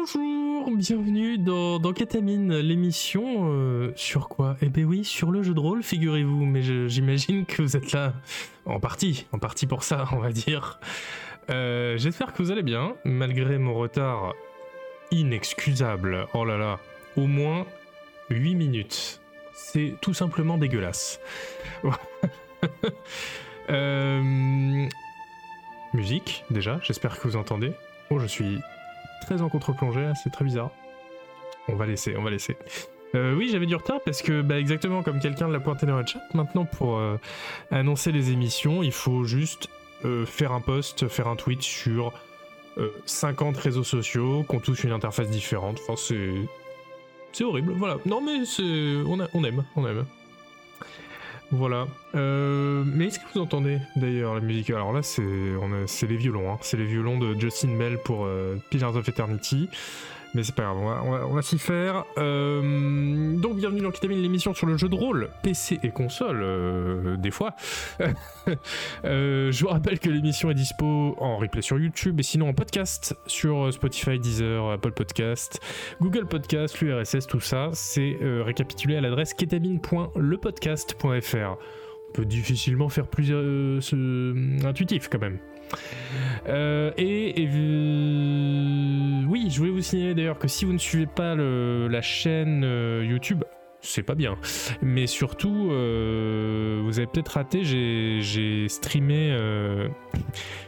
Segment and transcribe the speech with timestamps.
[0.00, 4.56] Bonjour, bienvenue dans, dans l'émission euh, sur quoi?
[4.62, 8.12] Eh ben oui, sur le jeu de rôle, figurez-vous, mais j'imagine que vous êtes là
[8.64, 10.78] en partie, en partie pour ça, on va dire.
[11.50, 14.34] Euh, J'espère que vous allez bien, malgré mon retard
[15.10, 16.28] inexcusable.
[16.32, 16.78] Oh là là,
[17.16, 17.66] au moins
[18.30, 19.20] 8 minutes.
[19.52, 21.20] C'est tout simplement dégueulasse.
[23.70, 24.88] Euh,
[25.92, 27.72] musique, déjà, j'espère que vous entendez.
[28.08, 28.60] Oh, je suis
[29.20, 30.70] très en contre-plongée, là, c'est très bizarre.
[31.68, 32.56] On va laisser, on va laisser.
[33.14, 36.06] Euh, oui, j'avais du retard parce que, bah, exactement comme quelqu'un l'a pointé dans le
[36.06, 37.18] chat, maintenant pour euh,
[37.70, 39.68] annoncer les émissions, il faut juste
[40.04, 42.12] euh, faire un post, faire un tweet sur
[42.78, 45.78] euh, 50 réseaux sociaux qui ont tous une interface différente.
[45.82, 46.34] Enfin, c'est.
[47.32, 47.98] C'est horrible, voilà.
[48.06, 48.62] Non, mais c'est.
[49.06, 50.06] On aime, on aime.
[51.50, 51.86] Voilà.
[52.14, 54.68] Euh, mais est-ce que vous entendez d'ailleurs la musique?
[54.70, 56.52] Alors là, c'est les violons.
[56.52, 56.58] hein.
[56.60, 59.68] C'est les violons de Justin Bell pour euh, Pillars of Eternity.
[60.34, 62.04] Mais c'est pas grave, on va, s'y faire.
[62.18, 67.16] Euh, donc, bienvenue dans Ketamine, l'émission sur le jeu de rôle, PC et console, euh,
[67.16, 67.54] des fois.
[69.04, 72.54] Euh, je vous rappelle que l'émission est dispo en replay sur YouTube et sinon en
[72.54, 75.60] podcast sur Spotify, Deezer, Apple Podcast,
[76.00, 77.68] Google Podcast, l'URSS, tout ça.
[77.74, 81.58] C'est récapitulé à l'adresse ketamine.lepodcast.fr.
[82.08, 83.34] On peut difficilement faire plus
[84.64, 85.38] intuitif quand même.
[86.48, 87.48] Euh, et,
[89.28, 93.04] oui, je voulais vous signaler d'ailleurs que si vous ne suivez pas la chaîne euh,
[93.04, 93.44] YouTube,
[93.80, 94.36] c'est pas bien.
[94.82, 99.88] Mais surtout, euh, vous avez peut-être raté, j'ai streamé, euh,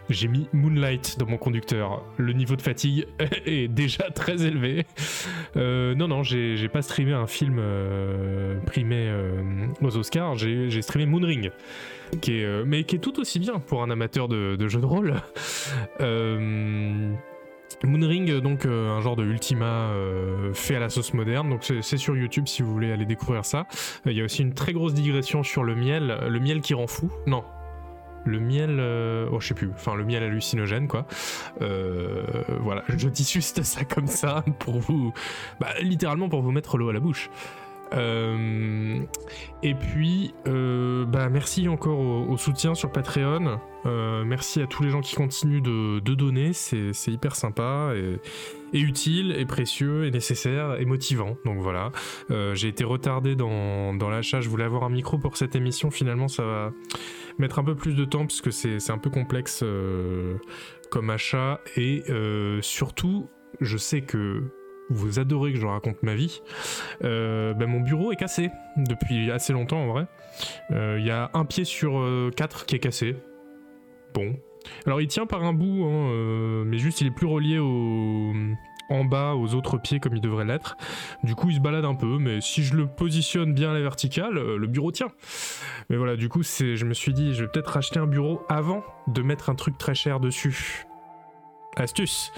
[0.09, 2.05] j'ai mis Moonlight dans mon conducteur.
[2.17, 3.07] Le niveau de fatigue
[3.47, 4.87] est déjà très élevé.
[5.57, 7.61] Euh, non, non, j'ai pas streamé un film
[8.67, 9.13] primé
[9.83, 11.51] aux Oscars, j'ai streamé Moonring.
[12.21, 14.87] Qui est, mais qui est tout aussi bien pour un amateur de, de jeux de
[14.87, 15.15] rôle.
[17.85, 21.51] Moonring, donc euh, un genre de Ultima euh, fait à la sauce moderne.
[21.51, 23.67] Donc c'est sur YouTube si vous voulez aller découvrir ça.
[24.07, 26.75] Euh, Il y a aussi une très grosse digression sur le miel, le miel qui
[26.75, 27.11] rend fou.
[27.27, 27.45] Non.
[28.27, 28.79] Le miel,
[29.33, 31.07] oh je sais plus, enfin le miel hallucinogène quoi.
[31.59, 35.15] Voilà, je dis juste ça comme ça pour vous,
[35.59, 37.31] bah, littéralement pour vous mettre l'eau à la bouche.
[37.93, 39.01] Euh,
[39.63, 43.61] et puis, euh, bah, merci encore au, soutien sur Patreon.
[43.87, 46.53] Euh, merci à tous les gens qui continuent de, de donner.
[46.53, 48.19] C'est c'est hyper sympa et,
[48.77, 51.37] et utile et précieux et nécessaire et motivant.
[51.45, 51.93] Donc voilà.
[52.55, 54.41] J'ai été retardé dans, dans l'achat.
[54.41, 55.91] Je voulais avoir un micro pour cette émission.
[55.91, 56.73] Finalement, ça va
[57.39, 59.65] mettre un peu plus de temps parce que c'est c'est un peu complexe
[60.91, 61.61] comme achat.
[61.77, 62.05] Et
[62.61, 63.29] surtout,
[63.61, 64.43] je sais que
[64.91, 66.43] vous adorez que je raconte ma vie.
[67.05, 70.07] Euh, ben, mon bureau est cassé depuis assez longtemps en vrai.
[70.73, 73.17] Euh, Il y a un pied sur euh, quatre qui est cassé.
[74.13, 74.37] Bon.
[74.85, 78.33] Alors il tient par un bout, hein, mais juste il est plus relié au...
[78.91, 80.77] en bas aux autres pieds comme il devrait l'être.
[81.25, 83.81] Du coup il se balade un peu, mais si je le positionne bien à la
[83.81, 85.09] verticale, le bureau tient.
[85.89, 88.43] Mais voilà, du coup c'est, je me suis dit je vais peut-être racheter un bureau
[88.51, 90.85] avant de mettre un truc très cher dessus.
[91.77, 92.33] Astuce.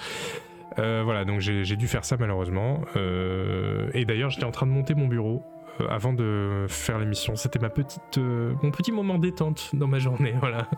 [0.78, 2.82] Euh, voilà, donc j'ai dû faire ça malheureusement.
[2.96, 5.42] Euh, et d'ailleurs, j'étais en train de monter mon bureau
[5.80, 7.36] euh, avant de faire l'émission.
[7.36, 10.34] C'était ma petite, mon petit moment détente dans ma journée.
[10.40, 10.68] Voilà.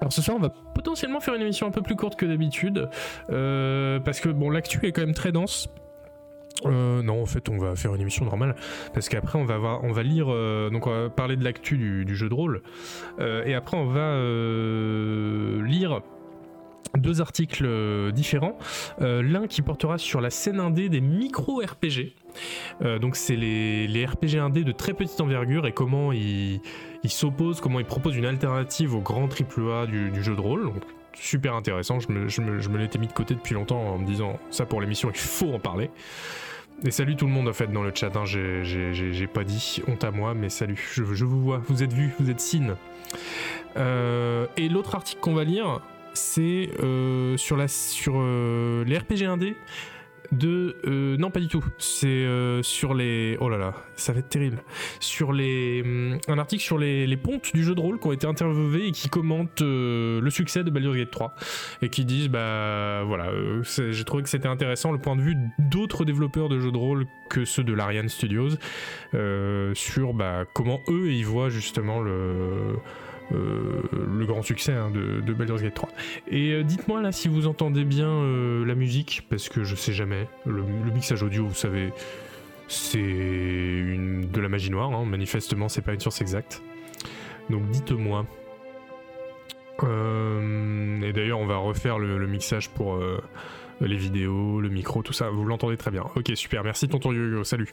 [0.00, 2.88] Alors ce soir, on va potentiellement faire une émission un peu plus courte que d'habitude,
[3.28, 5.68] parce que bon, l'actu est quand même très dense.
[6.64, 8.56] Non, en fait, on va faire une émission normale
[8.92, 10.26] parce qu'après, on va voir, on va lire,
[10.70, 12.62] donc on va parler de l'actu du, jeu de rôle,
[13.20, 14.16] et après, on va
[15.64, 16.02] lire
[16.96, 18.58] deux articles euh, différents.
[19.00, 22.14] Euh, L'un qui portera sur la scène indé des micro-RPG.
[22.82, 26.60] Euh, donc c'est les, les RPG indés de très petite envergure et comment ils
[27.04, 30.64] s'opposent, comment ils proposent une alternative au grand AAA du, jeu de rôle.
[30.64, 30.82] Donc,
[31.14, 33.98] super intéressant, je me, je me- je me l'étais mis de côté depuis longtemps en
[33.98, 35.90] me disant ça pour l'émission, il faut en parler.
[36.84, 40.04] Et salut tout le monde en fait dans le chat, hein, j'ai- pas dit, honte
[40.04, 42.42] à moi, mais salut, je, je vous vois, vous êtes vus, vous êtes.
[43.76, 45.80] Euh, et l'autre article qu'on va lire,
[46.16, 49.56] c'est euh, sur, la, sur euh, les RPG indés
[50.32, 50.76] de...
[50.86, 51.64] euh, non, pas du tout.
[51.78, 52.26] C'est
[52.62, 53.36] sur les...
[53.40, 54.64] Oh là là, ça va être terrible.
[54.98, 55.82] Sur les...
[55.84, 58.88] hum, un article sur les, les pontes du jeu de rôle qui ont été interviewés
[58.88, 61.34] et qui commentent le succès de Baldur's Gate 3.
[61.82, 63.30] Et qui disent, bah voilà,
[63.62, 67.06] j'ai trouvé que c'était intéressant le point de vue d'autres développeurs de jeux de rôle
[67.30, 68.56] que ceux de l'Ariane Studios
[69.74, 72.76] sur bah, comment eux y voient justement le...
[73.32, 75.88] euh, le grand succès hein, de, de Baldur's Gate 3.
[76.28, 79.92] Et euh, dites-moi là si vous entendez bien euh, la musique, parce que je sais
[79.92, 80.28] jamais.
[80.44, 81.92] Le, mixage audio, vous savez,
[82.68, 84.92] c'est de la magie noire.
[84.92, 85.04] hein.
[85.04, 86.62] Manifestement, c'est pas une source exacte.
[87.50, 88.26] Donc dites-moi.
[89.82, 92.98] et d'ailleurs, on va refaire le, mixage pour
[93.80, 95.30] les vidéos, le micro, tout ça.
[95.30, 96.04] Vous l'entendez très bien.
[96.16, 96.64] Ok, super.
[96.64, 97.44] Merci, tonton Yoyo.
[97.44, 97.70] Salut.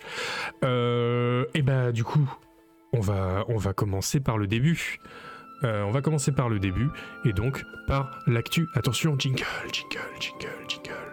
[0.64, 2.30] et bah, du coup,
[2.92, 5.00] on va, on va commencer par le début.
[5.64, 6.90] On va commencer par le début
[7.26, 8.68] et donc par l'actu.
[8.74, 11.04] Attention, jingle, jingle, jingle, jingle.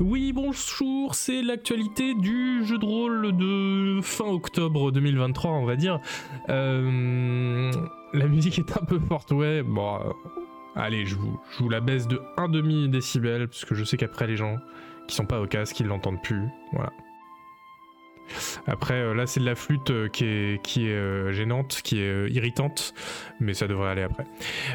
[0.00, 6.00] Oui, bonjour, c'est l'actualité du jeu de rôle de fin octobre 2023, on va dire.
[6.48, 7.70] Euh,
[8.12, 9.62] la musique est un peu forte, ouais.
[9.62, 10.10] Bon, euh,
[10.74, 14.26] allez, je vous, je vous la baisse de 1,5 décibel, parce que je sais qu'après
[14.26, 14.58] les gens
[15.06, 16.48] qui sont pas au casque, ils l'entendent plus.
[16.72, 16.90] Voilà.
[18.66, 22.00] Après, euh, là, c'est de la flûte euh, qui est, qui est euh, gênante, qui
[22.00, 22.94] est irritante,
[23.40, 24.24] mais ça devrait aller après.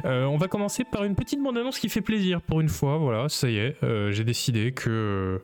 [0.03, 2.97] on va commencer par une petite bande-annonce qui fait plaisir pour une fois.
[2.97, 3.75] Voilà, ça y est,
[4.11, 5.41] j'ai décidé que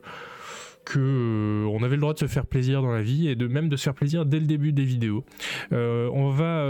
[0.84, 3.70] que on avait le droit de se faire plaisir dans la vie et de même
[3.70, 5.24] de se faire plaisir dès le début des vidéos.
[5.72, 6.64] on va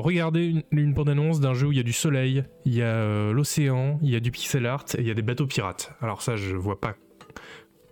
[0.00, 3.32] regarder une, une bande-annonce d'un jeu où il y a du soleil, il y a
[3.32, 5.94] l'océan, il y a du pixel art et il y a des bateaux pirates.
[6.00, 6.94] Alors ça, je vois pas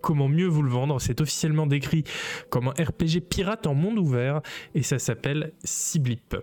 [0.02, 1.00] comment mieux vous le vendre.
[1.00, 2.04] C'est officiellement décrit
[2.50, 4.43] comme un RPG pirate en monde ouvert
[4.75, 6.37] et ça s'appelle Siblip.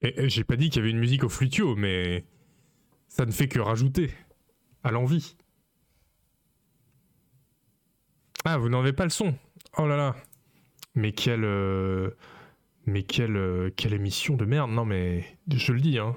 [0.00, 2.24] Et j'ai pas dit qu'il y avait une musique au flutio, mais
[3.08, 4.10] ça ne fait que rajouter
[4.84, 5.36] à l'envie.
[8.44, 9.34] Ah, vous n'avez pas le son.
[9.76, 10.16] Oh là là.
[10.94, 12.10] Mais quelle, euh,
[12.86, 14.70] mais quelle, euh, quelle émission de merde.
[14.70, 15.98] Non mais je le dis.
[15.98, 16.16] Hein.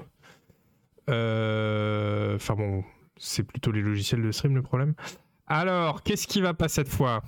[1.09, 2.83] Euh, enfin bon,
[3.17, 4.93] c'est plutôt les logiciels de stream le problème.
[5.47, 7.23] Alors, qu'est-ce qui va pas cette fois?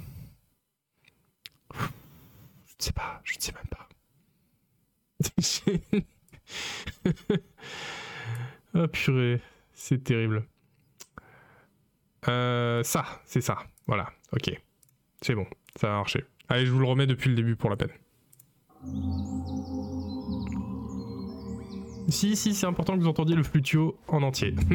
[1.74, 3.22] Je ne sais pas.
[3.24, 3.88] Je ne sais même pas.
[8.76, 9.42] oh purée,
[9.74, 10.46] c'est terrible.
[12.26, 13.58] ça, c'est ça.
[13.88, 14.60] Voilà, ok.
[15.24, 15.46] C'est bon,
[15.78, 16.26] ça a marché.
[16.50, 17.92] Allez, je vous le remets depuis le début pour la peine.
[22.10, 24.54] Si, si, c'est important que vous entendiez le flutio en entier.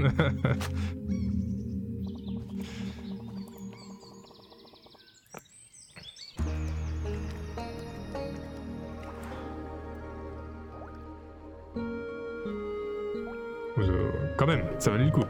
[13.80, 15.22] Euh, quand même, ça valait le coup.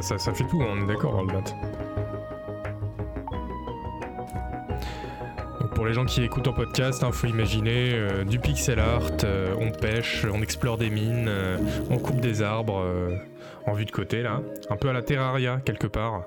[0.00, 1.24] Ça, fait tout, on est d'accord.
[5.60, 8.78] Donc pour les gens qui écoutent en podcast, il hein, faut imaginer euh, du pixel
[8.78, 11.58] art, euh, on pêche, on explore des mines, euh,
[11.90, 12.84] on coupe des arbres
[13.66, 16.24] en vue de côté là, un peu à la Terraria quelque part.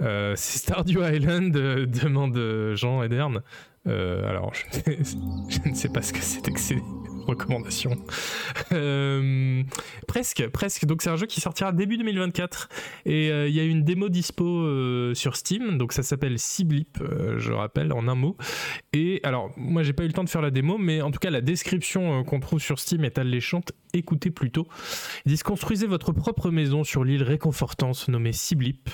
[0.00, 2.38] c'est Stardew Island, demande
[2.74, 3.42] Jean Edern.
[3.86, 6.82] alors, je, ne sais pas ce que c'est que c'est
[7.26, 7.96] recommandation.
[8.72, 9.62] Euh,
[10.06, 10.84] presque, presque.
[10.84, 12.68] Donc c'est un jeu qui sortira début 2024
[13.06, 15.78] et euh, il y a une démo dispo euh, sur Steam.
[15.78, 16.98] Donc ça s'appelle Siblip,
[17.36, 18.36] je rappelle en un mot.
[18.92, 21.18] Et alors moi j'ai pas eu le temps de faire la démo, mais en tout
[21.18, 23.72] cas la description qu'on trouve sur Steam est alléchante.
[23.92, 24.66] Écoutez plutôt.
[25.26, 28.88] Ils disent construisez votre propre maison sur l'île réconfortante nommée Siblip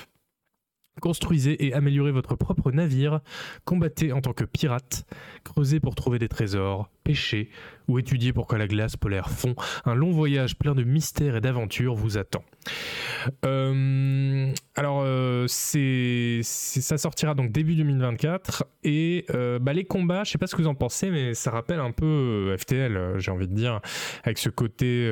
[1.01, 3.19] Construisez et améliorez votre propre navire,
[3.65, 5.05] combattez en tant que pirate,
[5.43, 7.49] creusez pour trouver des trésors, pêchez
[7.87, 9.55] ou étudiez pourquoi la glace polaire fond.
[9.85, 12.43] Un long voyage plein de mystères et d'aventures vous attend.
[13.45, 20.37] Euh, alors, euh, ça sortira donc début 2024 et euh, bah, les combats, je sais
[20.37, 23.53] pas ce que vous en pensez, mais ça rappelle un peu FTL, j'ai envie de
[23.53, 23.79] dire,
[24.23, 25.07] avec ce côté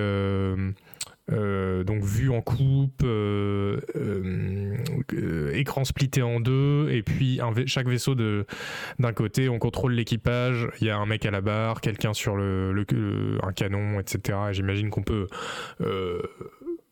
[1.32, 8.13] euh, donc vue en coupe, euh, euh, écran splitté en deux, et puis chaque vaisseau
[8.15, 12.36] d'un côté, on contrôle l'équipage, il y a un mec à la barre, quelqu'un sur
[12.36, 12.86] le,
[13.41, 14.38] un canon, etc.
[14.51, 15.27] J'imagine qu'on peut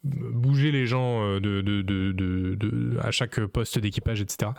[0.04, 1.22] bouger les gens
[3.02, 4.52] à chaque poste d'équipage, etc.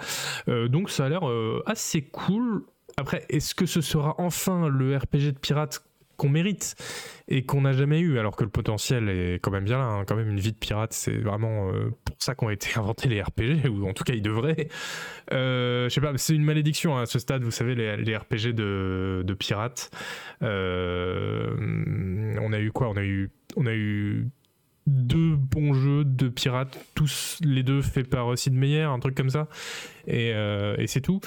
[0.69, 1.23] donc ça a l'air
[1.67, 2.63] assez cool.
[2.97, 5.83] Après, est-ce que ce sera enfin le RPG de pirate
[6.17, 6.75] qu'on mérite
[7.29, 9.85] et qu'on n'a jamais eu, alors que le potentiel est quand même bien là.
[9.85, 10.05] Hein.
[10.07, 13.23] Quand même, une vie de pirate, c'est vraiment euh, pour ça qu'ont été inventés les
[13.23, 14.69] RPG, ou en tout cas ils devraient.
[15.31, 19.23] je sais pas, c'est une malédiction hein, à ce stade, vous savez, les, RPG de,
[19.25, 19.91] de pirates.
[20.41, 20.47] on
[22.53, 22.89] a eu quoi?
[22.91, 24.29] On a eu, on a eu
[24.87, 29.31] deux bons jeux de pirates, tous les deux faits par Sid Meier, un truc comme
[29.31, 29.49] ça,
[30.07, 31.21] et, et c'est tout.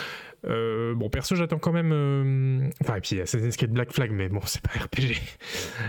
[0.45, 1.91] Euh, bon, perso, j'attends quand même.
[1.91, 5.19] Euh, enfin, et puis Assassin's Creed Black Flag, mais bon, c'est pas RPG.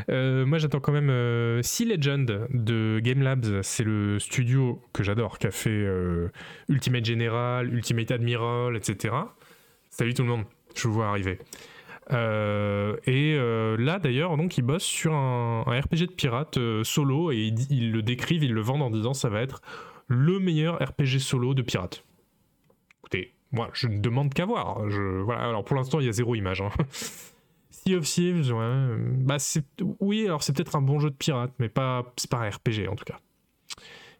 [0.09, 3.63] Euh, moi, j'attends quand même Sea Legend de Game Labs.
[3.63, 5.87] C'est le studio que j'adore, qui a fait
[6.69, 9.15] Ultimate General, Ultimate Admiral, etc.
[9.91, 11.39] Salut tout le monde, je vous vois arriver.
[12.11, 13.37] et
[13.79, 18.03] là d'ailleurs, donc ils bossent sur un, RPG de pirates solo et ils, ils, le
[18.03, 19.63] décrivent, ils le vendent en disant ça va être
[20.07, 22.05] le meilleur RPG solo de pirates.
[23.01, 24.83] Écoutez, moi, je ne demande qu'à voir.
[25.25, 26.61] Voilà, alors pour l'instant, il y a zéro image.
[26.61, 26.71] Hein.
[27.71, 28.53] Sea of Thieves,
[29.19, 29.37] bah
[30.01, 32.89] oui, alors c'est peut-être un bon jeu de pirate, mais pas, c'est pas un RPG
[32.89, 33.19] en tout cas.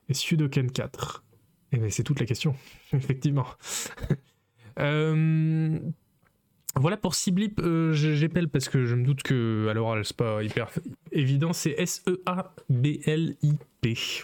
[0.09, 1.25] Et Sudoken 4,
[1.73, 2.55] eh ben c'est toute la question,
[2.93, 3.47] effectivement.
[4.79, 5.79] euh,
[6.77, 10.43] voilà pour Siblip, euh, j'appelle parce que je me doute que à l'oral c'est pas
[10.43, 10.71] hyper
[11.13, 13.59] évident, c'est S-E-A-B-L-I-P.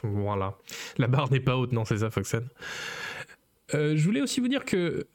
[0.03, 0.57] Voilà.
[0.99, 2.49] La barre n'est pas haute, non, c'est ça, Foxen.
[3.75, 5.07] Euh, je voulais aussi vous dire que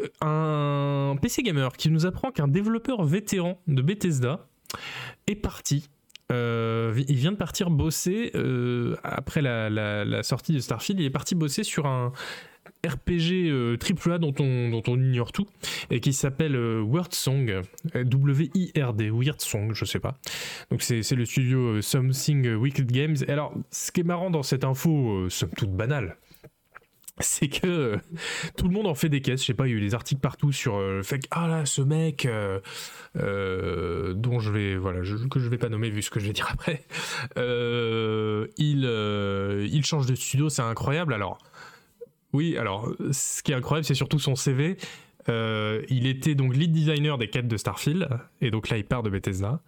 [0.00, 4.46] euh, un PC gamer qui nous apprend qu'un développeur vétéran de Bethesda
[5.26, 5.88] est parti.
[6.30, 8.32] Euh, il vient de partir bosser
[9.02, 11.00] après la, sortie de Starfield.
[11.00, 12.12] Il est parti bosser sur un
[12.86, 15.46] RPG AAA dont on, ignore tout
[15.90, 17.62] et qui s'appelle Word Song,
[17.94, 20.18] W-I-R-D, Weird Song, je sais pas.
[20.70, 23.16] Donc c'est le studio Something Wicked Games.
[23.26, 26.18] Alors, ce qui est marrant dans cette info, somme toute banale,
[27.20, 27.96] c'est que euh,
[28.56, 29.40] tout le monde en fait des caisses.
[29.40, 31.28] Je sais pas, il y a eu des articles partout sur euh, le fait que
[31.30, 36.02] ah là ce mec euh, dont je vais voilà que je vais pas nommer vu
[36.02, 36.84] ce que je vais dire après,
[37.36, 38.84] il
[39.70, 41.12] il change de studio, c'est incroyable.
[41.14, 41.38] Alors
[42.32, 44.76] oui, alors ce qui est incroyable, c'est surtout son CV.
[45.28, 48.08] il était donc lead designer des quêtes de Starfield,
[48.40, 49.60] et donc là il part de Bethesda.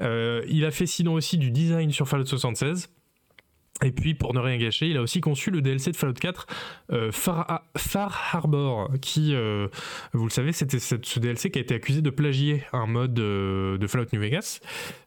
[0.00, 2.88] il a fait sinon aussi du design sur Fallout 76.
[3.84, 6.46] Et puis, pour ne rien gâcher, il a aussi conçu le DLC de Fallout 4,
[6.92, 7.62] euh, Far,
[8.32, 9.68] Harbor, qui, euh,
[10.12, 13.78] vous le savez, c'était ce DLC qui a été accusé de plagier un mode euh,
[13.78, 14.60] de Fallout New Vegas,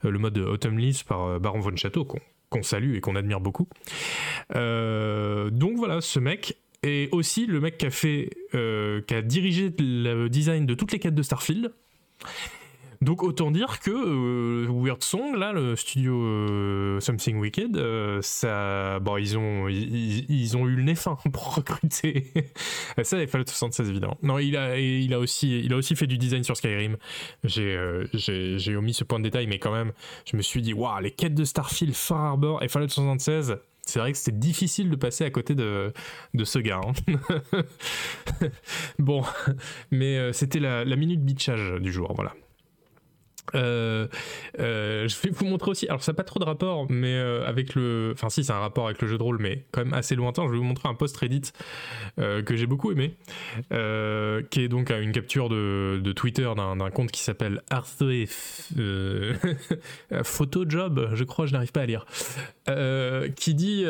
[0.04, 2.08] le mode Autumn Leaves par Baron Von Chateau,
[2.50, 3.68] qu'on salue et qu'on admire beaucoup.
[4.54, 10.28] donc voilà, ce mec est aussi le mec qui a fait, qui a dirigé le
[10.30, 11.74] design de toutes les quêtes de Starfield.
[13.02, 19.00] Donc autant dire que euh, Weird Song, là, le studio euh, Something Wicked, euh, ça,
[19.00, 22.32] bon, ils ont, ils, ont eu le nez fin pour recruter.
[23.02, 24.18] ça, il Fallout 76 évidemment.
[24.22, 26.98] Non, il a, il a aussi, il a aussi fait du design sur Skyrim.
[27.44, 27.76] J'ai,
[28.14, 29.94] j'ai, omis ce point de détail, mais quand même,
[30.32, 33.58] je me suis dit, waouh, les quêtes de Starfield, Far Harbor et Fallout 76.
[33.84, 35.92] C'est vrai que c'était difficile de passer à côté de,
[36.36, 36.82] de ce gars.
[36.86, 37.64] Hein.
[39.00, 39.24] bon,
[39.90, 42.36] mais c'était la, la minute bitchage du jour, voilà.
[43.56, 44.08] Euh,
[44.60, 47.46] euh, je vais vous montrer aussi, alors ça n'a pas trop de rapport, mais euh,
[47.46, 48.12] avec le.
[48.14, 50.46] Enfin, si, c'est un rapport avec le jeu de rôle, mais quand même assez lointain.
[50.48, 51.52] Je vais vous montrer un post Reddit
[52.18, 53.16] que j'ai beaucoup aimé,
[53.70, 57.62] qui est donc une capture de, de Twitter d'un compte qui s'appelle
[60.24, 62.06] Photo Job, je crois, je n'arrive pas à lire,
[63.36, 63.86] qui dit.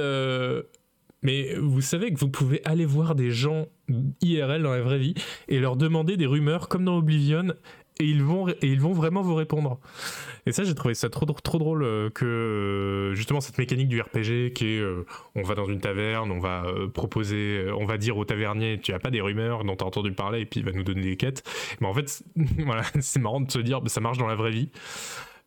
[1.23, 3.67] mais vous savez que vous pouvez aller voir des gens
[4.21, 5.15] IRL dans la vraie vie
[5.47, 7.53] et leur demander des rumeurs comme dans Oblivion
[8.01, 9.79] et ils vont et ils vont vraiment vous répondre.
[10.45, 14.01] Et ça, j'ai trouvé ça trop trop drôle euh, que euh, justement cette mécanique du
[14.01, 15.05] RPG qui est euh,
[15.35, 18.99] on va dans une taverne, on va proposer, on va dire au tavernier tu as
[18.99, 21.17] pas des rumeurs dont tu as entendu parler et puis il va nous donner des
[21.17, 21.43] quêtes.
[21.79, 22.23] Mais en fait,
[22.65, 24.69] voilà, c'est marrant de se dire ça marche dans la vraie vie.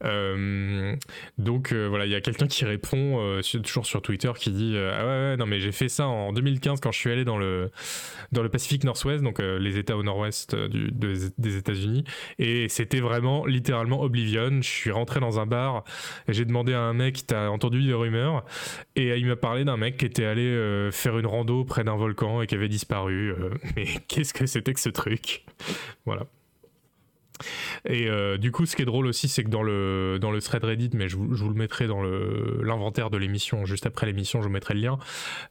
[0.04, 0.96] Euh,
[1.38, 4.76] donc euh, voilà, il y a quelqu'un qui répond euh, toujours sur Twitter qui dit
[4.76, 7.70] ah ouais, non mais j'ai fait ça en 2015 quand je suis allé dans le
[8.32, 12.04] dans le Pacifique Nord-Ouest, donc les États au Nord-Ouest des États-Unis,
[12.38, 14.60] et c'était vraiment littéralement Oblivion.
[14.60, 15.84] Je suis rentré dans un bar
[16.28, 18.44] et j'ai demandé à un mec t'as entendu des rumeurs?
[18.96, 22.42] Et il m'a parlé d'un mec qui était allé faire une rando près d'un volcan
[22.42, 23.34] et qui avait disparu.
[23.76, 25.44] mais qu'est-ce que c'était que ce truc?
[26.06, 26.26] Voilà.
[27.88, 30.40] Et euh, du coup, ce qui est drôle aussi, c'est que dans le, dans le
[30.40, 34.06] thread Reddit, mais je vous, je vous le mettrai dans l'inventaire de l'émission, juste après
[34.06, 34.98] l'émission, je vous mettrai le lien.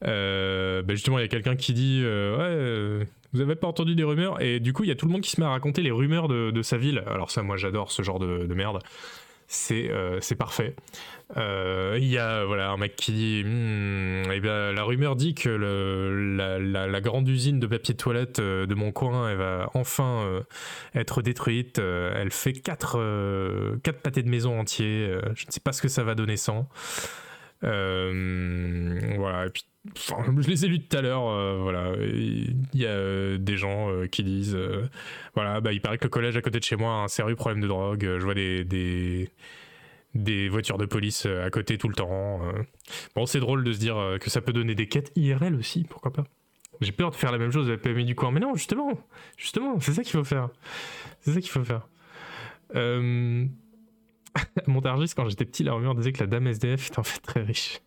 [0.05, 3.95] Euh, bah, justement, il y a quelqu'un qui dit euh, Ouais, vous avez pas entendu
[3.95, 4.41] des rumeurs?
[4.41, 5.91] Et du coup, il y a tout le monde qui se met à raconter les
[5.91, 7.03] rumeurs de, de sa ville.
[7.07, 8.79] Alors, ça, moi, j'adore ce genre de, de merde.
[9.47, 9.89] C'est
[10.37, 10.75] parfait.
[11.37, 15.33] Euh, il y a voilà, un mec qui dit hmm, eh bien, la rumeur dit
[15.33, 19.69] que le, la, grande usine de papier de toilette euh, de mon coin elle va
[19.73, 20.41] enfin euh,
[20.95, 21.79] être détruite.
[21.79, 25.11] elle fait 4 quatre, pâtés de maison entiers.
[25.35, 26.67] je ne sais pas ce que ça va donner sans.
[27.61, 29.65] voilà, et puis
[29.95, 31.93] je les ai lus tout à l'heure, voilà.
[31.99, 34.57] Il y a des gens qui disent,
[35.35, 37.35] voilà, bah, il paraît que le collège à côté de chez moi a un sérieux
[37.35, 38.03] problème de drogue.
[38.03, 39.29] Je vois des,
[40.13, 42.41] des voitures de police à côté tout le temps.
[43.15, 46.11] Bon, c'est drôle de se dire que ça peut donner des quêtes IRL aussi, pourquoi
[46.13, 46.25] pas.
[46.81, 48.91] J'ai peur de faire la même chose avec PMI du coin, mais non, justement,
[49.37, 50.49] justement, c'est ça qu'il faut faire.
[51.21, 51.87] C'est ça qu'il faut faire.
[52.75, 53.45] Euh...
[54.67, 57.43] Montargis, quand j'étais petit, la rumeur disait que la dame SDF est en fait très
[57.43, 57.81] riche.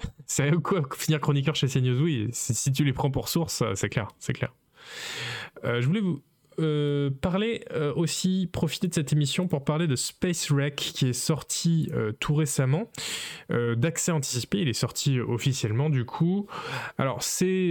[0.26, 4.08] C'est quoi finir chroniqueur chez CNews Oui, si tu les prends pour source, c'est clair,
[4.18, 4.52] c'est clair.
[5.64, 6.22] Euh, je voulais vous
[6.58, 11.12] euh, parler euh, aussi, profiter de cette émission pour parler de Space Wreck qui est
[11.12, 12.90] sorti tout récemment,
[13.50, 14.58] d'accès anticipé.
[14.60, 16.46] Il est sorti officiellement du coup.
[16.98, 17.70] Alors c'est,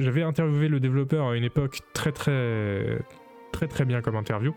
[0.00, 2.98] j'avais interviewé le développeur à une époque très très
[3.52, 4.54] très très bien comme interview.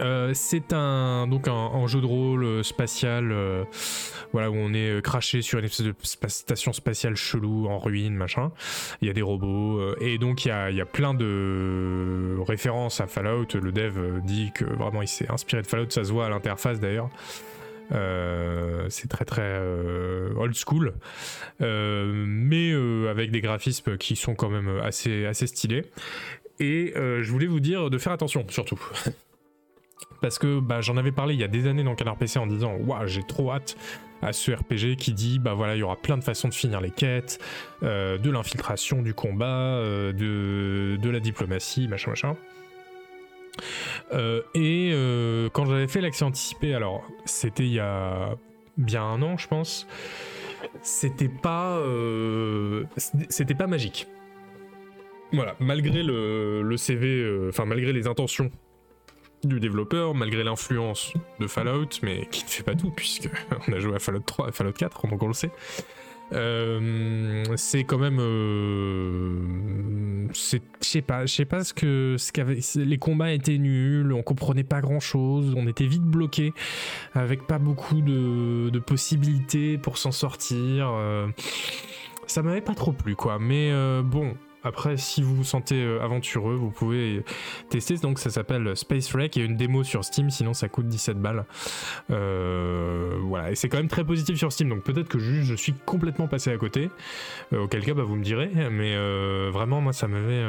[0.00, 3.64] Euh, c'est un donc un, jeu de rôle euh, spatial, euh,
[4.32, 5.94] voilà où on est craché sur une espèce de
[6.28, 8.52] station spatiale chelou en ruine, machin.
[9.00, 13.00] Il y a des robots et donc il y a, y a, plein de références
[13.00, 13.46] à Fallout.
[13.54, 16.80] Le dev dit que vraiment il s'est inspiré de Fallout, ça se voit à l'interface
[16.80, 17.08] d'ailleurs.
[18.88, 19.58] c'est très très
[20.36, 20.94] old school,
[21.60, 22.72] mais
[23.08, 25.84] avec des graphismes qui sont quand même assez assez stylés.
[26.60, 28.80] Et je voulais vous dire de faire attention surtout.
[30.20, 32.46] parce que bah, j'en avais parlé il y a des années dans Canard PC en
[32.46, 33.76] disant waouh j'ai trop hâte
[34.22, 36.80] à ce RPG qui dit bah voilà il y aura plein de façons de finir
[36.80, 37.38] les quêtes,
[37.82, 42.36] euh, de l'infiltration, du combat, euh, de, de, la diplomatie, machin machin.
[44.12, 44.92] Euh, et
[45.52, 48.36] quand j'avais fait l'accès anticipé, alors c'était il y a
[48.76, 49.86] bien un an je pense,
[50.82, 51.80] c'était pas
[53.28, 54.06] c'était pas magique.
[55.32, 58.50] Voilà, malgré le, le CV, enfin malgré les intentions
[59.44, 63.28] du développeur, malgré l'influence de Fallout, mais qui ne fait pas tout, puisque
[63.68, 65.50] on a joué à Fallout 3 et Fallout 4, donc on le sait.
[66.32, 69.38] Euh, c'est quand même euh,
[70.32, 75.54] je sais pas ce que qu'avait les combats étaient nuls on comprenait pas grand chose
[75.56, 76.52] on était vite bloqué
[77.14, 81.28] avec pas beaucoup de, de possibilités pour s'en sortir euh,
[82.26, 83.70] ça m'avait pas trop plu quoi mais
[84.02, 84.34] bon
[84.66, 87.22] après, si vous vous sentez euh, aventureux, vous pouvez
[87.70, 87.96] tester.
[87.98, 89.36] Donc, ça s'appelle Space Wreck.
[89.36, 91.44] Il y a une démo sur Steam, sinon ça coûte 17 balles.
[92.10, 94.68] Euh, voilà, et c'est quand même très positif sur Steam.
[94.68, 96.90] Donc, peut-être que je, suis complètement passé à côté.
[97.52, 98.50] Euh, auquel cas, bah, vous me direz.
[98.70, 98.96] Mais
[99.50, 100.42] vraiment, moi, ça m'avait,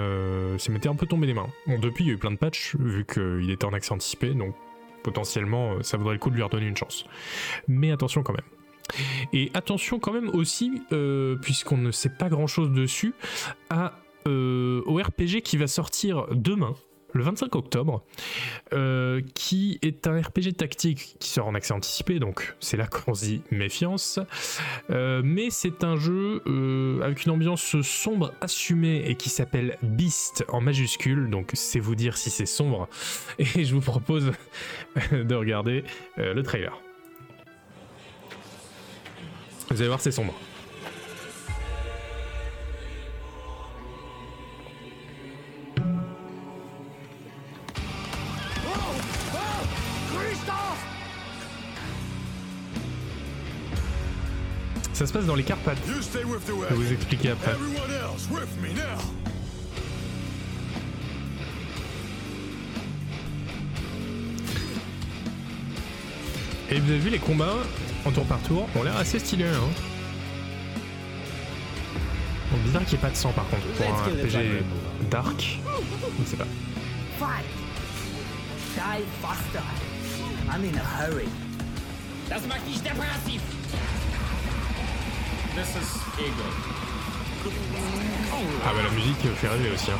[0.58, 1.50] ça m'était un peu tombé des mains.
[1.68, 4.34] Depuis, il y a eu plein de patchs, vu qu'il était en accès anticipé.
[4.34, 4.56] Donc,
[5.04, 7.06] potentiellement, ça vaudrait le coup de lui redonner une chance.
[7.68, 8.42] Mais attention quand même.
[9.32, 10.82] Et attention quand même aussi,
[11.44, 13.14] puisqu'on ne sait pas grand chose dessus,
[13.70, 13.94] à
[14.28, 16.76] euh, au RPG qui va sortir demain,
[17.13, 18.04] le 25 octobre,
[18.74, 23.13] euh, qui est un RPG tactique qui sort en accès anticipé, donc c'est là qu'on
[23.13, 24.20] dit méfiance.
[24.90, 26.42] Euh, mais c'est un jeu
[27.02, 32.18] avec une ambiance sombre assumée et qui s'appelle Beast en majuscule, donc c'est vous dire
[32.18, 32.88] si c'est sombre.
[33.40, 34.32] Et je vous propose
[35.12, 35.84] de regarder
[36.18, 36.80] le trailer.
[39.70, 40.34] Vous allez voir, c'est sombre.
[54.98, 55.78] Ça se passe dans les Carpates.
[55.86, 57.52] Je vais vous expliquer après.
[66.72, 67.58] Et vous avez vu les combats
[68.06, 69.46] en tour par tour ont l'air assez stylés.
[69.46, 69.70] Hein.
[72.50, 74.64] Bon, bizarre qu'il n'y ait pas de sang par contre pour un RPG
[75.12, 75.60] dark.
[76.18, 76.48] Je ne sais pas.
[77.20, 79.62] Die faster.
[80.52, 81.28] I'm in a hurry.
[82.28, 83.42] Das macht dich depressiv.
[88.63, 89.91] Ah bah la musique fait rêver aussi.
[89.91, 89.98] Hein.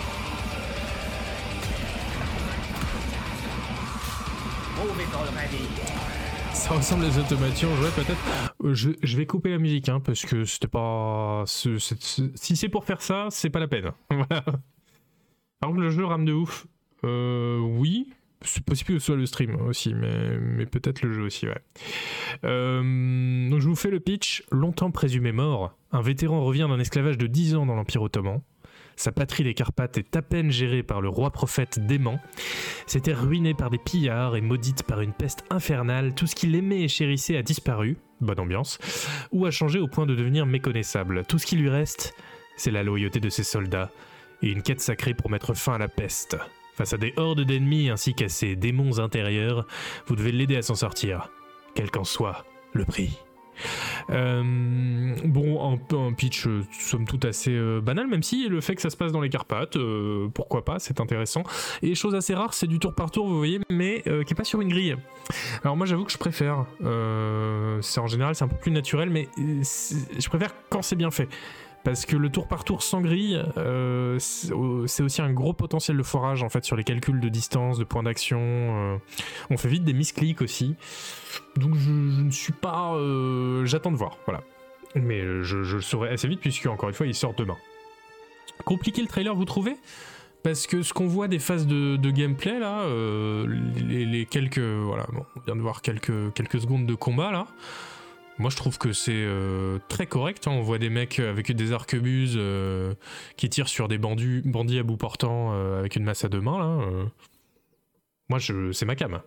[6.54, 8.20] Ça ressemble à des automations, ouais peut-être.
[8.64, 11.44] Euh, je, je, vais couper la musique hein, parce que c'était pas.
[11.46, 13.92] si c'est pour faire ça, c'est pas la peine.
[15.60, 16.68] Par contre le jeu rame de ouf.
[17.04, 21.48] Euh, oui, c'est possible que ce soit le stream aussi, mais, peut-être le jeu aussi,
[21.48, 21.58] ouais.
[22.44, 24.44] Euh, donc je vous fais le pitch.
[24.52, 28.42] Longtemps présumé mort, un vétéran revient d'un esclavage de 10 ans dans l'Empire ottoman.
[28.96, 32.20] Sa patrie des Carpates est à peine gérée par le roi prophète dément.
[32.88, 36.16] C'était ruiné par des pillards et maudite par une peste infernale.
[36.16, 38.80] Tout ce qu'il aimait et chérissait a disparu, bonne ambiance,
[39.32, 41.26] ou a changé au point de devenir méconnaissable.
[41.28, 42.16] Tout ce qui lui reste,
[42.56, 43.92] c'est la loyauté de ses soldats
[44.42, 46.36] et une quête sacrée pour mettre fin à la peste.
[46.78, 49.66] Face à des hordes d'ennemis ainsi qu'à ses démons intérieurs,
[50.06, 51.32] vous devez l'aider à s'en sortir,
[51.74, 53.18] quel qu'en soit le prix.
[54.12, 58.96] Euh, bon, un, pitch somme toute assez banal, même si le fait que ça se
[58.96, 59.76] passe dans les Carpates,
[60.36, 61.42] pourquoi pas, c'est intéressant.
[61.82, 64.44] Et chose assez rare, c'est du tour par tour, vous voyez, mais qui est pas
[64.44, 64.96] sur une grille.
[65.64, 66.68] Alors moi j'avoue que je préfère.
[67.82, 71.28] c'est en général c'est un peu plus naturel, mais je préfère quand c'est bien fait.
[71.88, 76.04] Parce que le tour par tour sans grille, euh, c'est aussi un gros potentiel de
[76.04, 78.42] forage en fait sur les calculs de distance, de points d'action.
[78.42, 78.98] Euh.
[79.50, 80.76] on fait vite des misclics aussi.
[81.56, 82.94] Donc je, ne suis pas.
[82.96, 84.44] Euh, j'attends de voir, voilà.
[84.96, 87.56] Mais je, saurai assez vite puisque encore une fois il sort demain.
[88.66, 89.78] Compliqué le trailer, vous trouvez?
[90.44, 92.84] Parce que ce qu'on voit des phases de, gameplay là,
[93.78, 97.48] les, quelques voilà, on vient de voir quelques quelques secondes de combat là.
[98.40, 100.48] Moi, je trouve que c'est euh, très correct.
[100.48, 100.52] Hein.
[100.52, 102.94] On voit des mecs avec des arquebuses euh,
[103.36, 106.42] qui tirent sur des bandits, bandits à bout portant euh, avec une masse à deux
[106.42, 106.60] mains.
[106.60, 106.86] Là,
[108.30, 109.22] Moi, je, c'est ma cam.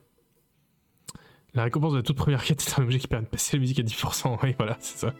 [1.55, 3.61] La récompense de la toute première quête est un objet qui permet de passer la
[3.61, 4.39] musique à 10%.
[4.45, 5.15] Oui, voilà, c'est ça.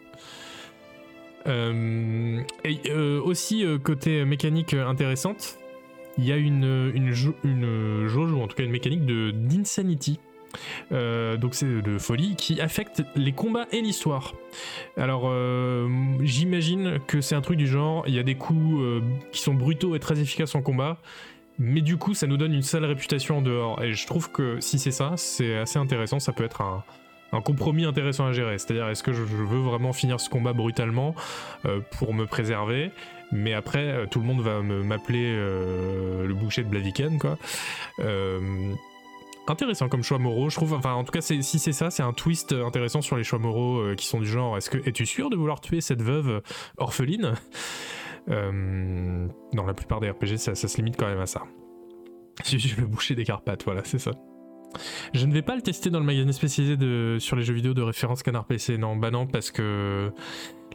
[2.63, 5.57] et aussi, côté mécanique intéressante,
[6.17, 10.19] il y a une, une, une, jauge, ou en tout cas une mécanique de, d'insanity
[10.91, 14.33] euh, donc c'est de folie qui affecte les combats et l'histoire.
[14.97, 15.87] Alors euh,
[16.21, 19.53] j'imagine que c'est un truc du genre, il y a des coups euh, qui sont
[19.53, 20.97] brutaux et très efficaces en combat,
[21.59, 23.81] mais du coup ça nous donne une sale réputation en dehors.
[23.83, 26.83] Et je trouve que si c'est ça, c'est assez intéressant, ça peut être un,
[27.41, 28.57] compromis intéressant à gérer.
[28.57, 31.15] C'est-à-dire, est-ce que je, veux vraiment finir ce combat brutalement
[31.91, 32.91] pour me préserver
[33.33, 37.37] mais après, tout le monde va m'appeler le boucher de Blaviken, quoi
[39.47, 40.49] intéressant comme choix moraux.
[40.49, 43.23] Je trouve, enfin, en tout cas, si c'est ça, c'est un twist intéressant sur les
[43.23, 46.01] choix moraux euh, qui sont du genre est-ce que es-tu sûr de vouloir tuer cette
[46.01, 46.41] veuve
[46.77, 47.33] orpheline?
[48.29, 51.43] Euh, Dans la plupart des RPG, ça, se limite quand même à ça.
[52.43, 54.11] Si je le boucher des Carpates, voilà, c'est ça.
[55.13, 57.73] Je ne vais pas le tester dans le magazine spécialisé de, sur les jeux vidéo
[57.73, 58.77] de référence Canard PC.
[58.77, 60.11] Non, bah non, parce que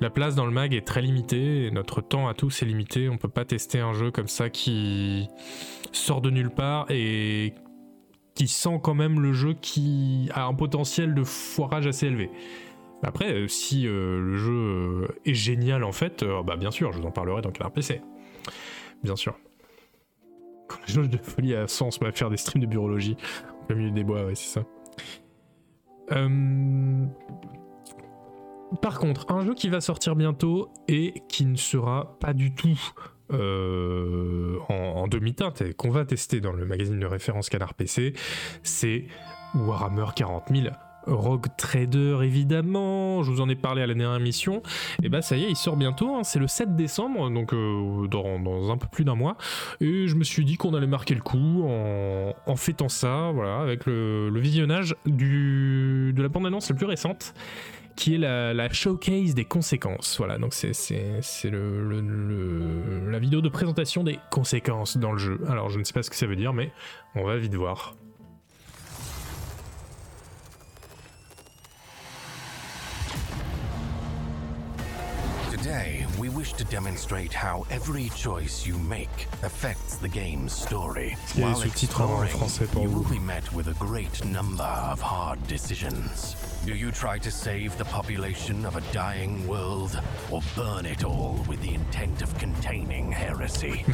[0.01, 3.09] la place dans le mag est très limitée et notre temps à tous est limité.
[3.09, 5.29] On peut pas tester un jeu comme ça qui
[5.93, 7.55] sort de nulle part et
[8.37, 12.31] qui sent quand même le jeu qui a un potentiel de foirage assez élevé.
[13.03, 17.01] Après, euh, si euh, le jeu euh, est génial en fait, bah bien sûr, je
[17.01, 18.03] vous en parlerai dans Canard PC.
[19.03, 19.37] Bien sûr.
[20.69, 23.17] Quand les jeux de folie à sens, on va faire des streams de biologie
[23.71, 24.65] au milieu des bois, c'est ça.
[28.83, 32.79] Par contre, un jeu qui va sortir bientôt et qui ne sera pas du tout
[33.33, 38.15] euh, en, demi-teinte et qu'on va tester dans le magazine de référence Canard PC,
[38.63, 39.05] c'est
[39.55, 40.67] Warhammer 40 000.
[41.07, 44.63] Rogue Trader évidemment, je vous en ai parlé à la dernière émission,
[45.05, 46.25] et bah ça y est, il sort bientôt, hein.
[46.25, 49.37] c'est le 7 décembre, donc euh, dans, un peu plus d'un mois,
[49.81, 53.87] et je me suis dit qu'on allait marquer le coup en, fêtant ça, voilà, avec
[53.87, 57.35] le, visionnage de la bande-annonce la plus récente,
[57.97, 60.17] qui est la, showcase des conséquences.
[60.19, 60.73] Voilà, donc c'est
[61.45, 65.41] le, la vidéo de présentation des conséquences dans le jeu.
[65.49, 66.71] Alors je ne sais pas ce que ça veut dire, mais
[67.15, 67.95] on va vite voir.
[75.51, 81.17] Today, we wish to demonstrate how every choice you make affects the game's story.
[81.35, 82.31] While exploring,
[82.83, 86.37] you will be met with a great number of hard decisions.
[86.67, 90.03] Do you try to save the population of a dying world,
[90.33, 93.85] or burn it all with the intent of containing heresy?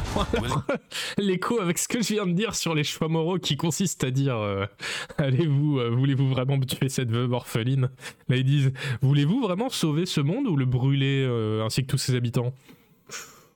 [1.19, 4.09] L'écho avec ce que je viens de dire sur les choix moraux qui consiste à
[4.09, 4.65] dire euh,
[5.19, 7.91] allez-vous, euh, voulez-vous vraiment tuer cette veuve orpheline?
[8.27, 11.99] Là ils disent voulez-vous vraiment sauver ce monde ou le brûler euh, ainsi que tous
[11.99, 12.55] ses habitants?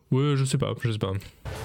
[0.10, 1.12] Ouais, je sais pas, je sais pas.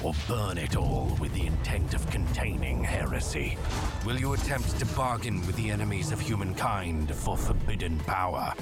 [0.02, 3.56] Or burn it all with the intent of containing heresy.
[4.04, 8.52] Will you attempt to bargain with the enemies of humankind for forbidden power?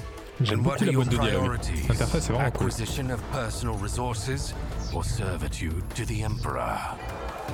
[0.43, 1.59] J'aime beaucoup la boîte de dialogue.
[1.89, 4.53] L'interface est vraiment Acquisition of personal resources
[4.93, 6.77] or servitude to the Emperor?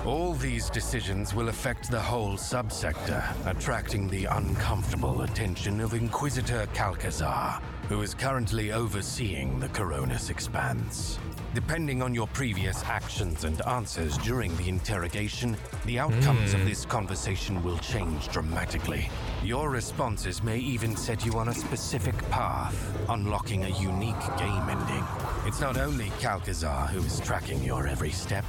[0.05, 7.59] All these decisions will affect the whole subsector, attracting the uncomfortable attention of Inquisitor Calcazar,
[7.89, 11.19] who is currently overseeing the Coronis Expanse.
[11.53, 16.55] Depending on your previous actions and answers during the interrogation, the outcomes mm.
[16.55, 16.67] of hmm.
[16.67, 19.09] this conversation will change dramatically.
[19.43, 22.75] Your responses may even set you on a specific path,
[23.09, 25.03] unlocking a unique game ending.
[25.45, 28.45] It's not only Calcazar who is tracking your every step.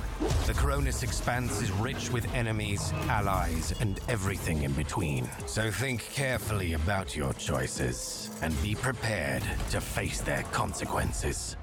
[0.46, 5.28] The Cronus Expanse is rich with enemies, allies, and everything in between.
[5.46, 11.56] So think carefully about your choices and be prepared to face their consequences.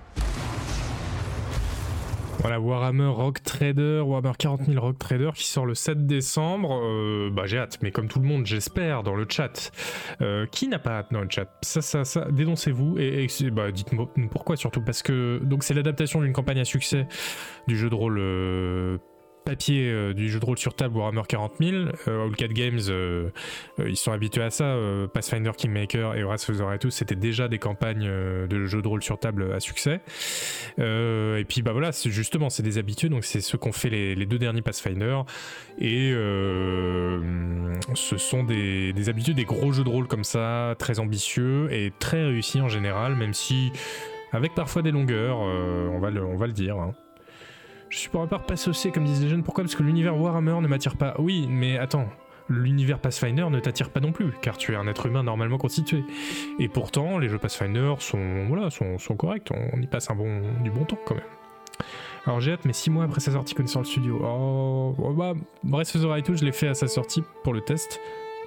[2.39, 6.80] Voilà, Warhammer Rock Trader, Warhammer 40 000 Rock Trader qui sort le 7 décembre.
[6.84, 9.71] Euh, bah j'ai hâte, mais comme tout le monde, j'espère, dans le chat.
[10.21, 11.48] Euh, qui n'a pas hâte dans le chat?
[11.63, 14.82] Ça, ça, ça, dénoncez-vous et, bah, dites-moi pourquoi surtout.
[14.82, 17.08] Parce que donc c'est l'adaptation d'une campagne à succès
[17.67, 18.98] du jeu de rôle euh,
[19.45, 21.75] papier euh, du jeu de rôle sur table Warhammer 40 000.
[22.08, 23.29] Euh, All Games, euh,
[23.79, 24.75] ils sont habitués à ça.
[25.13, 29.53] Pathfinder, Kingmaker et Horace tous c'était déjà des campagnes de jeux de rôle sur table
[29.53, 30.01] à succès.
[30.77, 34.25] et puis bah voilà, c'est justement, c'est des habitués, donc c'est ce qu'ont fait les,
[34.25, 35.21] deux derniers Pathfinder.
[35.79, 36.12] Et
[37.93, 42.23] ce sont des, habitués, des gros jeux de rôle comme ça, très ambitieux et très
[42.23, 43.71] réussis en général, même si
[44.31, 46.77] avec parfois des longueurs, on, va le, on va le dire.
[46.77, 46.93] Hein.
[47.95, 49.41] Je suis pour ma part pas saucé comme disent les jeunes.
[49.41, 49.63] Pourquoi?
[49.63, 51.15] Parce que l'univers Warhammer ne m'attire pas.
[51.17, 52.10] Oui, mais attends.
[52.49, 56.03] L'univers Pathfinder ne t'attire pas non plus, car tu es un être humain normalement constitué.
[56.60, 60.71] Et pourtant, les jeux Pathfinder sont, voilà, sont, corrects, on, y passe un bon, du
[60.71, 61.23] bon temps quand même.
[62.25, 64.19] Alors j'ai hâte, mais 6 mois après sa sortie connaissant le studio.
[64.21, 67.62] Oh, oh bah, Breath of the Wild je l'ai fait à sa sortie pour le
[67.62, 68.01] test.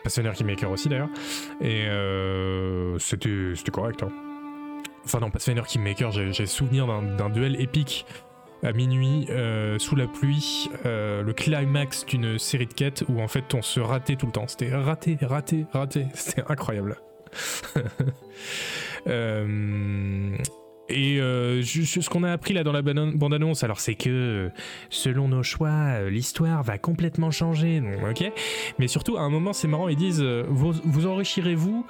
[0.04, 1.08] Pathfinder Kingmaker aussi d'ailleurs.
[1.62, 4.02] Et euh, c'était correct.
[4.02, 4.12] Hein.
[5.06, 8.04] Enfin non, Pathfinder Kingmaker, j'ai souvenir d'un duel épique
[8.62, 13.28] à minuit euh, sous la pluie euh, le climax d'une série de quêtes où en
[13.28, 14.48] fait on se ratait tout le temps.
[14.48, 16.06] C'était raté, raté, raté.
[16.14, 16.96] C'était incroyable.
[19.06, 20.36] euh,
[20.88, 24.50] et ce qu'on a appris là dans la bande-annonce, alors c'est que
[24.88, 28.32] selon nos choix, l'histoire va complètement changer, ok
[28.78, 31.84] Mais surtout, à un moment, c'est marrant, ils disent vous enrichirez-vous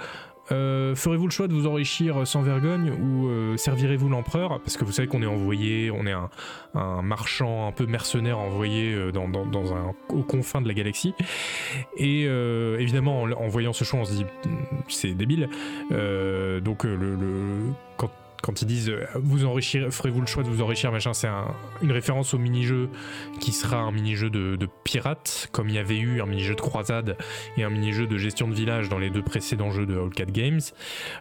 [0.51, 4.61] euh, ferez-vous le choix de vous enrichir sans vergogne ou euh, servirez-vous l'empereur?
[4.61, 8.95] Parce que vous savez qu'on est envoyé, on est un, marchand un peu mercenaire envoyé
[8.95, 9.29] euh, dans,
[10.11, 11.15] aux confins de la galaxie.
[11.97, 14.49] Et évidemment, en, voyant ce choix, on se dit hmm,
[14.89, 15.49] c'est débile.
[15.91, 17.17] donc le,
[17.97, 18.11] quand
[18.43, 21.29] quand ils disent euh, vous enrichir, ferez-vous le choix de vous enrichir, machin, c'est
[21.83, 22.89] une référence au mini-jeu
[23.41, 26.61] qui sera un mini-jeu de, de pirate, comme il y avait eu un mini-jeu de
[26.61, 27.17] croisade
[27.57, 30.27] et un mini-jeu de gestion de village dans les deux précédents jeux de All Cat
[30.27, 30.61] Games.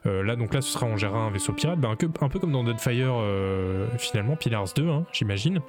[0.06, 2.52] Euh, là, donc là, ce sera on gérera un vaisseau pirate, ben, un, peu comme
[2.52, 5.62] dans Deadfire, euh, finalement, Pillars 2, hein, j'imagine.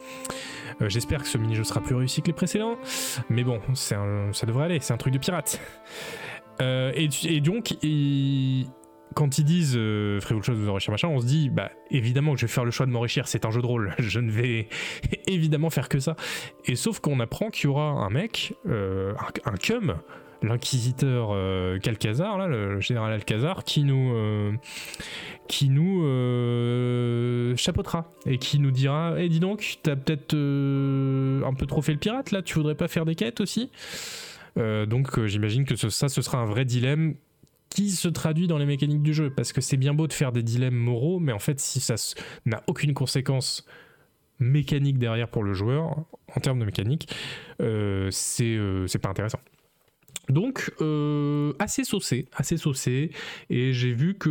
[0.81, 2.77] J'espère que ce mini-jeu sera plus réussi que les précédents,
[3.31, 3.97] mais bon, ça
[4.47, 5.61] devrait aller, c'est un truc de pirate.
[6.61, 8.67] et, et, donc, il,
[9.19, 12.47] quand ils disent euh, ferez-vous vous enrichir machin, on se dit bah évidemment que je
[12.47, 14.69] vais faire le choix de m'enrichir, c'est un jeu de rôle, je ne vais
[15.27, 16.15] évidemment faire que ça.
[16.67, 19.97] Et sauf qu'on apprend qu'il y aura un mec, euh, un, cum,
[20.41, 24.53] l'inquisiteur euh, Calcazar, le, général Alcazar, qui nous, euh,
[25.49, 26.05] qui nous
[27.57, 31.99] chapeautera et qui nous dira Eh, dis donc, t'as peut-être un peu trop fait le
[31.99, 33.73] pirate là, tu voudrais pas faire des quêtes aussi?
[34.57, 37.15] Donc j'imagine que ça, ce sera un vrai dilemme
[37.71, 39.31] qui se traduit dans les mécaniques du jeu.
[39.31, 41.95] Parce que c'est bien beau de faire des dilemmes moraux, mais en fait, si ça
[42.47, 43.67] n'a aucune conséquence
[44.41, 46.05] mécanique derrière pour le joueur,
[46.35, 47.15] en termes de mécanique,
[47.61, 49.41] euh, euh, c'est pas intéressant.
[50.29, 53.11] Donc, euh, assez saucé, assez saucé,
[53.51, 54.29] et j'ai vu que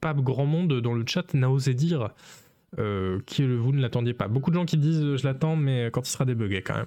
[0.00, 2.10] pas grand monde dans le chat n'a osé dire
[2.76, 4.28] que vous ne l'attendiez pas.
[4.28, 6.86] Beaucoup de gens qui disent je l'attends, mais quand il sera débugué quand même.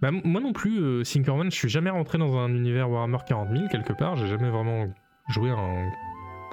[0.00, 3.50] Bah, moi non plus, euh, Sinkerman, je suis jamais rentré dans un univers Warhammer 40
[3.50, 4.16] 000 quelque part.
[4.16, 4.86] J'ai jamais vraiment
[5.28, 5.90] joué un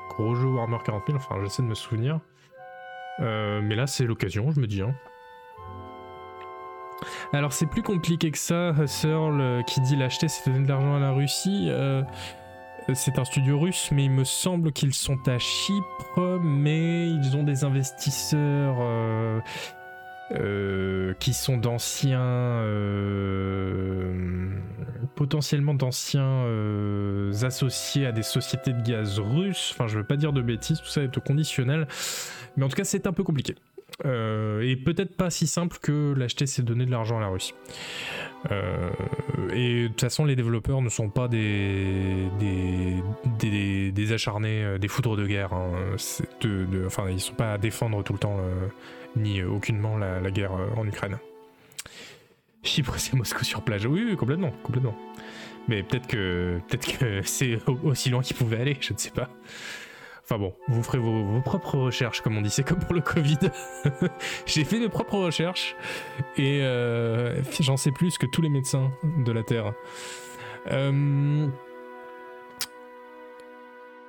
[0.09, 1.17] gros jeu Warhammer 40 000.
[1.17, 2.19] Enfin, j'essaie de me souvenir.
[3.19, 4.81] Euh, mais là, c'est l'occasion, je me dis.
[4.81, 4.95] Hein.
[7.33, 8.73] Alors, c'est plus compliqué que ça.
[8.81, 11.69] Husserl euh, qui dit l'acheter, c'est donner de l'argent à la Russie.
[12.93, 17.43] c'est un studio russe, mais il me semble qu'ils sont à Chypre, mais ils ont
[17.43, 18.77] des investisseurs
[20.31, 24.09] euh, qui sont d'anciens, euh,
[25.13, 29.69] potentiellement d'anciens euh, associés à des sociétés de gaz russes.
[29.71, 31.87] Enfin, je veux pas dire de bêtises, tout ça est au conditionnel,
[32.57, 33.53] mais en tout cas, c'est un peu compliqué.
[34.03, 37.53] et peut-être pas si simple que l'acheter, c'est donner de l'argent à la Russie.
[38.49, 45.17] et de toute façon, les développeurs ne sont pas des, des, des, acharnés, des foudres
[45.17, 45.53] de guerre.
[45.53, 45.71] Hein.
[46.41, 48.39] De, enfin, ils sont pas à défendre tout le temps
[49.15, 51.17] ni aucunement la, guerre euh, en Ukraine.
[52.63, 53.85] Chypre, c'est Moscou sur plage.
[53.85, 54.95] Oui, oui, complètement, complètement.
[55.67, 59.29] Mais peut-être que, peut-être que c'est aussi loin qu'il pouvait aller, je ne sais pas.
[60.23, 63.37] Enfin bon, vous ferez vos, propres recherches, comme on dit, c'est comme pour le Covid.
[64.47, 65.75] J'ai fait mes propres recherches
[66.35, 69.73] et euh, j'en sais plus que tous les médecins de la Terre.
[70.71, 71.47] Euh,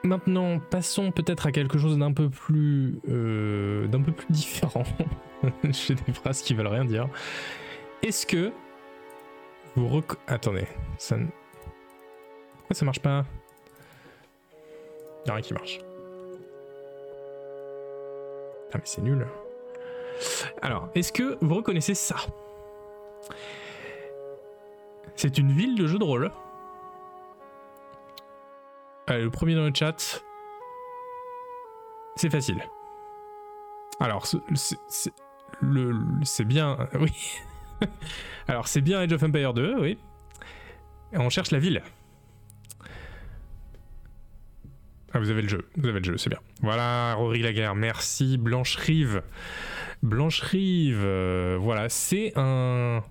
[0.06, 4.84] Maintenant, passons peut-être à quelque chose d'un peu plus, euh, d'un peu plus différent.
[5.64, 7.08] J'ai des phrases qui veulent rien dire.
[8.04, 8.52] Est-ce que
[9.74, 10.04] vous rec...
[10.28, 10.66] Attendez,
[10.96, 11.16] ça...
[11.16, 13.24] Pourquoi ça marche pas?
[15.26, 15.80] Y'a rien qui marche.
[18.74, 19.26] mais c'est nul.
[20.62, 22.16] Alors, est-ce que vous reconnaissez ça?
[25.16, 26.30] C'est une ville de jeu de rôle.
[29.06, 30.22] Allez, le premier dans le chat.
[32.16, 32.62] C'est facile.
[34.00, 34.26] Alors,
[36.24, 36.76] c'est bien.
[37.00, 37.12] Oui.
[38.48, 39.98] Alors, c'est bien Age of Empire 2, oui.
[41.12, 41.82] On cherche la ville.
[45.12, 46.40] Ah, vous avez le jeu, vous avez le jeu, c'est bien.
[46.60, 48.38] Voilà, Rory Laguerre, merci.
[48.38, 49.22] Blanche Rive.
[50.02, 53.02] Blanche Rive, euh, voilà, c'est un,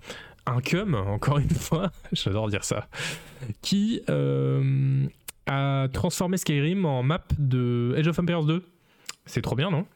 [0.46, 2.88] un cum, encore une fois, j'adore dire ça,
[3.62, 5.06] qui euh,
[5.46, 8.64] a transformé Skyrim en map de Age of Empires 2.
[9.26, 9.86] C'est trop bien, non?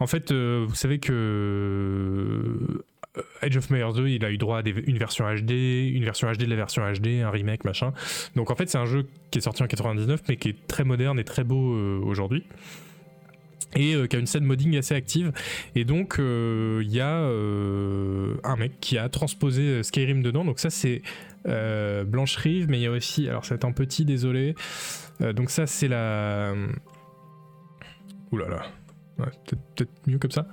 [0.00, 2.82] En fait, euh, vous savez que
[3.42, 5.50] Age of Empires 2, il a eu droit à une version HD,
[5.94, 7.92] une version HD de la version HD, un remake, machin.
[8.36, 10.84] Donc en fait, c'est un jeu qui est sorti en 99, mais qui est très
[10.84, 12.44] moderne et très beau euh, aujourd'hui.
[13.76, 15.32] Et euh, qui a une scène modding assez active.
[15.74, 20.44] Et donc, euh, il y a un mec qui a transposé Skyrim dedans.
[20.44, 21.02] Donc, ça, c'est
[21.44, 23.28] Blanche Rive, mais il y a aussi.
[23.28, 24.54] Alors, c'est un petit, désolé.
[25.20, 26.54] donc, ça, c'est la.
[28.30, 28.62] Ouh là là
[29.46, 30.46] peut-être mieux comme ça.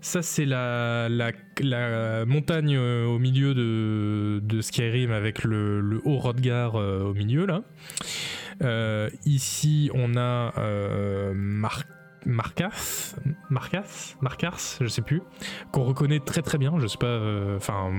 [0.00, 6.18] Ça, c'est la, la, montagne euh, au milieu de, de Skyrim avec le, le haut
[6.18, 7.62] Rodgar euh, au milieu, là.
[8.62, 10.52] Euh, ici, on a
[11.34, 11.84] Mar
[12.26, 13.14] Marcas,
[13.48, 15.22] Marcas, Marcas, je sais plus,
[15.72, 16.78] qu'on reconnaît très très bien.
[16.78, 17.18] Je sais pas,
[17.56, 17.90] enfin,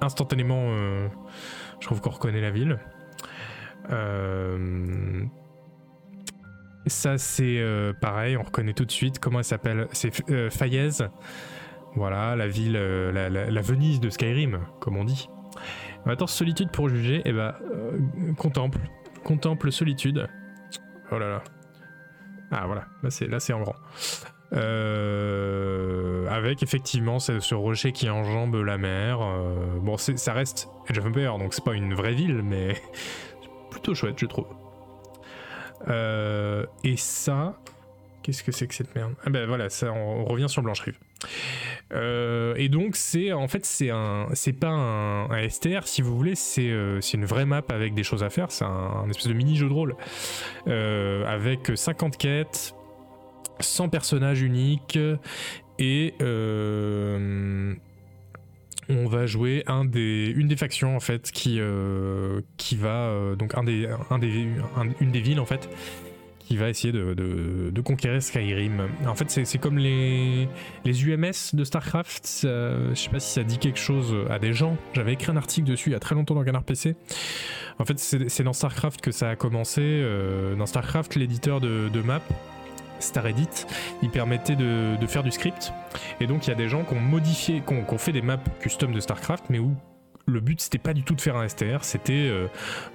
[0.00, 0.68] instantanément,
[1.80, 2.78] je trouve qu'on reconnaît la ville.
[3.90, 5.26] Euh,
[6.86, 9.18] ça, c'est euh, pareil, on reconnaît tout de suite.
[9.18, 10.90] Comment elle s'appelle C'est euh, Fayez.
[11.94, 15.28] Voilà, la ville, euh, la, Venise de Skyrim, comme on dit.
[16.06, 17.16] Attends, solitude pour juger.
[17.16, 18.78] Et eh bah, ben, contemple.
[19.22, 20.26] Contemple solitude.
[21.12, 21.44] Oh là là.
[22.52, 23.74] Ah voilà, là c'est, en grand.
[26.30, 29.18] avec effectivement ce, rocher qui enjambe la mer.
[29.80, 32.76] bon, ça reste Age of Empires, donc c'est pas une vraie ville, mais
[33.70, 34.46] plutôt chouette, je trouve.
[35.88, 37.56] Euh, et ça,
[38.22, 39.14] qu'est-ce que c'est que cette merde?
[39.24, 40.98] Ah ben voilà, ça, on, revient sur Blanche Rive.
[41.92, 46.34] Euh, et donc c'est en fait c'est un c'est pas un, STR si vous voulez
[46.34, 49.56] c'est euh, une vraie map avec des choses à faire c'est un, espèce de mini
[49.56, 49.94] jeu de rôle
[50.66, 52.74] avec 50 quêtes
[53.60, 54.98] 100 personnages uniques
[55.78, 56.14] et
[58.88, 65.10] on va jouer une des factions en fait qui, euh, qui va euh, donc une
[65.12, 65.68] des villes en fait
[66.52, 68.86] qui va essayer de, conquérir Skyrim.
[69.06, 70.46] En fait, c'est comme les,
[70.84, 72.40] UMS de StarCraft.
[72.42, 74.76] je sais pas si ça dit quelque chose à des gens.
[74.92, 76.94] J'avais écrit un article dessus il y a très longtemps dans Canard PC.
[77.78, 79.80] En fait, c'est dans StarCraft que ça a commencé.
[79.82, 82.20] Euh, dans StarCraft, l'éditeur de, de map
[83.00, 83.66] StarEdit,
[84.02, 85.72] il permettait de, faire du script.
[86.20, 88.36] Et donc il y a des gens qui ont modifié, qui ont, fait des maps
[88.60, 89.74] custom de StarCraft, mais où
[90.26, 92.46] le but c'était pas du tout de faire un STR, c'était euh,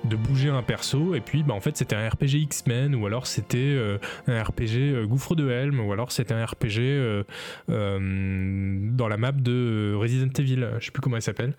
[0.05, 3.27] de bouger un perso et puis bah, en fait c'était un RPG X-Men ou alors
[3.27, 7.25] c'était euh, un RPG euh, Gouffre de Helm ou alors c'était un RPG
[7.67, 11.55] dans la map de Resident Evil, je sais plus comment elle s'appelle.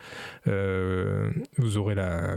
[0.47, 2.37] vous aurez la,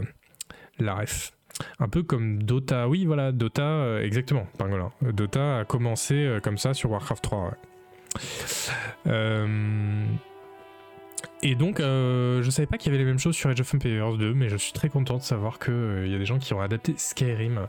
[0.78, 1.32] la ref.
[1.78, 4.90] Un peu comme Dota, oui voilà, Dota, exactement, Pangolin.
[5.02, 7.56] Dota a commencé comme ça sur Warcraft 3.
[9.06, 10.04] Euh,
[11.42, 14.16] et donc, je savais pas qu'il y avait les mêmes choses sur Age of Empires
[14.16, 16.60] 2, mais je suis très content de savoir qu'il y a des gens qui ont
[16.60, 17.68] adapté Skyrim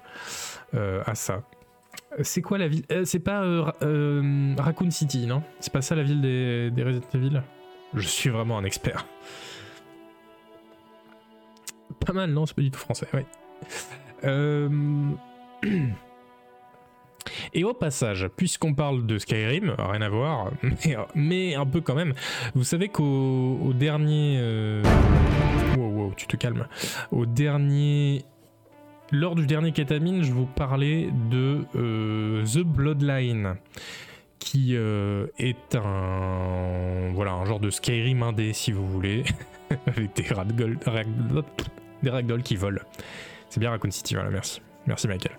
[0.73, 1.43] à ça.
[2.21, 3.41] C'est quoi la ville C'est pas
[4.57, 5.43] Raccoon City, non?
[5.59, 7.41] C'est pas ça la ville des, des Resident Evil?
[7.93, 9.05] Je suis vraiment un expert.
[12.05, 12.45] Pas mal, non?
[12.45, 13.25] C'est pas du tout français, ouais.
[17.25, 20.51] Euh, et au passage, puisqu'on parle de Skyrim, rien à voir,
[21.15, 22.13] mais, un peu quand même,
[22.55, 24.37] vous savez qu'au dernier...
[24.39, 24.83] Euh,
[25.77, 26.67] wow, wow, tu te calmes.
[27.11, 28.23] Au dernier...
[29.11, 33.55] Lors du dernier Ketamine, je vous parlais de euh, The Bloodline,
[34.39, 37.11] qui est un...
[37.13, 39.23] Voilà, un genre de Skyrim indé, si vous voulez,
[39.87, 42.81] avec des ragdolls qui volent.
[43.49, 44.63] C'est bien Raccoon City, voilà, merci.
[44.87, 45.37] Merci Michael.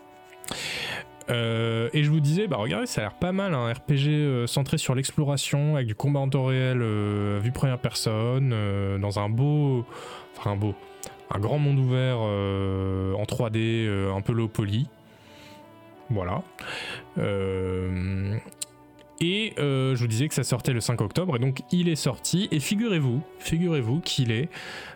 [1.31, 4.47] Euh, et je vous disais, bah regardez, ça a l'air pas mal, un RPG euh,
[4.47, 8.55] centré sur l'exploration, avec du combat en temps réel, euh, vue première personne,
[9.01, 9.85] dans un beau,
[10.37, 10.75] enfin un beau,
[11.31, 14.89] un grand monde ouvert en 3D, un peu low poly.
[16.11, 16.43] Voilà.
[19.21, 22.49] Et je vous disais que ça sortait le 5 octobre, et donc il est sorti.
[22.51, 24.49] Et figurez-vous, figurez-vous qu'il est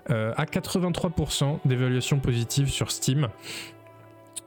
[0.08, 3.28] à 83% d'évaluation positive sur Steam.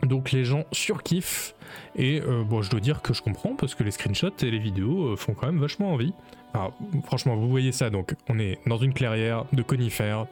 [0.04, 1.56] Donc les gens surkiffent
[1.96, 4.60] et euh, bon, je dois dire que je comprends parce que les screenshots et les
[4.60, 6.14] vidéos euh, font quand même vachement envie.
[6.54, 6.74] Alors,
[7.04, 10.26] franchement, vous voyez ça, donc on est dans une clairière de conifères.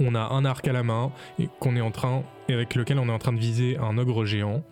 [0.00, 2.98] On a un arc à la main et qu'on est en train et avec lequel
[2.98, 4.62] on est en train de viser un ogre géant.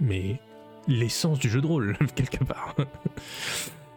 [0.00, 0.40] Mais
[0.88, 2.74] l'essence du jeu de rôle quelque part.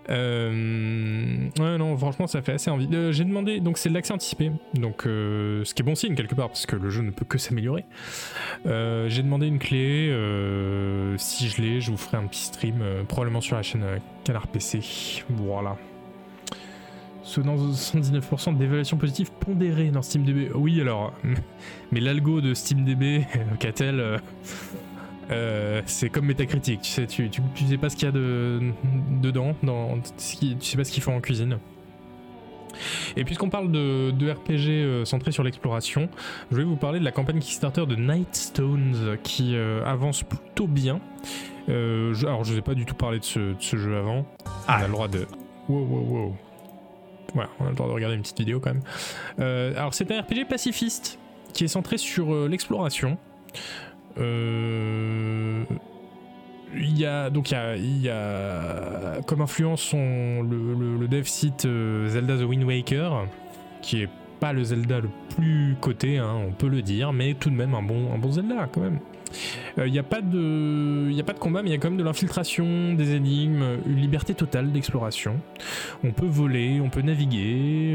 [0.10, 2.88] Euh, ouais, non, franchement, ça fait assez envie.
[2.94, 6.16] Euh, j'ai demandé, donc c'est de l'accès anticipé, donc euh, ce qui est bon signe
[6.16, 7.86] quelque part, parce que le jeu ne peut que s'améliorer.
[8.66, 10.08] j'ai demandé une clé,
[11.18, 13.84] si je l'ai, je vous ferai un petit stream, probablement sur la chaîne
[14.24, 14.82] Canard PC.
[15.30, 15.78] Voilà.
[17.24, 20.52] Ce 79% d'évaluation positive pondérée dans SteamDB.
[20.56, 21.14] Oui, alors,
[21.92, 23.26] mais l'algo de SteamDB,
[23.60, 24.22] qu'a-t-elle
[25.32, 28.62] euh, c'est comme métacritique, tu sais, tu, tu, sais pas ce qu'il y a de,
[29.22, 31.60] dedans, dans, tu sais pas ce qu'ils font en cuisine.
[33.16, 36.10] Et puisqu'on parle de, RPG euh, centré sur l'exploration,
[36.52, 41.02] je vais vous parler de la campagne Kickstarter de Nightstones qui euh, avance plutôt bien.
[41.68, 44.26] alors je vous ai pas du tout parlé de ce, jeu avant.
[44.68, 44.78] Ah.
[44.80, 45.26] On a le droit de...
[45.68, 46.36] Wow wow wow.
[47.34, 49.76] Voilà, on a le droit de regarder une petite vidéo quand même.
[49.76, 51.20] alors c'est un RPG pacifiste
[51.54, 53.18] qui est centré sur l'exploration.
[54.20, 55.64] Euh,
[56.76, 62.38] il y a donc il y a, comme influence son, le, dev site euh, Zelda
[62.38, 63.26] The Wind Waker
[63.82, 64.10] qui est
[64.40, 67.74] pas le Zelda le plus coté, hein, on peut le dire, mais tout de même
[67.74, 69.00] un bon, un bon Zelda quand même.
[69.78, 71.90] Il euh, n'y a, pas de, a pas de combat, mais il y a quand
[71.90, 75.40] même de l'infiltration, des énigmes, une liberté totale d'exploration.
[76.04, 77.94] On peut voler, on peut naviguer.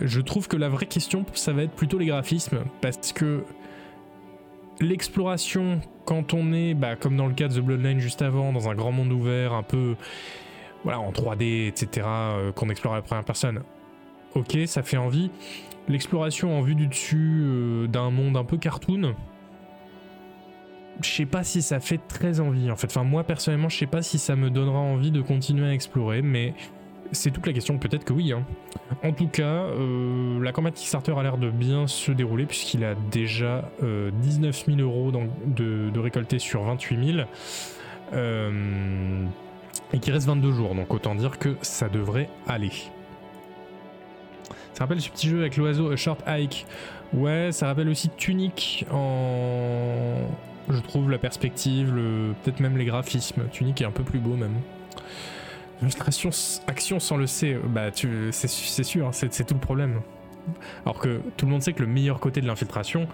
[0.00, 3.44] je trouve que la vraie question, ça va être plutôt les graphismes, parce que
[4.80, 8.68] l'exploration, quand on est, bah, comme dans le cas de The Bloodline juste avant, dans
[8.68, 9.96] un grand monde ouvert, un peu
[10.84, 13.62] voilà, en 3D, etc., euh, qu'on explore à la première personne,
[14.34, 15.30] ok, ça fait envie.
[15.88, 19.14] L'exploration en vue du dessus euh, d'un monde un peu cartoon,
[21.02, 22.88] je sais pas si ça fait très envie en fait.
[22.88, 26.22] Enfin, moi personnellement, je sais pas si ça me donnera envie de continuer à explorer,
[26.22, 26.54] mais
[27.12, 28.32] c'est toute la question, peut-être que oui.
[28.32, 28.44] Hein.
[29.02, 32.94] En tout cas, euh, la campagne Kickstarter a l'air de bien se dérouler puisqu'il a
[32.94, 35.12] déjà 19 euh, 000 euros
[35.46, 37.28] de, de récoltés sur 28 000
[38.12, 39.24] euh,
[39.92, 42.72] et qu'il reste 22 jours, donc autant dire que ça devrait aller.
[44.74, 46.66] Ça rappelle ce petit jeu avec l'oiseau Short Hike.
[47.12, 50.28] Ouais, ça rappelle aussi Tunic en...
[50.70, 52.34] Je trouve la perspective, le...
[52.42, 53.48] peut-être même les graphismes.
[53.50, 54.54] Tunic est un peu plus beau même.
[55.82, 56.30] Illustration
[56.66, 58.48] action sans le C, bah tu, c'est,
[58.82, 60.00] sûr, hein, c'est, tout le problème.
[60.84, 63.06] Alors que tout le monde sait que le meilleur côté de l'infiltration,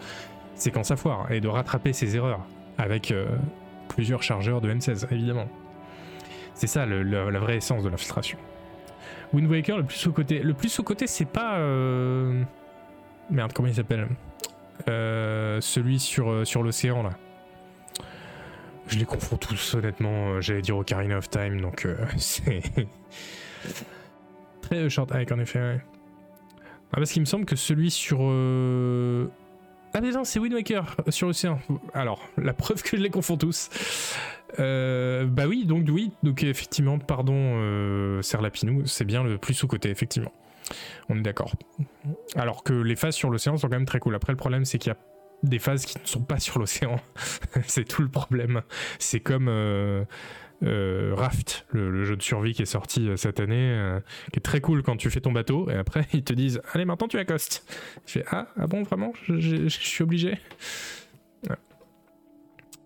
[0.55, 2.41] c'est quand ça foire, et de rattraper ses erreurs,
[2.79, 3.27] avec euh,
[3.89, 5.49] plusieurs chargeurs de M16, évidemment.
[6.55, 8.39] C'est ça la vraie essence de l'infiltration.
[9.33, 10.39] Wind Waker, le plus sous-côté.
[10.39, 11.57] Le plus sous-côté, c'est pas.
[11.57, 12.45] Euh,
[13.31, 14.07] merde, comment il s'appelle?
[14.89, 17.11] Euh, Celui sur, sur l'océan, là.
[18.95, 20.35] Je les confonds tous, honnêtement.
[20.35, 22.63] Euh, j'allais dire Ocarina of Time, donc euh, c'est.
[24.63, 25.81] Très euh, short hike, en effet.
[26.93, 28.21] Ah, parce qu'il me semble que celui sur.
[28.21, 31.59] Ah, mais non, c'est Wind Waker sur l'océan.
[31.93, 33.69] Alors, la preuve que je les confonds tous.
[34.59, 40.31] bah oui, donc oui, donc effectivement, pardon, euh, Serlapinou, c'est bien le plus sous-côté, effectivement.
[41.09, 41.53] On est d'accord.
[42.37, 44.15] Alors que les phases sur l'océan sont quand même très cool.
[44.15, 44.99] Après, le problème, c'est qu'il y a
[45.43, 46.97] des phases qui ne sont pas sur l'océan.
[47.67, 48.63] c'est tout le problème.
[48.99, 50.05] C'est comme euh,
[50.63, 53.99] euh, Raft, le, jeu de survie qui est sorti euh, cette année,
[54.33, 56.85] qui est très cool quand tu fais ton bateau, et après ils te disent Allez,
[56.85, 57.65] maintenant tu accostes.
[58.07, 59.13] Je fais Ah, ah bon, vraiment?
[59.29, 60.39] Je, suis obligé
[61.49, 61.57] ouais.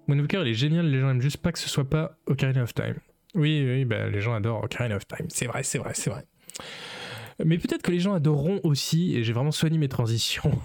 [0.06, 2.74] Moonwalker, il est génial, les gens aiment juste pas que ce soit pas Ocarina of
[2.74, 2.96] Time.
[3.34, 5.26] Oui, oui, bah, les gens adorent Ocarina of Time.
[5.28, 6.24] C'est vrai, c'est vrai, c'est vrai.
[7.44, 10.58] Mais peut-être que les gens adoreront aussi, et j'ai vraiment soigné mes transitions,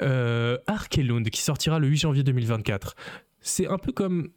[0.00, 2.94] euh, Arkelund qui sortira le 8 janvier 2024.
[3.40, 4.30] C'est un peu comme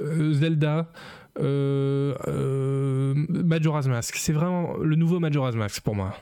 [0.00, 0.90] euh, Zelda,
[1.38, 4.16] euh, euh, Majora's Mask.
[4.16, 6.14] C'est vraiment le nouveau Majora's Mask pour moi.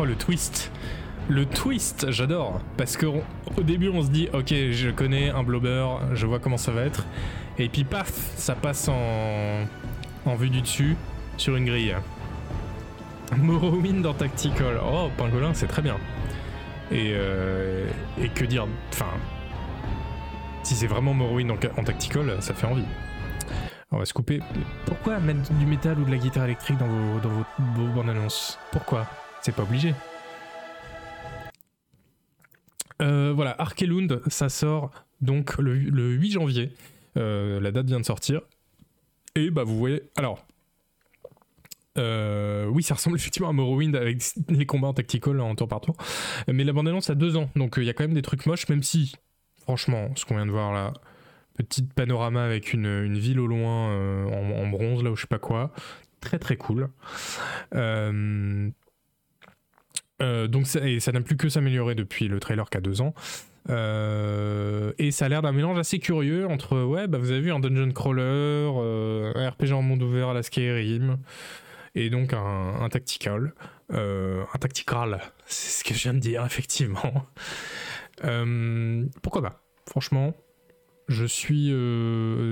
[0.00, 0.70] Oh, le twist.
[1.28, 2.62] Le twist, j'adore.
[2.78, 3.22] Parce qu'au
[3.62, 7.04] début, on se dit, ok, je connais un blobber, je vois comment ça va être.
[7.58, 9.66] Et puis, paf, ça passe en,
[10.24, 10.96] en vue du dessus
[11.36, 11.94] sur une grille.
[13.36, 14.80] Morrowind dans Tactical.
[14.82, 15.98] Oh, pangolin, c'est très bien.
[16.90, 17.86] Et, euh,
[18.18, 19.10] et que dire Enfin,
[20.62, 22.86] si c'est vraiment Morrowind en, tactical, ça fait envie.
[23.90, 24.40] On va se couper.
[24.86, 28.58] Pourquoi mettre du métal ou de la guitare électrique dans vos, dans vos bandes annonces?
[28.72, 29.06] Pourquoi?
[29.42, 29.94] C'est pas obligé.
[33.00, 36.72] Euh, voilà, Arkelund, ça sort donc le, le 8 janvier.
[37.16, 38.42] Euh, la date vient de sortir.
[39.34, 40.02] Et bah vous voyez.
[40.16, 40.44] Alors.
[41.98, 45.80] euh, oui, ça ressemble effectivement à Morrowind avec les combats en tactical en tour par
[45.80, 45.96] tour.
[46.48, 48.68] Mais la bande-annonce a deux ans, donc il y a quand même des trucs moches,
[48.68, 49.14] même si,
[49.62, 50.92] franchement, ce qu'on vient de voir là,
[51.56, 53.94] petite panorama avec une, ville au loin
[54.26, 55.72] en, en bronze, là ou je sais pas quoi,
[56.20, 56.90] très très cool.
[60.22, 63.00] Euh, donc ça, et ça n'a plus que s'améliorer depuis le trailer qui a deux
[63.00, 63.14] ans.
[63.68, 67.52] Euh, et ça a l'air d'un mélange assez curieux entre ouais bah vous avez vu
[67.52, 71.18] un dungeon crawler, euh, un RPG en monde ouvert à la Skyrim
[71.94, 73.52] et donc un, tactical,
[73.90, 77.26] un tactical, c'est ce que je viens de dire effectivement.
[79.22, 80.34] Pourquoi pas Franchement,
[81.08, 81.74] je suis,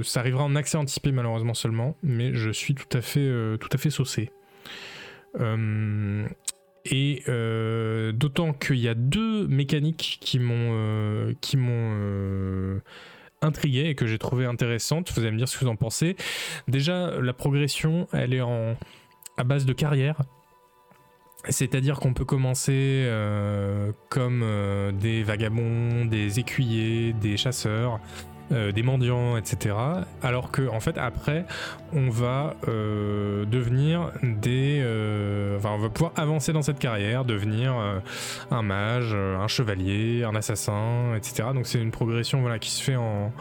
[0.05, 3.79] ça arrivera en accès anticipé malheureusement seulement, mais je suis tout à fait, tout à
[3.79, 4.31] fait saucé.
[5.41, 6.27] Euh,
[6.91, 12.80] et euh, d'autant qu'il y a deux mécaniques qui m'ont euh, qui m'ont euh,
[13.43, 15.12] intrigué et que j'ai trouvé intéressantes.
[15.12, 16.16] Vous allez me dire ce que vous en pensez.
[16.66, 18.76] Déjà, la progression, elle est en
[19.36, 20.22] à base de carrière.
[21.49, 23.09] C'est-à-dire qu'on peut commencer
[24.09, 24.45] comme
[25.01, 28.01] des vagabonds, des écuyers, des chasseurs,
[28.51, 29.76] des mendiants, etc.
[30.20, 31.47] Alors que en fait après
[31.93, 34.82] on va devenir des,
[35.59, 37.99] enfin on va pouvoir avancer dans cette carrière, devenir euh,
[38.51, 41.49] un mage, euh, un chevalier, un assassin, etc.
[41.55, 43.33] Donc c'est une progression voilà qui se fait en,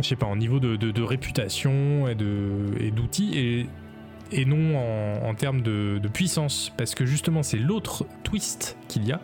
[0.00, 3.68] je pas en niveau de, réputation et d'outils
[4.32, 4.78] et non
[5.26, 9.20] en, termes de, puissance, parce que justement c'est l'autre twist qu'il y a,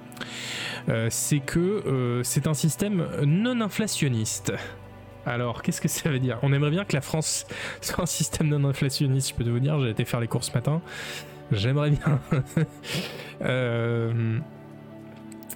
[0.88, 4.52] euh, c'est que c'est un système non inflationniste.
[5.26, 6.38] Alors, qu'est-ce que ça veut dire?
[6.42, 7.46] On aimerait bien que la France
[7.80, 10.54] soit un système non inflationniste, je peux vous dire, j'ai été faire les courses ce
[10.54, 10.80] matin.
[11.52, 12.20] J'aimerais bien.
[13.42, 14.38] Euh,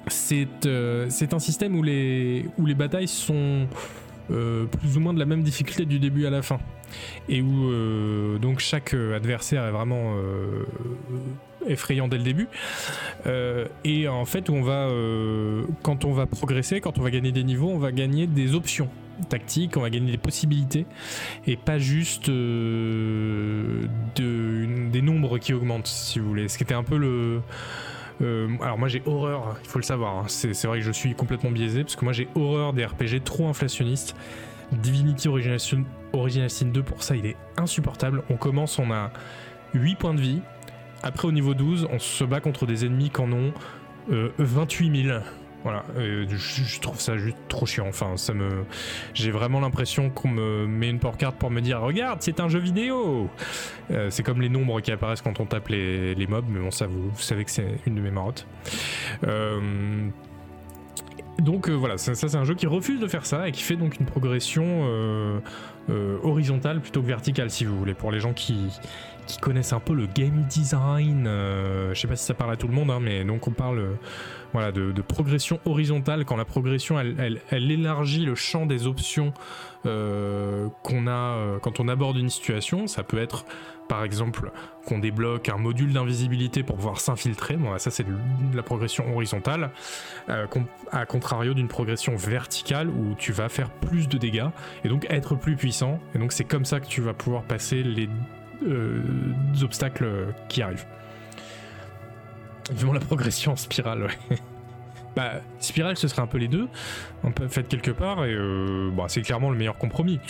[0.06, 2.44] c'est euh, c'est un système où les,
[2.76, 3.66] batailles sont
[4.30, 6.58] euh, plus ou moins de la même difficulté du début à la fin.
[7.30, 10.14] Et où donc chaque adversaire est vraiment
[11.66, 12.48] effrayant dès le début.
[13.84, 14.50] Et en fait,
[15.82, 18.90] quand on va progresser, quand on va gagner des niveaux, on va gagner des options
[19.28, 20.86] tactiques, on va gagner des possibilités,
[21.46, 26.48] et pas juste euh, de, des nombres qui augmentent, si vous voulez.
[26.48, 27.40] Ce qui était un peu le...
[28.20, 30.24] euh, alors moi j'ai horreur, il faut le savoir, hein.
[30.28, 33.48] c'est vrai que je suis complètement biaisé, parce que moi j'ai horreur des RPG trop
[33.48, 34.14] inflationnistes.
[34.72, 38.22] Divinity Original Sin, Original Sin 2 pour ça il est insupportable.
[38.30, 39.10] On commence, on a
[39.74, 40.40] 8 points de vie.
[41.02, 43.52] Après au niveau 12, on se bat contre des ennemis qui en ont
[44.12, 45.20] euh, 28 000.
[45.62, 47.86] Voilà, je, trouve ça juste trop chiant.
[47.86, 48.64] Enfin, ça me,
[49.12, 52.58] j'ai vraiment l'impression qu'on me met une porte-carte pour me dire, regarde, c'est un jeu
[52.58, 53.28] vidéo.
[53.90, 56.70] Euh, c'est comme les nombres qui apparaissent quand on tape les, les mobs, mais bon,
[56.70, 58.46] ça vous, vous savez que c'est une de mes marottes.
[59.26, 60.08] Euh,
[61.38, 63.76] donc euh, voilà, ça, c'est un jeu qui refuse de faire ça et qui fait
[63.76, 65.42] donc une progression
[66.22, 68.68] horizontale plutôt que verticale, si vous voulez, pour les gens qui,
[69.40, 71.24] connaissent un peu le game design.
[71.24, 73.96] je sais pas si ça parle à tout le monde, hein, mais donc on parle
[74.52, 79.32] voilà, de, progression horizontale quand la progression elle, élargit le champ des options
[79.86, 82.86] euh, qu'on a euh, quand on aborde une situation.
[82.86, 83.44] Ça peut être
[83.88, 84.52] par exemple
[84.86, 87.56] qu'on débloque un module d'invisibilité pour pouvoir s'infiltrer.
[87.56, 88.06] Bon, ça c'est
[88.54, 89.70] la progression horizontale,
[90.28, 90.46] euh,
[90.92, 94.48] à contrario d'une progression verticale où tu vas faire plus de dégâts
[94.84, 95.98] et donc être plus puissant.
[96.14, 98.08] Et donc c'est comme ça que tu vas pouvoir passer les
[99.62, 100.86] obstacles qui arrivent.
[102.70, 104.38] Vivement la progression en spirale, ouais.
[105.16, 106.68] Bah, spirale, ce serait un peu les deux,
[107.24, 110.20] un peu fait quelque part, et euh, bah, c'est clairement le meilleur compromis.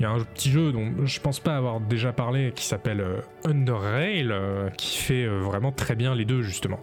[0.00, 3.02] Il y a un petit jeu dont je pense pas avoir déjà parlé qui s'appelle
[3.02, 6.80] euh, Underrail, euh, qui fait euh, vraiment très bien les deux, justement.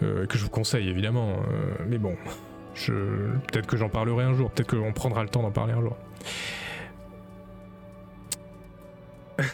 [0.00, 1.36] Que je vous conseille, évidemment.
[1.88, 2.16] mais bon,
[2.86, 5.96] peut-être que j'en parlerai un jour, peut-être qu'on prendra le temps d'en parler un jour.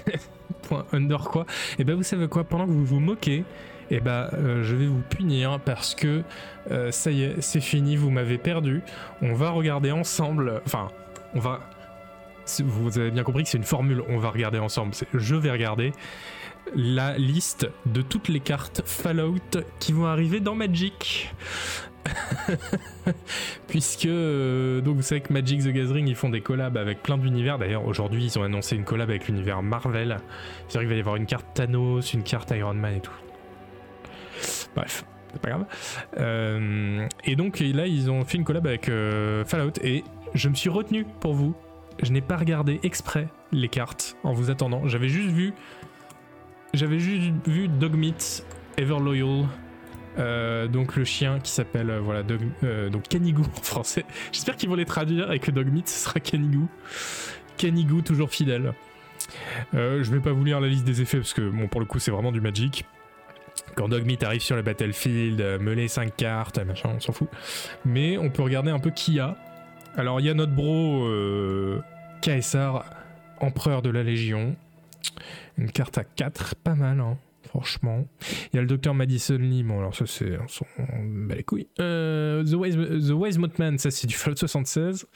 [0.62, 1.46] Point under quoi?
[1.78, 2.42] Et ben vous savez quoi?
[2.42, 3.44] Pendant que vous vous moquez,
[3.90, 6.22] et ben euh, je vais vous punir parce que
[6.70, 8.82] euh, ça y est, c'est fini, vous m'avez perdu.
[9.22, 10.60] On va regarder ensemble.
[10.66, 10.88] Enfin,
[11.34, 11.60] on va.
[12.64, 14.02] Vous avez bien compris que c'est une formule.
[14.08, 14.92] On va regarder ensemble.
[15.14, 15.92] Je vais regarder
[16.74, 21.32] la liste de toutes les cartes Fallout qui vont arriver dans Magic.
[23.68, 27.18] Puisque euh, donc vous savez que Magic the Gathering ils font des collabs avec plein
[27.18, 27.58] d'univers.
[27.58, 30.18] D'ailleurs aujourd'hui ils ont annoncé une collab avec l'univers Marvel.
[30.68, 33.10] C'est-à-dire qu'il va y avoir une carte Thanos, une carte Iron Man et tout.
[34.76, 35.04] Bref.
[35.32, 35.64] c'est pas grave.
[36.18, 40.04] Euh, et donc là, ils ont fait une collab avec euh, Fallout et
[40.34, 41.54] je me suis retenu pour vous.
[42.02, 44.86] Je n'ai pas regardé exprès les cartes en vous attendant.
[44.86, 45.54] J'avais juste vu,
[46.74, 48.44] j'avais juste vu Dogmeat,
[48.76, 49.46] Everloyal,
[50.18, 52.22] euh, donc le chien qui s'appelle euh, voilà
[52.64, 54.04] euh, donc Canigou en français.
[54.32, 56.68] J'espère qu'ils vont les traduire et que Dogmeat ce sera Canigou.
[57.56, 58.72] Canigou toujours fidèle.
[59.72, 61.98] Je vais pas vous lire la liste des effets parce que bon pour le coup
[61.98, 62.84] c'est vraiment du Magic.
[63.74, 67.28] Quand Dogmeat arrive sur le battlefield, euh, melee 5 cartes, machin, on s'en fout.
[67.84, 69.36] Mais on peut regarder un peu qui y a.
[69.96, 71.80] Alors il y a notre bro euh,
[72.20, 72.84] Caesar,
[73.40, 74.56] empereur de la Légion.
[75.58, 77.16] Une carte à 4, pas mal, hein,
[77.56, 78.06] franchement.
[78.52, 81.42] Il y a le docteur Madison Lee, bon alors ça c'est on s'en bat les
[81.42, 81.68] couilles.
[81.80, 83.38] Euh, The Wise, The Wise
[83.78, 85.06] ça c'est du Fallout 76.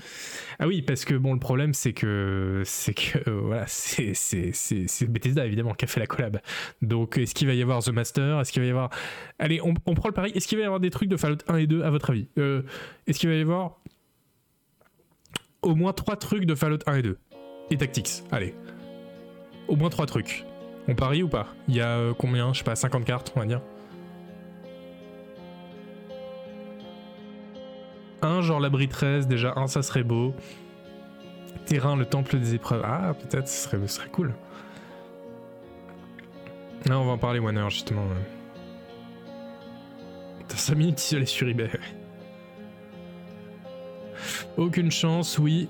[0.59, 5.45] Ah oui, parce que bon le problème c'est que c'est que euh, voilà c'est Bethesda
[5.45, 6.41] évidemment qui a fait la collab.
[6.81, 8.41] Donc est-ce qu'il va y avoir The Master?
[8.41, 8.91] Est-ce qu'il va y avoir
[9.39, 10.33] Allez, on, prend le pari.
[10.35, 12.29] Est-ce qu'il va y avoir des trucs de Fallout 1 et 2 à votre avis?
[12.39, 12.63] Euh,
[13.07, 13.81] Est-ce qu'il va y avoir
[15.63, 17.19] au moins 3 trucs de Fallout 1 et 2
[17.71, 18.55] et Tactics Allez,
[19.69, 20.45] au moins 3 trucs.
[20.91, 23.41] On parie ou pas Il y a euh, combien Je sais pas, 50 cartes, on
[23.41, 23.61] va dire.
[28.23, 30.35] Un, genre l'abri 13, déjà, un, ça serait beau.
[31.65, 32.83] Terrain, le temple des épreuves.
[32.85, 34.35] Ah, peut-être, ce serait, ce serait cool.
[36.87, 38.07] Là, on va en parler, Warner, justement.
[40.49, 41.71] T'as 5 minutes isolé sur eBay.
[44.57, 45.69] Aucune chance, oui.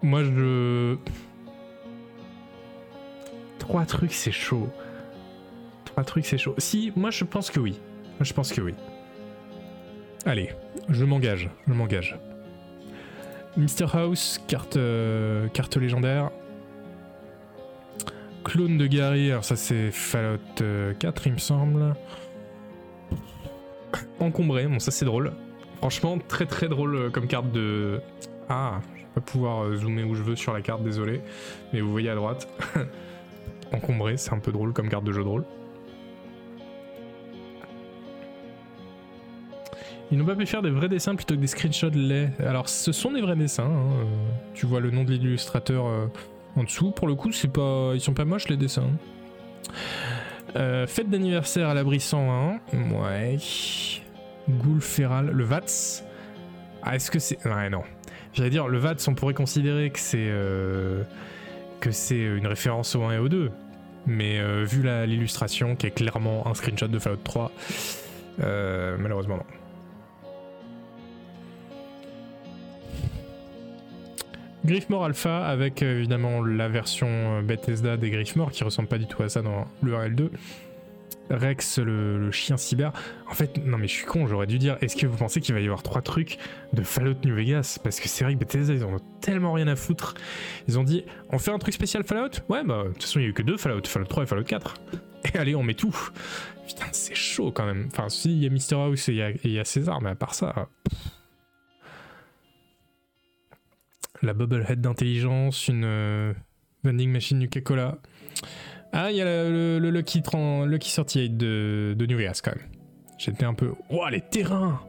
[0.00, 0.96] Moi, je.
[3.62, 4.68] Trois trucs, c'est chaud.
[5.84, 6.56] Trois trucs, c'est chaud.
[6.58, 7.78] Si, moi, je pense que oui.
[8.18, 8.74] Moi, je pense que oui.
[10.26, 10.50] Allez,
[10.88, 11.48] je m'engage.
[11.68, 12.18] Je m'engage.
[13.56, 13.86] Mr.
[13.94, 16.32] House, carte, euh, carte légendaire.
[18.42, 21.94] Clone de Gary, alors ça c'est Fallout euh, 4 il me semble.
[24.18, 25.32] Encombré, bon ça c'est drôle.
[25.76, 28.00] Franchement très très drôle euh, comme carte de...
[28.48, 31.20] Ah, je vais pas pouvoir euh, zoomer où je veux sur la carte, désolé.
[31.72, 32.48] Mais vous voyez à droite.
[33.72, 35.44] Encombré, c'est un peu drôle comme carte de jeu de rôle.
[40.10, 42.30] Ils n'ont pas pu faire des vrais dessins plutôt que des screenshots laids.
[42.40, 43.64] Alors ce sont des vrais dessins.
[43.64, 44.04] hein, euh,
[44.54, 46.06] Tu vois le nom de l'illustrateur euh,
[46.54, 46.90] en dessous.
[46.90, 48.90] Pour le coup, c'est pas, ils sont pas moches les dessins.
[50.56, 52.60] Euh, fête d'anniversaire à l'abri 101.
[52.74, 53.38] Ouais.
[54.50, 55.30] Ghoul Feral.
[55.30, 56.04] Le VATS.
[56.82, 57.42] Ah, est-ce que c'est.
[57.46, 57.82] Ouais, non.
[58.34, 60.30] J'allais dire, le VATS, on pourrait considérer que c'est.
[61.80, 63.50] que c'est une référence au 1 et au 2.
[64.06, 67.52] Mais euh, vu l'illustration, qui est clairement un screenshot de Fallout 3,
[68.40, 69.44] euh, malheureusement non.
[74.64, 79.22] Griffmore Alpha avec euh, évidemment la version Bethesda des Griffmore qui ressemble pas du tout
[79.22, 80.30] à ça dans l'URL 2.
[81.30, 82.92] Rex le, chien cyber.
[83.28, 85.54] En fait, non mais je suis con, j'aurais dû dire est-ce que vous pensez qu'il
[85.54, 86.38] va y avoir trois trucs
[86.72, 87.78] de Fallout New Vegas?
[87.82, 90.14] Parce que c'est vrai que Bethesda ils en ont tellement rien à foutre.
[90.68, 92.30] Ils ont dit on fait un truc spécial Fallout?
[92.48, 94.26] Ouais, bah de toute façon il y a eu que deux Fallout, Fallout 3 et
[94.26, 94.74] Fallout 4.
[95.34, 95.96] Et allez, on met tout.
[96.66, 97.86] Putain, c'est chaud quand même.
[97.92, 98.74] Enfin, si, il y a Mr.
[98.74, 99.12] House et
[99.44, 100.68] il y a, César, mais à part ça.
[104.22, 106.32] la Bubblehead d'intelligence, une euh,
[106.84, 107.98] vending machine Nuka-Cola.
[108.92, 112.04] Ah, il y a le, le- le Tran- Lucky 38 de, de
[112.42, 112.68] quand même.
[113.18, 113.72] J'étais un peu.
[113.90, 114.80] Ouah, les terrains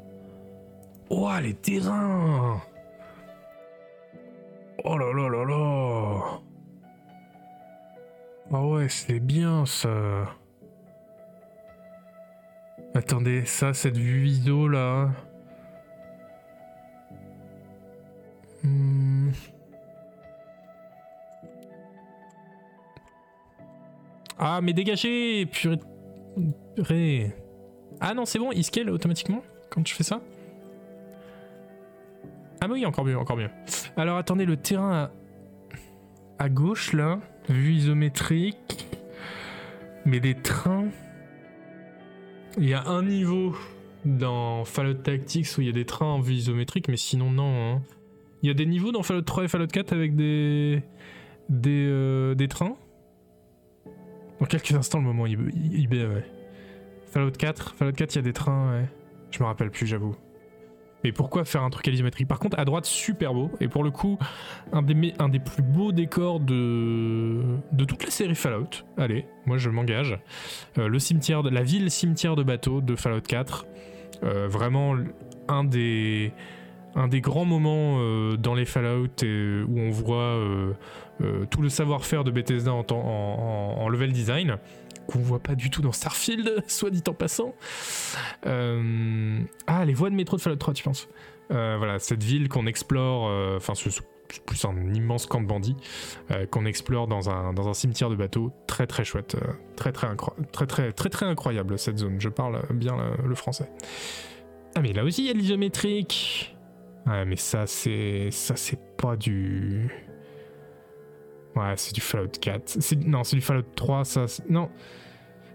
[1.10, 2.62] Ouah, les terrains
[4.84, 6.22] Oh là là là là
[8.52, 10.36] Ah ouais, c'est bien ça.
[12.96, 15.12] Attendez, ça, cette vue ISO là.
[18.64, 19.32] Hmm.
[24.46, 27.32] Ah, mais dégagez Purée.
[28.02, 30.20] Ah non, c'est bon, il scale automatiquement quand je fais ça
[32.60, 33.50] Ah, bah oui, encore mieux, encore mieux.
[33.96, 35.10] Alors attendez, le terrain
[36.40, 38.86] à, gauche là, vue isométrique,
[40.06, 40.90] mais des trains.
[42.58, 43.56] Il y a un niveau
[44.04, 47.76] dans Fallout Tactics où il y a des trains en vue isométrique, mais sinon non.
[47.76, 47.82] hein.
[48.42, 50.84] Il y a des niveaux dans Fallout 3 et Fallout 4 avec des
[51.48, 52.76] des, euh, des trains.
[54.40, 56.26] Dans quelques instants, le moment ouais.
[57.12, 58.86] Fallout 4, Fallout 4, il y a des trains, ouais.
[59.32, 60.16] Je me rappelle plus, j'avoue.
[61.04, 63.52] Mais pourquoi faire un truc à l'isométrique Par contre, à droite, super beau.
[63.60, 64.18] Et pour le coup,
[64.72, 68.86] un des, plus beaux décors de, de toute la série Fallout.
[68.98, 70.18] Allez, moi je m'engage.
[70.78, 73.66] Euh, le cimetière, de, la ville cimetière de bateaux de Fallout 4.
[74.24, 74.96] Euh, vraiment
[75.50, 76.32] un des,
[76.96, 80.74] un des grands moments euh, dans les Fallout et, où on voit euh,
[81.22, 84.58] euh, tout le savoir-faire de Bethesda en, level design.
[85.08, 87.54] qu'on voit pas du tout dans Starfield, soit dit en passant.
[88.46, 91.08] Euh, Ah, les voies de métro de Fallout 3, tu penses?
[91.52, 93.92] Euh, Voilà, cette ville qu'on explore, euh, enfin, c'est
[94.46, 95.76] plus un immense camp de bandits
[96.32, 98.52] euh, qu'on explore dans un, dans un cimetière de bateaux.
[98.68, 100.08] Très très chouette, euh, très très,
[100.52, 102.20] très très très très incroyable cette zone.
[102.20, 103.70] Je parle bien le, français.
[104.76, 106.56] Ah mais là aussi il y a l'isométrique.
[107.06, 109.90] Ouais mais ça c'est ça c'est pas du.
[111.56, 112.78] Ouais c'est du Fallout 4.
[112.80, 114.26] C'est- Non c'est du Fallout 3 ça.
[114.50, 114.70] Non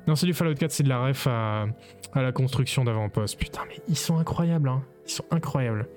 [0.07, 1.67] non c'est du Fallout 4 c'est de la ref à,
[2.15, 3.39] à la construction d'avant-poste.
[3.39, 4.83] Putain mais ils sont incroyables hein.
[5.07, 5.89] Ils sont incroyables.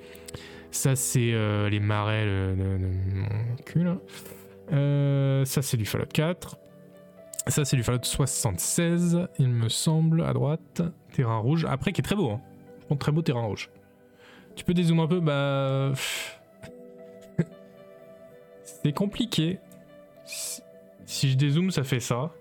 [0.74, 2.56] Ça, c'est euh, les marais le-
[3.14, 3.98] mon cul, là.
[4.72, 6.58] Euh, ça, c'est du Fallout 4.
[7.48, 10.82] Ça, c'est du Fallout 76, il me semble, à droite.
[11.12, 11.66] Terrain rouge.
[11.70, 12.30] Après, qui est très beau.
[12.90, 12.96] Hein.
[12.98, 13.70] Très beau terrain rouge.
[14.56, 15.92] Tu peux dézoomer un peu Bah.
[18.64, 19.60] c'est compliqué.
[20.26, 20.62] Si-
[21.32, 22.32] je dézoome, ça fait ça.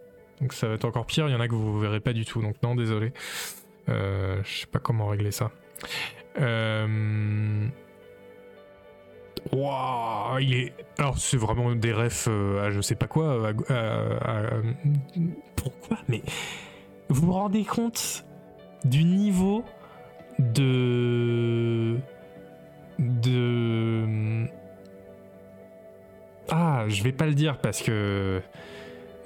[0.41, 1.29] Donc ça va être encore pire.
[1.29, 2.41] Il y en a que vous verrez pas du tout.
[2.41, 3.13] Donc non, désolé.
[3.89, 5.51] Euh, je sais pas comment régler ça.
[6.41, 7.67] Euh...
[10.41, 10.73] Il est.
[10.99, 13.49] Alors, c'est vraiment des refs euh, à je sais pas quoi.
[13.49, 14.51] à-
[15.57, 16.23] Pourquoi Mais
[17.09, 18.25] vous vous rendez compte
[18.85, 19.65] du niveau
[20.41, 21.99] de.
[22.99, 24.47] De.
[26.51, 28.43] Ah, je vais pas le dire parce que.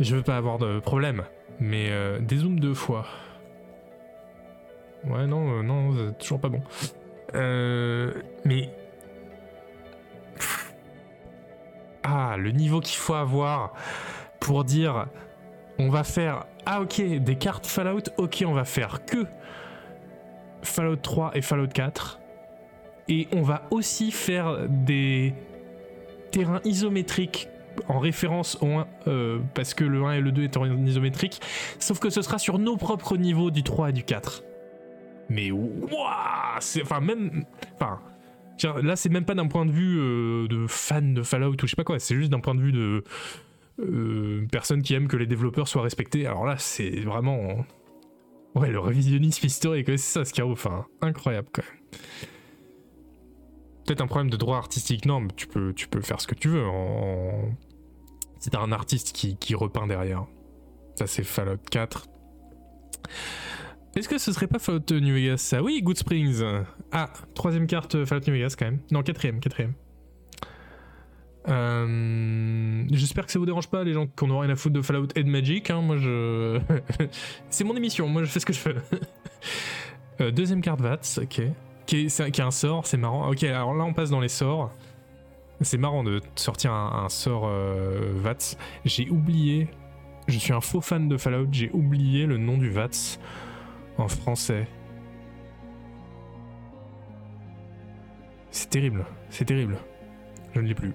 [0.01, 1.23] Je veux pas avoir de problème.
[1.61, 3.07] Mais euh, dézoome deux fois.
[5.05, 6.63] Ouais, non, euh, non, c'est toujours pas bon.
[7.35, 8.13] Euh,
[8.45, 8.71] mais
[12.05, 13.73] Ah, le niveau qu'il faut avoir
[14.39, 15.07] pour dire
[15.79, 19.25] on va faire ah ok des cartes Fallout, ok on va faire que
[20.65, 22.21] Fallout 3 et Fallout 4
[23.09, 25.35] et on va aussi faire des
[26.31, 27.49] terrains isométriques
[27.89, 31.41] en référence au 1 euh, parce que le 1 et le 2 étant isométriques
[31.79, 34.45] sauf que ce sera sur nos propres niveaux du 3 et du 4
[35.29, 35.89] mais waouh
[36.83, 37.45] enfin même
[37.75, 38.01] enfin
[38.83, 41.67] Là, c'est même pas d'un point de vue euh, de fan de Fallout ou je
[41.67, 43.05] sais pas quoi, c'est juste d'un point de vue de
[43.81, 46.27] euh, personne qui aime que les développeurs soient respectés.
[46.27, 47.65] Alors là, c'est vraiment.
[48.55, 52.01] Ouais, le révisionnisme historique, c'est ça, ce y a, enfin, incroyable quand même.
[53.85, 56.35] Peut-être un problème de droit artistique, non, mais tu peux, tu peux faire ce que
[56.35, 56.65] tu veux.
[56.65, 57.55] En...
[58.39, 60.27] Si t'as un artiste qui, qui repeint derrière.
[60.95, 62.07] Ça, c'est Fallout 4.
[63.97, 65.39] Est-ce que ce serait pas Fallout New Vegas?
[65.39, 66.43] Ça Oui, Good Springs.
[66.93, 68.81] Ah, troisième carte euh, Fallout New Vegas quand même.
[68.91, 69.75] Non, quatrième, quatrième.
[71.49, 74.83] Euh, J'espère que ça vous dérange pas les gens qu'on aura rien à foutre de
[74.83, 75.71] Fallout et de Magic.
[75.71, 75.81] hein.
[75.83, 76.59] Moi, je,
[77.51, 78.09] c'est mon émission.
[78.09, 78.77] Moi, je fais ce que je veux.
[80.21, 81.43] Euh, deuxième carte VATS, ok.
[81.87, 83.29] Qui est, un- qui sort, c'est marrant.
[83.33, 84.71] Ok, alors là, on passe dans les sorts.
[85.61, 88.57] C'est marrant de sortir un, un sort euh, VATS.
[88.85, 89.67] J'ai oublié.
[90.29, 91.49] Je suis un faux fan de Fallout.
[91.51, 93.19] J'ai oublié le nom du VATS
[93.99, 94.69] en français.
[98.53, 99.79] C'est terrible, c'est terrible.
[100.55, 100.93] Je ne l'ai plus.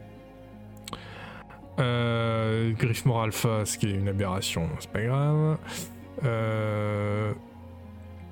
[1.80, 5.58] Euh, Griffmore Alpha, ce qui est une aberration, c'est pas grave.
[6.24, 7.34] Euh,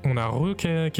[0.03, 0.55] on a re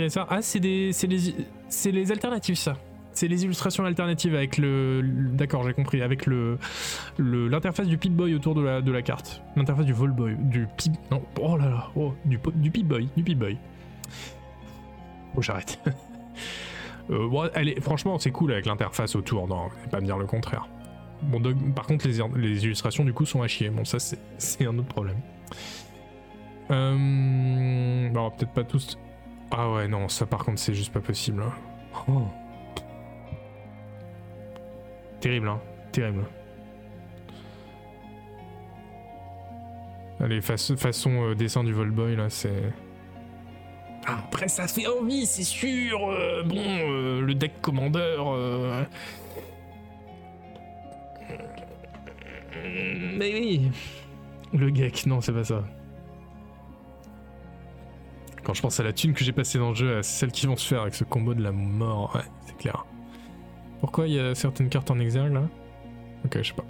[0.09, 0.27] ça?
[0.29, 1.35] Ah, c'est des, c'est les,
[1.69, 2.77] c'est les alternatives ça.
[3.11, 6.59] C'est les illustrations alternatives avec le, d'accord, j'ai compris, avec le,
[7.17, 9.41] l'interface du Pip-Boy autour de la, carte.
[9.55, 13.57] L'interface du Volboy, du Pip, non, oh là là, oh, du, du Pip-Boy, du Pip-Boy.
[15.35, 15.79] Oh, j'arrête.
[17.09, 20.67] Euh, franchement, c'est cool avec l'interface autour, non, pas me dire le contraire.
[21.23, 23.69] Bon, donc, par contre, les, les illustrations du coup sont à chier.
[23.69, 25.17] Bon, ça, c'est un autre problème.
[26.71, 28.97] Euh, bon, peut-être pas tous.
[29.51, 31.41] Ah ouais, non, ça par contre, c'est juste pas possible.
[31.41, 31.53] hein.
[32.09, 32.23] Oh.
[35.21, 35.59] Terrible, hein.
[35.91, 36.25] Terrible.
[40.19, 42.73] Allez, façon, façon euh, dessin du Volboy, là, c'est.
[44.05, 45.99] Ah, après, ça fait envie, c'est sûr.
[46.09, 48.17] euh, bon, euh, le deck Commander.
[53.17, 53.71] Mais oui.
[54.53, 55.63] Le geek, non, c'est pas ça.
[58.43, 60.45] Quand je pense à la thune que j'ai passée dans le jeu, à celles qui
[60.45, 62.85] vont se faire avec ce combo de la mort, ouais, c'est clair.
[63.81, 65.49] Pourquoi il y a certaines cartes en exergue là?
[66.25, 66.65] Ok, je sais pas.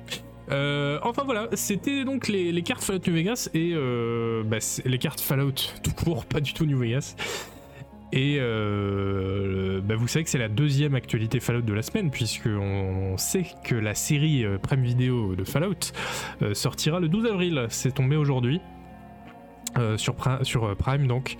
[0.49, 5.19] Euh, enfin voilà, c'était donc les, cartes Fallout New Vegas et euh, bah, les cartes
[5.19, 5.51] Fallout
[5.83, 7.15] tout court, pas du tout New Vegas.
[8.13, 12.47] Et euh, bah, vous savez que c'est la deuxième actualité Fallout de la semaine, puisque
[12.47, 15.91] on sait que la série euh, Prime Video de Fallout
[16.41, 17.65] euh, sortira le 12 avril.
[17.69, 18.61] C'est tombé aujourd'hui
[19.97, 21.37] sur, Pri- sur Prime donc.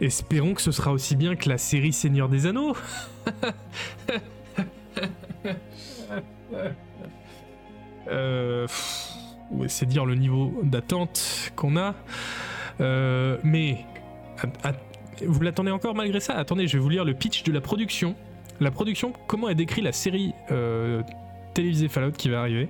[0.00, 2.76] Espérons que ce sera aussi bien que la série Seigneur des Anneaux.
[9.66, 11.94] C'est dire le niveau d'attente qu'on a.
[12.78, 13.78] mais
[15.26, 16.34] vous l'attendez encore malgré ça?
[16.34, 18.14] Attendez, je vais vous lire le pitch de la production.
[18.60, 20.32] La production, comment elle décrit la série
[21.54, 22.68] télévisée Fallout qui va arriver?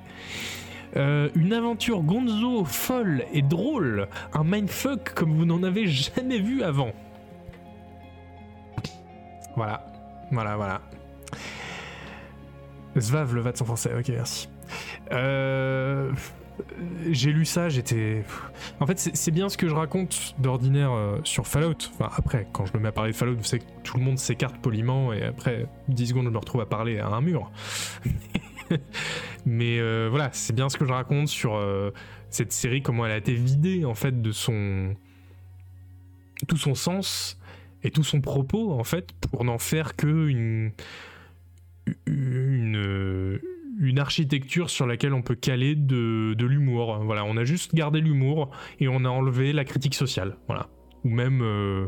[0.97, 6.93] une aventure gonzo, folle et drôle, un mindfuck comme vous n'en avez jamais vu avant.
[9.55, 9.85] Voilà,
[10.31, 10.81] voilà, voilà.
[12.97, 14.49] Svav, le VAT en français, ok, merci.
[15.13, 16.13] Euh,
[17.11, 18.25] j'ai lu ça, j'étais.
[18.81, 21.77] En fait, c'est bien ce que je raconte d'ordinaire euh, sur Fallout.
[22.01, 24.19] Après, quand je me mets à parler de Fallout, vous savez que tout le monde
[24.19, 27.51] s'écarte poliment et après 10 secondes, je me retrouve à parler à un mur.
[29.47, 31.59] Mais euh, voilà, c'est bien ce que je raconte sur
[32.31, 34.95] cette série, comment elle a été vidée en fait de son.
[36.47, 37.39] tout son sens
[37.83, 40.73] et tout son propos en fait pour n'en faire que une,
[42.07, 42.77] une,
[43.79, 46.99] une architecture sur laquelle on peut caler de, de l'humour.
[47.05, 48.51] Voilà, on a juste gardé l'humour
[48.81, 50.37] et on a enlevé la critique sociale.
[50.47, 50.69] Voilà.
[51.05, 51.87] Ou même, euh,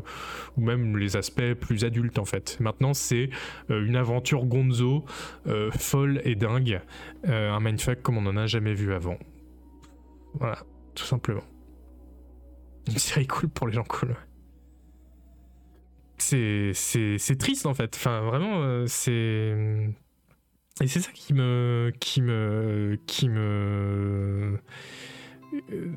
[0.56, 2.58] ou même les aspects plus adultes en fait.
[2.60, 3.30] Maintenant c'est
[3.68, 5.04] euh, une aventure gonzo,
[5.48, 6.80] euh, folle et dingue,
[7.24, 9.18] un mindfuck comme on n'en a jamais vu avant.
[10.34, 10.58] Voilà,
[10.94, 11.42] tout simplement.
[12.86, 14.14] Une série cool pour les gens cool
[16.22, 17.96] c'est triste en fait.
[17.96, 19.56] Enfin, vraiment, c'est.
[20.80, 21.92] Et c'est ça qui me.
[22.00, 22.98] qui me.
[23.06, 24.58] qui me.
[25.72, 25.92] Euh,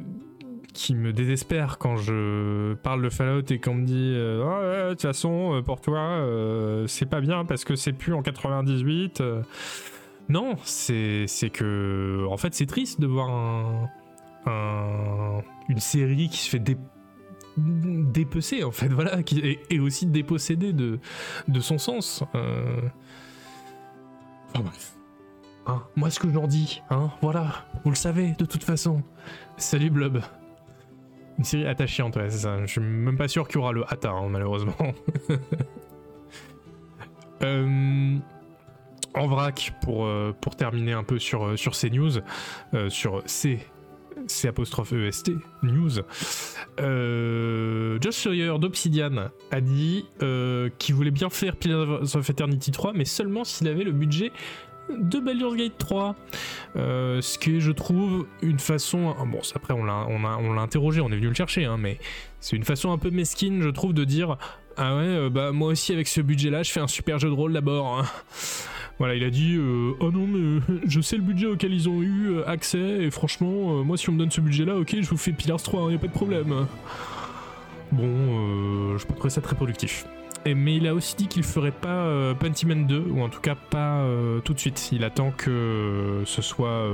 [0.73, 5.03] qui me désespère quand je parle de Fallout et qu'on me dit euh, de toute
[5.03, 6.27] façon pour toi
[6.87, 9.21] c'est pas bien parce que c'est plus en 98
[10.29, 13.29] non c'est que en fait c'est triste de voir
[14.47, 16.75] un, une série qui se fait dé
[17.57, 20.99] dépecer en fait, voilà, est, aussi dépossédé de,
[21.47, 22.23] de son sens.
[22.35, 22.81] Euh...
[24.53, 24.93] Enfin bref.
[25.65, 29.01] Hein, moi ce que je leur dis, hein, voilà, vous le savez de toute façon.
[29.57, 30.21] Salut Blob.
[31.37, 32.61] Une série attachante, ouais, c'est ça.
[32.61, 34.75] Je suis même pas sûr qu'il y aura le hata, hein, malheureusement.
[37.43, 38.17] euh,
[39.15, 42.11] en vrac, pour, euh, pour terminer un peu sur, euh, sur ces news,
[42.73, 43.59] euh, sur ces
[44.27, 45.31] c'est apostrophe EST,
[45.63, 45.99] news.
[46.79, 52.93] Euh, Josh Sawyer d'Obsidian a dit euh, qu'il voulait bien faire Pillars of Eternity 3,
[52.93, 54.31] mais seulement s'il avait le budget
[54.89, 56.15] de Baldur's Gate 3.
[56.75, 59.15] Euh, ce qui est, je trouve, une façon.
[59.25, 61.99] Bon, après, on l'a, on l'a interrogé, on est venu le chercher, hein, mais
[62.39, 64.37] c'est une façon un peu mesquine, je trouve, de dire
[64.77, 67.53] Ah ouais, bah moi aussi, avec ce budget-là, je fais un super jeu de rôle
[67.53, 67.99] d'abord.
[67.99, 68.05] Hein.
[68.99, 72.01] Voilà, il a dit euh, Oh non, mais je sais le budget auquel ils ont
[72.01, 75.09] eu euh, accès, et franchement, euh, moi, si on me donne ce budget-là, ok, je
[75.09, 76.67] vous fais Pillars 3, il a pas de problème.
[77.91, 80.05] Bon, je peux trouver ça très productif.
[80.45, 83.55] Et, mais il a aussi dit qu'il ferait pas Pentiment 2, ou en tout cas
[83.55, 84.03] pas
[84.43, 84.89] tout de suite.
[84.91, 86.89] Il attend que ce soit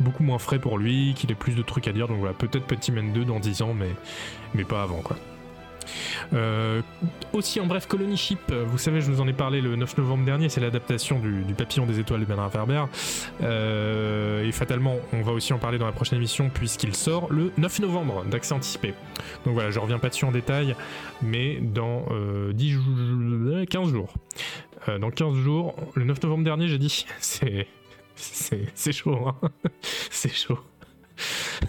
[0.00, 2.08] beaucoup moins frais pour lui, qu'il ait plus de trucs à dire.
[2.08, 3.74] Donc voilà, peut-être Pentiment 2 dans 10 ans,
[4.54, 5.16] mais pas avant quoi.
[6.32, 6.82] Euh,
[7.32, 10.24] aussi en bref, Colony Ship, vous savez, je vous en ai parlé le 9 novembre
[10.24, 12.84] dernier, c'est l'adaptation du, Papillon des étoiles de Bernard Werber.
[13.42, 17.52] Euh, et fatalement, on va aussi en parler dans la prochaine émission puisqu'il sort le
[17.56, 18.94] 9 novembre d'accès anticipé.
[19.44, 20.76] Donc voilà, je reviens pas dessus en détail,
[21.22, 22.06] mais dans
[22.52, 24.12] 10 euh, 15 jours.
[25.00, 27.66] dans 15 jours, le 9 novembre dernier, j'ai dit, c'est
[28.16, 29.36] c'est chaud, hein
[30.10, 30.58] c'est chaud.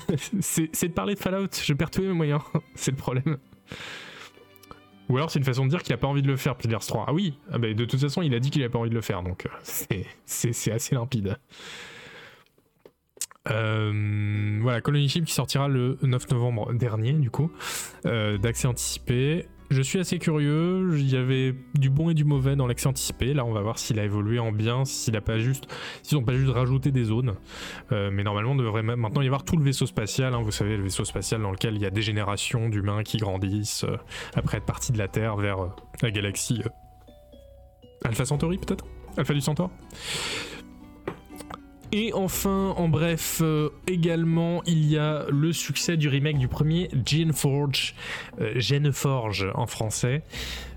[0.42, 2.42] c'est de parler de Fallout, je perds tous mes moyens,
[2.76, 3.38] c'est le problème.
[5.10, 6.86] Ou alors c'est une façon de dire qu'il a pas envie de le faire, Pillars
[6.86, 7.06] 3.
[7.08, 8.96] Ah oui, ah bah, de toute façon il a dit qu'il a pas envie de
[8.96, 11.38] le faire, donc euh, c'est assez limpide.
[13.50, 17.52] Euh, voilà, Colony Ship qui sortira le 9 novembre dernier, du coup,
[18.06, 19.46] euh, d'accès anticipé.
[19.70, 23.34] Je suis assez curieux, il y avait du bon et du mauvais dans l'accès anticipé.
[23.34, 25.68] Là, on va voir s'il a évolué en bien, s'il a pas juste,
[26.04, 27.36] s'ils ont pas juste rajouté des zones.
[27.92, 30.34] Euh, mais normalement, il devrait maintenant y avoir tout le vaisseau spatial.
[30.34, 30.42] Hein.
[30.42, 33.84] vous savez, le vaisseau spatial dans lequel il y a des générations d'humains qui grandissent
[33.84, 33.98] euh,
[34.36, 35.70] après être partis de la Terre vers euh,
[36.02, 36.62] la galaxie
[38.06, 38.86] Alpha Centauri, peut-être?
[39.18, 39.72] Alpha du Centaure?
[41.92, 46.90] Et enfin, en bref, euh, également, il y a le succès du remake du premier
[47.06, 47.96] Gene Forge,
[48.42, 50.24] euh, Forge en français,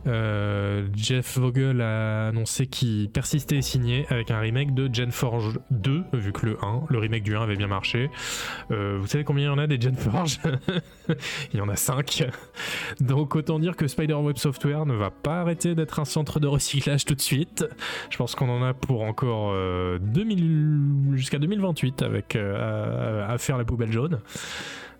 [0.07, 6.05] euh, Jeff Vogel a annoncé qu'il persistait et signait avec un remake de Genforge 2,
[6.15, 8.11] vu que le 1, le remake du 1 avait bien marché.
[8.71, 10.41] Euh, vous savez combien il y en a des Genforge
[11.53, 12.25] Il y en a 5.
[13.01, 17.05] Donc autant dire que Spider-Web Software ne va pas arrêter d'être un centre de recyclage
[17.05, 17.67] tout de suite.
[18.11, 19.55] Je pense qu'on en a pour encore
[20.01, 20.45] 2000...
[21.13, 24.21] Euh, jusqu'à 2028 avec à, faire la poubelle jaune.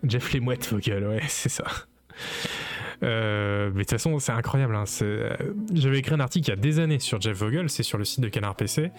[0.03, 1.65] Jeff les mouettes Vogel, ouais, c'est ça.
[3.03, 4.75] Euh, mais de toute façon, c'est incroyable.
[4.75, 4.83] Hein,
[5.73, 8.05] j'avais écrit un article il y a des années sur Jeff Vogel, c'est sur le
[8.05, 8.91] site de Canard PC,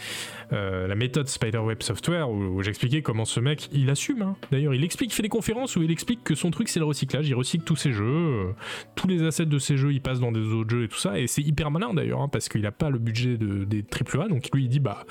[0.50, 4.22] la méthode Spiderweb Software, où, j'expliquais comment ce mec, il assume.
[4.22, 4.36] Hein.
[4.50, 6.86] D'ailleurs, il explique, il fait des conférences où il explique que son truc, c'est le
[6.86, 7.28] recyclage.
[7.28, 8.54] Il recycle tous ses jeux,
[8.94, 11.18] tous les assets de ses jeux, il passe dans des autres jeux et tout ça.
[11.18, 14.28] Et c'est hyper malin d'ailleurs, hein, parce qu'il n'a pas le budget de, des AAA.
[14.28, 15.04] Donc lui, il dit, bah,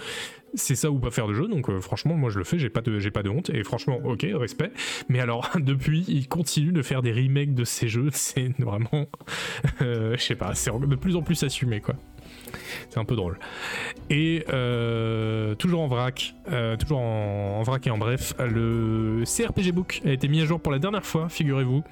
[0.54, 2.70] c'est ça ou pas faire de jeu, donc euh, franchement, moi je le fais, j'ai
[2.70, 4.72] pas, de, j'ai pas de honte, et franchement, ok, respect.
[5.10, 9.08] Mais alors, depuis, il continue de faire des remakes de ces jeux, c'est vraiment,
[9.82, 11.96] euh, je sais pas, c'est de plus en plus assumé, quoi.
[12.90, 13.40] C'est un peu drôle.
[14.10, 16.36] Et euh, toujours en vrac,
[16.80, 20.60] toujours en, en, vrac et en bref, le CRPG Book a été mis à jour
[20.60, 21.84] pour la dernière fois, figurez-vous.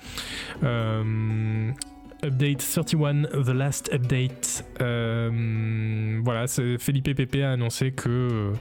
[2.24, 4.65] Update 31, The Last Update.
[4.82, 8.53] Euh, voilà, Felipe Pepe a annoncé que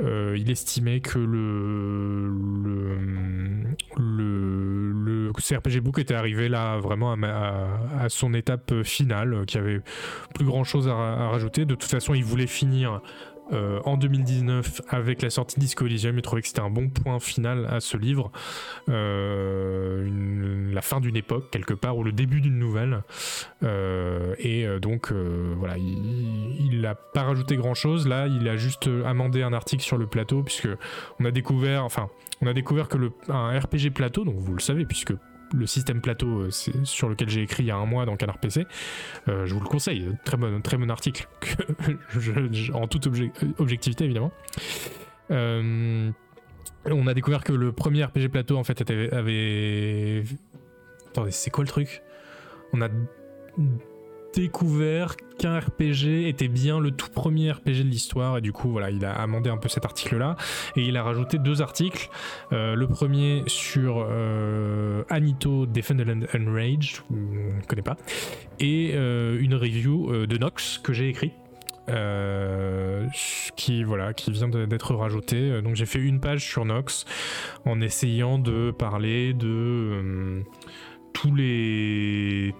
[0.00, 2.28] euh, il estimait que le,
[3.98, 9.80] le, le, CRPG Book était arrivé là vraiment à, son étape finale, qu'il n'y avait
[10.34, 11.64] plus grand chose à, à, rajouter.
[11.64, 13.00] De toute façon, il voulait finir
[13.52, 16.16] euh, en 2019 avec la sortie Disco Elysium.
[16.16, 18.30] Il trouvait que c'était un bon point final à ce livre.
[18.88, 23.02] Euh, la fin d'une époque, quelque part, ou le début d'une nouvelle.
[23.62, 28.06] Euh, et donc, voilà, il n'a pas rajouté grand chose.
[28.06, 30.68] Là, il a juste amendé un article sur le plateau, puisque
[31.18, 32.08] on a découvert, enfin,
[32.40, 35.12] on a découvert que le, un RPG plateau, donc vous le savez, puisque
[35.54, 38.38] le système plateau euh, sur lequel j'ai écrit il y a un mois dans Canard
[38.38, 38.66] PC.
[39.28, 41.28] Euh, je vous le conseille, très bon, très bon article,
[42.74, 43.08] en toute
[43.58, 44.32] objectivité évidemment.
[45.30, 46.10] Euh,
[46.86, 50.24] on a découvert que le premier RPG plateau en fait avait...
[51.08, 52.02] Attendez, c'est quoi le truc?
[52.72, 52.88] On a
[54.34, 58.38] découvert qu'un RPG était bien le tout premier RPG de l'histoire.
[58.38, 60.36] Et du coup voilà il a amendé un peu cet article là
[60.76, 62.10] et il a rajouté deux articles.
[62.52, 67.96] Euh, le premier sur euh, Anito Defended and Enraged je ne connais pas.
[68.58, 71.32] Et euh, une review de Nox que j'ai écrit.
[73.56, 77.04] Qui voilà qui vient d'être rajouté donc j'ai fait une page sur Nox
[77.64, 80.44] en essayant de parler de
[81.12, 82.54] tous les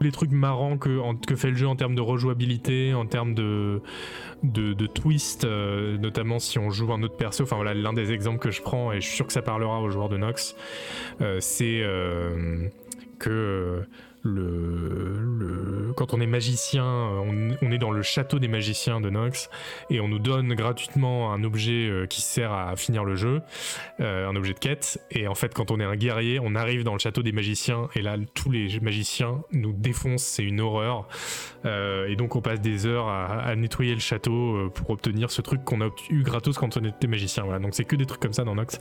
[0.00, 1.00] les trucs marrants que,
[1.36, 3.82] fait le jeu en termes de rejouabilité, en termes de,
[4.42, 7.44] de, twist, euh, notamment si on joue un autre perso.
[7.44, 9.80] Enfin voilà, l'un des exemples que je prends, et je suis sûr que ça parlera
[9.80, 10.56] aux joueurs de Nox,
[11.20, 12.68] euh, c'est euh,
[13.18, 13.84] que
[15.98, 19.50] quand on est magicien, on, est dans le château des magiciens de Nox
[19.90, 23.42] et on nous donne gratuitement un objet euh, qui sert à finir le jeu,
[24.00, 25.04] euh, un objet de quête.
[25.10, 27.88] Et en fait, quand on est un guerrier, on arrive dans le château des magiciens
[27.96, 31.08] et là, tous les magiciens nous défoncent, c'est une horreur.
[31.64, 35.64] Euh, et donc, on passe des heures à, nettoyer le château pour obtenir ce truc
[35.64, 37.58] qu'on a eu gratos quand on était magicien.
[37.58, 38.78] Donc, c'est que des trucs comme ça dans Nox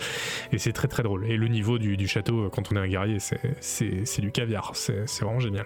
[0.51, 1.25] et c'est très très drôle.
[1.25, 3.17] Et le niveau du, du château quand on est un guerrier,
[3.59, 4.73] c'est du caviar.
[4.75, 5.65] C'est génial.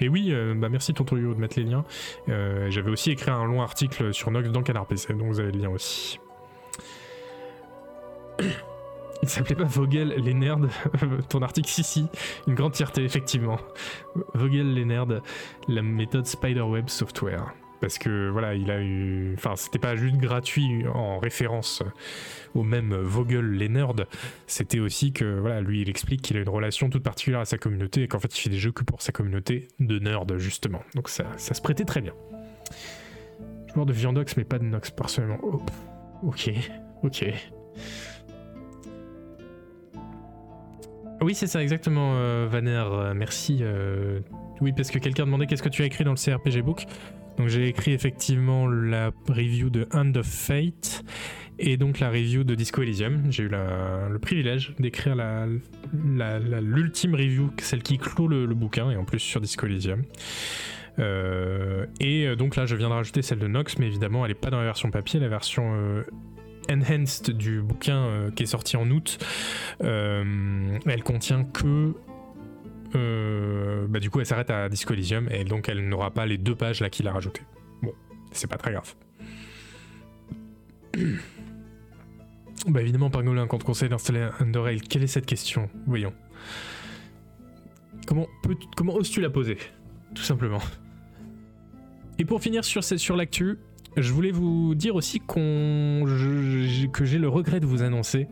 [0.00, 1.84] Et oui, euh, bah merci Tonton Yo de mettre les liens.
[2.28, 5.52] Euh, j'avais aussi écrit un long article sur Nox dans Canard PC, donc vous avez
[5.52, 6.18] le lien aussi.
[9.22, 10.58] Il s'appelait pas Vogel les nerds,
[11.28, 12.06] ton article si si,
[12.48, 13.58] une grande fierté effectivement.
[14.34, 15.20] Vogel les nerds,
[15.68, 19.34] la méthode Spiderweb Software parce que voilà, il a eu.
[19.34, 21.82] Enfin, c'était pas juste gratuit en référence
[22.54, 24.06] au même Vogel les nerds,
[24.46, 27.58] c'était aussi que voilà, lui il explique qu'il a une relation toute particulière à sa
[27.58, 30.82] communauté et qu'en fait il fait des jeux que pour sa communauté de nerds justement.
[30.94, 32.12] Donc ça, se prêtait très bien.
[33.74, 35.40] Joueur de Viandox mais pas de Nox personnellement.
[35.42, 35.60] Oh,
[36.22, 36.52] ok,
[37.02, 37.32] ok.
[41.20, 42.84] Oui, c'est ça exactement, euh, Vaner.
[42.90, 43.58] Euh, merci.
[43.60, 44.20] Euh,
[44.60, 46.86] oui, parce que quelqu'un demandait qu'est-ce que tu as écrit dans le CRPG book.
[47.38, 51.04] Donc j'ai écrit effectivement la review de Hand of Fate
[51.58, 53.22] et donc la review de Disco Elysium.
[53.30, 55.16] J'ai eu le privilège d'écrire
[55.92, 60.02] l'ultime review, celle qui clôt le, bouquin, et en plus sur Disco Elysium.
[60.98, 64.32] Euh, et euh, donc là, je viens de rajouter celle de Nox, mais évidemment, elle
[64.32, 65.20] n'est pas dans la version papier.
[65.20, 66.02] La version euh,
[66.70, 69.18] enhanced du bouquin qui est sorti en août,
[69.80, 71.94] elle contient que
[72.94, 76.38] euh, bah du coup elle s'arrête à Disco Elysium et donc elle n'aura pas les
[76.38, 77.42] deux pages là qu'il a rajoutées.
[77.82, 77.92] Bon,
[78.32, 78.94] c'est pas très grave.
[82.68, 85.68] bah évidemment Pangolin, quand on conseille d'installer Underrail, quelle est cette question?
[85.86, 86.12] Voyons.
[88.06, 88.26] Comment,
[88.94, 89.58] oses-tu la poser?
[90.14, 90.60] Tout simplement.
[92.18, 93.58] Et pour finir sur, sur l'actu,
[93.96, 96.04] je voulais vous dire aussi qu'on,
[96.92, 98.28] que j'ai le regret de vous annoncer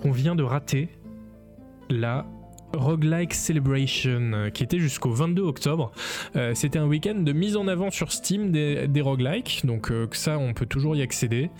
[0.00, 0.88] qu'on vient de rater
[1.88, 2.26] la
[2.74, 5.92] Roguelike Celebration qui était jusqu'au 22 octobre.
[6.54, 10.66] C'était un week-end de mise en avant sur Steam des, roguelikes, donc ça on peut
[10.66, 11.50] toujours y accéder.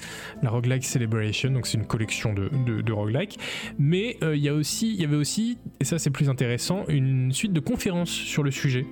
[0.42, 3.38] La Roguelike Celebration, donc c'est une collection de, roguelikes.
[3.78, 8.42] Mais il y, avait aussi, et ça c'est plus intéressant, une suite de conférences sur
[8.42, 8.86] le sujet.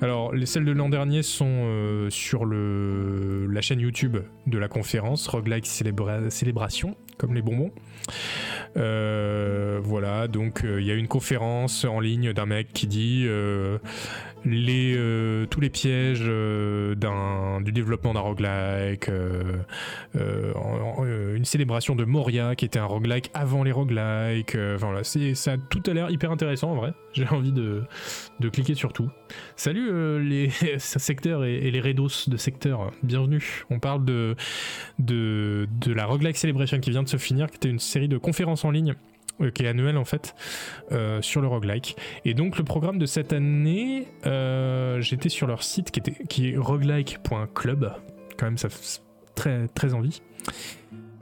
[0.00, 5.26] Alors, les celles de l'an dernier sont euh, sur la chaîne YouTube de la conférence
[5.28, 7.70] Roguelike Célébration, comme les bonbons.
[8.78, 13.28] Euh, voilà, donc euh, il y a une conférence en ligne d'un mec qui dit
[14.46, 16.94] euh, tous les pièges euh,
[17.60, 20.54] du développement d'un roguelike, euh,
[21.34, 24.56] une célébration de Moria qui était un roguelike avant les roguelikes.
[24.56, 26.92] Enfin voilà, ça tout a l'air hyper intéressant en vrai.
[27.12, 27.84] J'ai envie de,
[28.52, 29.10] cliquer sur tout.
[29.56, 33.64] Salut les secteurs et, les redos de secteur, bienvenue.
[33.70, 34.36] On parle de,
[34.98, 38.18] de, de la roguelike celebration qui vient de se finir, qui était une série de
[38.18, 38.94] conférences en ligne
[39.40, 40.34] euh, qui est annuel en fait,
[40.92, 41.96] euh, sur le roguelike.
[42.24, 46.50] Et donc le programme de cette année, euh, j'étais sur leur site qui, était, qui
[46.50, 47.92] est roguelike.club,
[48.36, 49.00] quand même ça fait
[49.34, 50.22] très, très envie.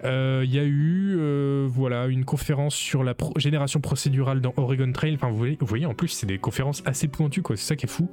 [0.05, 1.19] Il y a eu
[1.67, 5.17] voilà, une conférence sur la génération procédurale dans Oregon Trail.
[5.17, 7.57] Enfin, vous voyez, en plus, c'est des conférences assez pointues, quoi.
[7.57, 8.09] C'est ça qui est fou.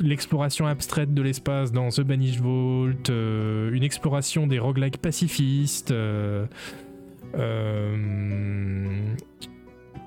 [0.00, 6.46] l'exploration abstraite de l'espace dans The Banished Vault, une exploration des roguelikes pacifistes, euh,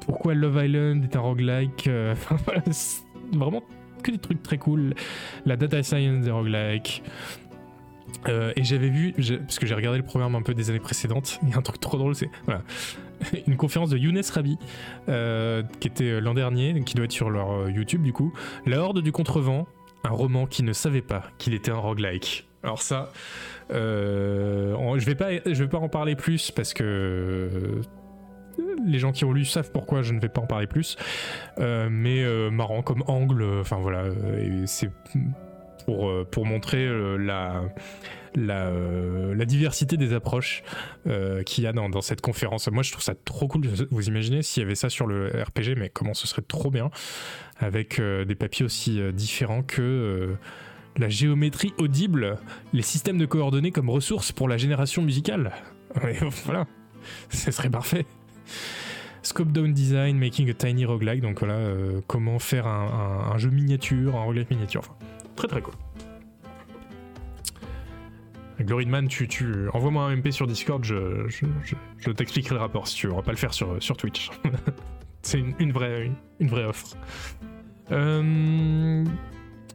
[0.09, 2.15] pourquoi Love Island est un roguelike euh,
[3.33, 3.63] Vraiment
[4.01, 4.95] que des trucs très cool.
[5.45, 7.03] La data science des roguelikes.
[8.27, 11.39] Euh, et j'avais vu, parce que j'ai regardé le programme un peu des années précédentes,
[11.43, 12.63] il y a un truc trop drôle, c'est voilà,
[13.47, 14.57] une conférence de Younes Rabi,
[15.79, 18.33] qui était l'an dernier, qui doit être sur leur YouTube du coup,
[18.65, 19.67] La Horde du Contrevent,
[20.03, 22.48] un roman qui ne savait pas qu'il était un roguelike.
[22.63, 23.11] Alors ça,
[23.71, 27.81] euh, je vais pas, je vais pas en parler plus parce que euh,
[28.85, 30.97] les gens qui ont lu savent pourquoi je ne vais pas en parler plus.
[31.59, 34.05] Euh, mais marrant comme angle, enfin voilà,
[34.65, 34.89] c'est
[35.85, 36.87] pour, pour montrer
[37.17, 37.63] la,
[38.35, 40.63] la, diversité des approches
[41.45, 42.69] qu'il y a dans, cette conférence.
[42.69, 43.67] Moi je trouve ça trop cool.
[43.89, 46.89] Vous imaginez s'il y avait ça sur le RPG, mais comment ce serait trop bien
[47.57, 50.35] avec des papiers aussi différents que
[50.97, 52.37] la géométrie audible,
[52.73, 55.53] les systèmes de coordonnées comme ressources pour la génération musicale.
[56.45, 56.65] voilà,
[57.29, 58.05] ce serait parfait.
[59.21, 64.15] Scope Down Design, Making a Tiny Roguelike, donc voilà, euh, comment faire un, jeu miniature,
[64.15, 64.95] un roguelike miniature, enfin,
[65.35, 65.73] très très cool.
[68.61, 73.13] Gloryman, tu, tu envoie-moi un MP sur Discord, je, t'expliquerai le rapport si tu veux,
[73.13, 74.29] on va pas le faire sur, Twitch.
[75.21, 76.95] C'est une, vraie, une, vraie offre.
[77.91, 79.03] Euh,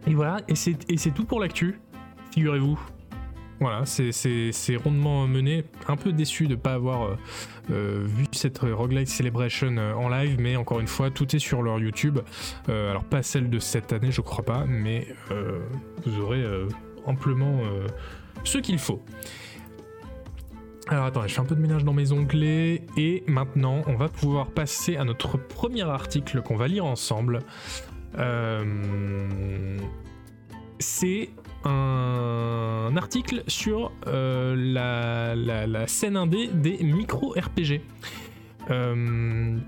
[0.06, 1.80] et voilà, et c'est tout pour l'actu,
[2.32, 2.78] figurez-vous.
[3.60, 5.64] Voilà, c'est rondement mené.
[5.88, 7.16] Un peu déçu de ne pas avoir euh,
[7.70, 11.62] euh, vu cette Roguelike Celebration euh, en live, mais encore une fois, tout est sur
[11.62, 12.18] leur YouTube.
[12.68, 15.06] alors, pas celle de cette année, je crois pas, mais
[16.04, 16.44] vous aurez
[17.06, 17.60] amplement
[18.44, 19.02] ce qu'il faut.
[20.88, 24.08] Alors attendez, je fais un peu de ménage dans mes onglets et maintenant on va
[24.08, 27.38] pouvoir passer à notre premier article qu'on va lire ensemble.
[28.18, 29.78] Euh,
[30.78, 31.30] c'est
[31.64, 37.80] un article sur euh, la, scène indé des micro-RPG.
[38.70, 39.58] Euh,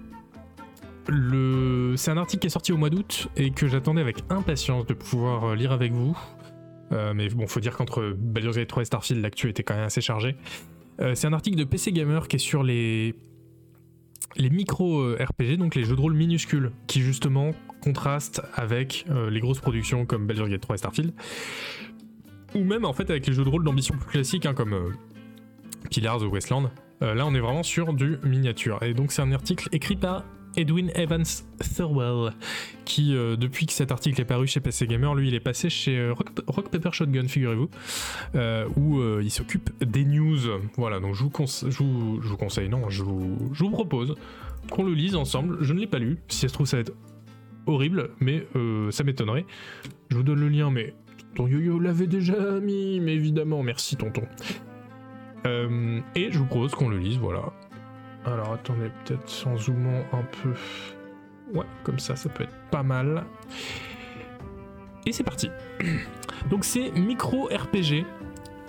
[1.96, 4.94] c'est un article qui est sorti au mois d'août et que j'attendais avec impatience de
[4.94, 6.16] pouvoir lire avec vous.
[6.90, 10.00] mais bon, faut dire qu'entre Baldur's Gate 3 et Starfield, l'actu était quand même assez
[10.00, 10.36] chargé.
[11.14, 13.14] c'est un article de PC Gamer qui est sur les
[14.36, 19.60] les micro-RPG, donc les jeux de rôle minuscules, qui justement contrastent avec euh, les grosses
[19.60, 21.12] productions comme Baldur's Gate 3 et Starfield,
[22.54, 24.90] ou même en fait avec les jeux de rôle d'ambition plus classiques, hein, comme euh,
[25.90, 26.70] Pillars ou Westland.
[27.02, 28.82] Euh, là, on est vraiment sur du miniature.
[28.82, 30.24] Et donc, c'est un article écrit par
[30.56, 31.24] Edwin Evans
[31.76, 32.32] Thurwell,
[32.84, 35.68] qui euh, depuis que cet article est paru chez PC Gamer, lui il est passé
[35.68, 36.14] chez euh,
[36.46, 37.68] Rock, Paper Shotgun, figurez-vous,
[38.34, 40.38] euh, où il s'occupe des news.
[40.76, 41.30] Voilà, donc je vous,
[42.20, 44.14] je vous, conseille, non, je vous, propose
[44.70, 45.58] qu'on le lise ensemble.
[45.60, 46.94] Je ne l'ai pas lu, si ça se trouve ça va être
[47.66, 48.46] horrible, mais
[48.90, 49.46] ça m'étonnerait.
[50.10, 50.94] Je vous donne le lien, mais
[51.34, 54.22] tonton Yo-Yo l'avait déjà mis, mais évidemment, merci tonton.
[55.44, 57.52] et je vous propose qu'on le lise, voilà.
[58.26, 60.52] Alors attendez, peut-être en zoomant un peu.
[61.54, 63.24] Ouais, comme ça, ça peut être pas mal.
[65.06, 65.48] Et c'est parti.
[66.50, 68.04] Donc c'est Micro RPG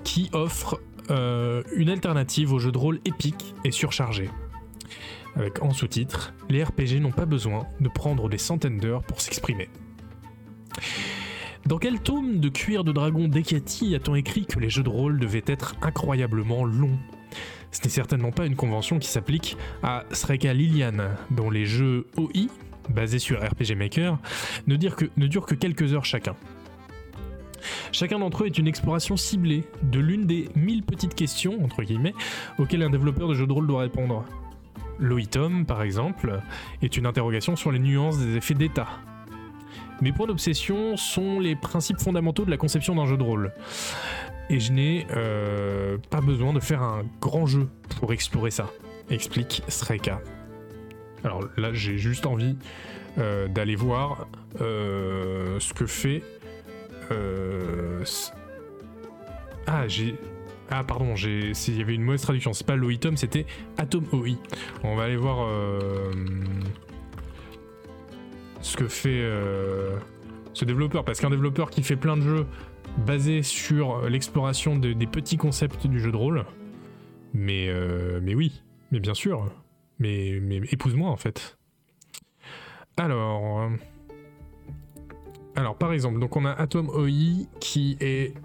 [0.03, 0.79] qui offre
[1.09, 4.29] euh, une alternative aux jeux de rôle épiques et surchargés.
[5.35, 9.69] Avec en sous-titre, les RPG n'ont pas besoin de prendre des centaines d'heures pour s'exprimer.
[11.65, 15.19] Dans quel tome de cuir de dragon d'Ekati a-t-on écrit que les jeux de rôle
[15.19, 16.97] devaient être incroyablement longs?
[17.77, 22.47] Ce n'est certainement pas une convention qui s'applique à Sreka Lilian, dont les jeux OI,
[22.89, 24.17] basés sur RPG Maker,
[24.65, 26.35] ne, durent que quelques heures chacun.
[27.91, 32.15] Chacun d'entre eux est une exploration ciblée de l'une des mille petites questions, entre guillemets,
[32.57, 34.25] auxquelles un développeur de jeu de rôle doit répondre.
[34.97, 36.41] L'OITOM, par exemple,
[36.81, 38.87] est une interrogation sur les nuances des effets d'état.
[40.01, 43.51] Mes points d'obsession sont les principes fondamentaux de la conception d'un jeu de rôle.
[44.49, 47.67] Et je n'ai euh, pas besoin de faire un grand jeu
[47.99, 48.71] pour explorer ça,
[49.09, 50.21] explique Sreka.
[51.23, 52.55] Alors là, j'ai juste envie
[53.17, 54.27] euh, d'aller voir
[54.61, 56.23] euh, ce que fait.
[59.65, 60.15] Ah, j'ai.
[60.69, 62.53] Ah, pardon, il y avait une mauvaise traduction.
[62.53, 63.45] C'est pas l'OITOM, c'était
[63.77, 64.35] Atom OI.
[64.83, 65.47] On va aller voir
[68.61, 69.23] ce que fait
[70.53, 71.05] ce développeur.
[71.05, 72.45] Parce qu'un développeur qui fait plein de jeux
[73.05, 76.45] basé sur l'exploration des petits concepts du jeu de rôle.
[77.33, 79.51] Mais, euh, mais oui, mais bien sûr.
[79.99, 80.39] Mais,
[80.71, 81.57] épouse-moi en fait.
[82.97, 83.61] Alors.
[83.61, 83.69] Euh,
[85.55, 88.35] alors par exemple, donc on a Atom OI qui est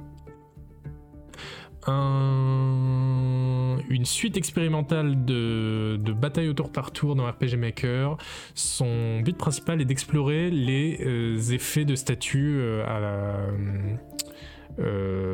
[1.86, 8.16] un, une suite expérimentale de, de bataille au tour par tour dans RPG Maker.
[8.54, 13.96] Son but principal est d'explorer les euh, effets de statut à la, euh,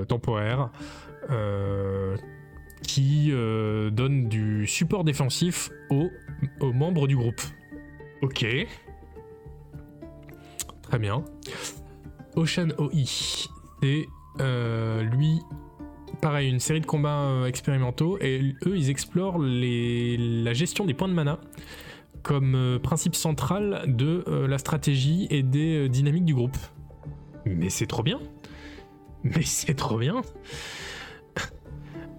[0.08, 0.70] temporaire
[1.30, 2.16] euh,
[2.82, 6.08] qui euh, donne du support défensif aux,
[6.60, 7.40] aux membres du groupe.
[8.22, 8.46] Ok.
[10.82, 11.22] Très bien.
[12.36, 14.06] Ocean OI, c'est
[15.02, 15.40] lui
[16.22, 21.08] pareil, une série de combats expérimentaux et eux ils explorent les, la gestion des points
[21.08, 21.38] de mana
[22.22, 26.56] comme principe central de la stratégie et des dynamiques du groupe.
[27.44, 28.18] Mais c'est trop bien!
[29.36, 30.22] Mais c'est trop bien.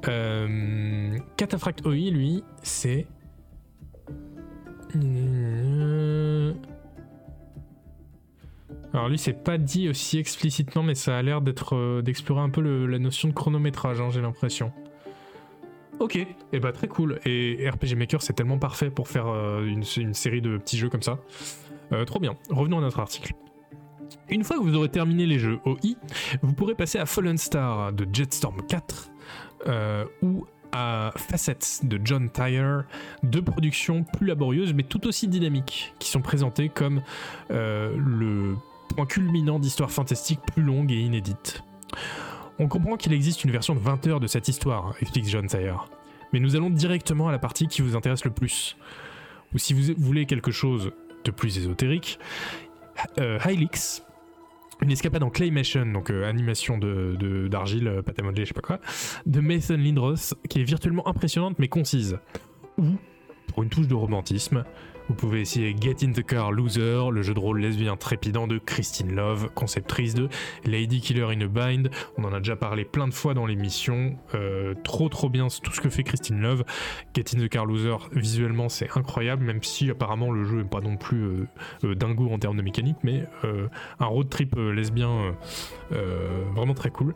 [0.08, 3.08] Euh, Cataphract OI, lui, c'est.
[8.94, 12.50] Alors lui, c'est pas dit aussi explicitement, mais ça a l'air d'être euh, d'explorer un
[12.50, 14.72] peu la notion de chronométrage, hein, j'ai l'impression.
[16.00, 17.20] Ok, et eh bah très cool.
[17.26, 20.90] Et RPG Maker, c'est tellement parfait pour faire euh, une, une, série de petits jeux
[20.90, 21.20] comme ça.
[22.08, 22.36] trop bien.
[22.50, 23.34] Revenons à notre article.
[24.30, 25.96] Une fois que vous aurez terminé les jeux OI,
[26.42, 29.12] vous pourrez passer à Fallen Star de Jetstorm 4
[29.68, 32.86] euh, ou à Facets de John Tyre,
[33.24, 37.02] deux productions plus laborieuses mais tout aussi dynamiques, qui sont présentées comme
[37.52, 38.56] euh, le
[38.96, 41.64] point culminant d'histoires fantastiques plus longues et inédites.
[42.60, 45.88] On comprend qu'il existe une version de 20 heures de cette histoire, explique John Tyre,
[46.34, 48.78] mais nous allons directement à la partie qui vous intéresse le plus.
[49.54, 50.92] Ou si vous voulez quelque chose
[51.24, 52.20] de plus ésotérique,
[53.18, 54.04] Hylix,
[54.82, 58.80] une escapade en claymation, donc euh, animation de, d'argile, euh, pâte je sais pas quoi,
[59.26, 62.18] de Mason Lindros, qui est virtuellement impressionnante mais concise.
[62.78, 62.86] Ou,
[63.48, 64.64] pour une touche de romantisme,
[65.10, 68.60] vous pouvez essayer Get in the Car Loser, le jeu de rôle lesbien trépidant de
[68.60, 70.30] Christine Love, conceptrice de
[70.66, 71.90] Lady Killer in a Bind.
[72.18, 74.18] On en a déjà parlé plein de fois dans l'émission.
[74.36, 76.64] Euh, trop trop bien tout ce que fait Christine Love.
[77.16, 80.82] Get in the Car Loser, visuellement c'est incroyable, même si apparemment le jeu n'est pas
[80.82, 81.48] non plus euh,
[81.86, 83.24] euh, dingo en termes de mécanique, mais
[84.00, 85.36] un road trip lesbien
[85.90, 87.16] vraiment très cool.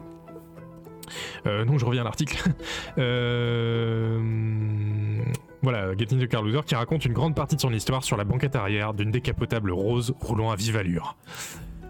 [1.46, 2.42] Donc je reviens à l'article.
[5.64, 8.26] Voilà, Getting the Car Loser qui raconte une grande partie de son histoire sur la
[8.26, 11.16] banquette arrière d'une décapotable rose roulant à vive allure.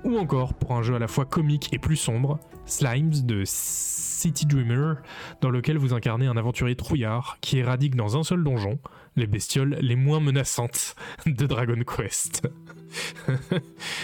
[0.03, 4.45] Ou encore, pour un jeu à la fois comique et plus sombre, Slimes de City
[4.45, 4.97] Dreamer,
[5.41, 8.77] dans lequel vous incarnez un aventurier trouillard qui éradique dans un seul donjon
[9.15, 10.95] les bestioles les moins menaçantes
[11.25, 12.47] de Dragon Quest.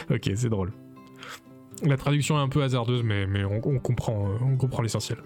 [0.09, 0.71] ok, c'est drôle.
[1.83, 4.27] La traduction est un peu hasardeuse, mais, mais on, comprend,
[4.81, 5.19] l'essentiel.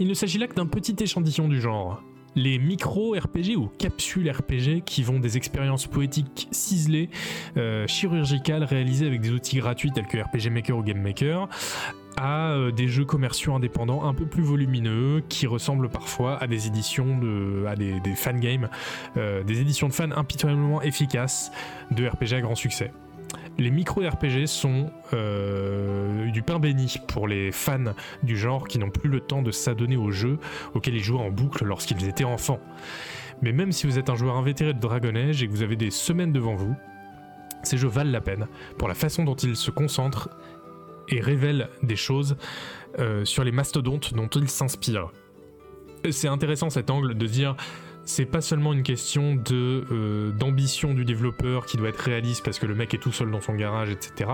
[0.00, 2.02] Il ne s'agit là que d'un petit échantillon du genre
[2.36, 7.08] les micro-RPG ou capsules RPG qui vont des expériences poétiques ciselées,
[7.56, 11.48] euh, chirurgicales, réalisées avec des outils gratuits tels que RPG Maker ou Game Maker,
[12.16, 16.66] à euh, des jeux commerciaux indépendants un peu plus volumineux qui ressemblent parfois à des
[16.66, 18.68] éditions de à des, fan games,
[19.16, 21.50] euh, des éditions de fans impitoyablement efficaces
[21.90, 22.92] de RPG à grand succès
[23.58, 29.08] les micro-RPG sont euh, du pain béni pour les fans du genre qui n'ont plus
[29.08, 30.38] le temps de s'adonner aux jeux
[30.74, 32.60] auxquels ils jouaient en boucle lorsqu'ils étaient enfants.
[33.42, 35.76] Mais même si vous êtes un joueur invétéré de Dragon Age et que vous avez
[35.76, 36.74] des semaines devant vous,
[37.62, 38.46] ces jeux valent la peine
[38.78, 40.30] pour la façon dont ils se concentrent
[41.08, 42.36] et révèlent des choses
[42.98, 45.12] euh, sur les mastodontes dont ils s'inspirent.
[46.10, 47.56] C'est intéressant cet angle de dire
[48.04, 52.58] c'est pas seulement une question de euh, d'ambition du développeur qui doit être réaliste parce
[52.58, 54.30] que le mec est tout seul dans son garage, etc.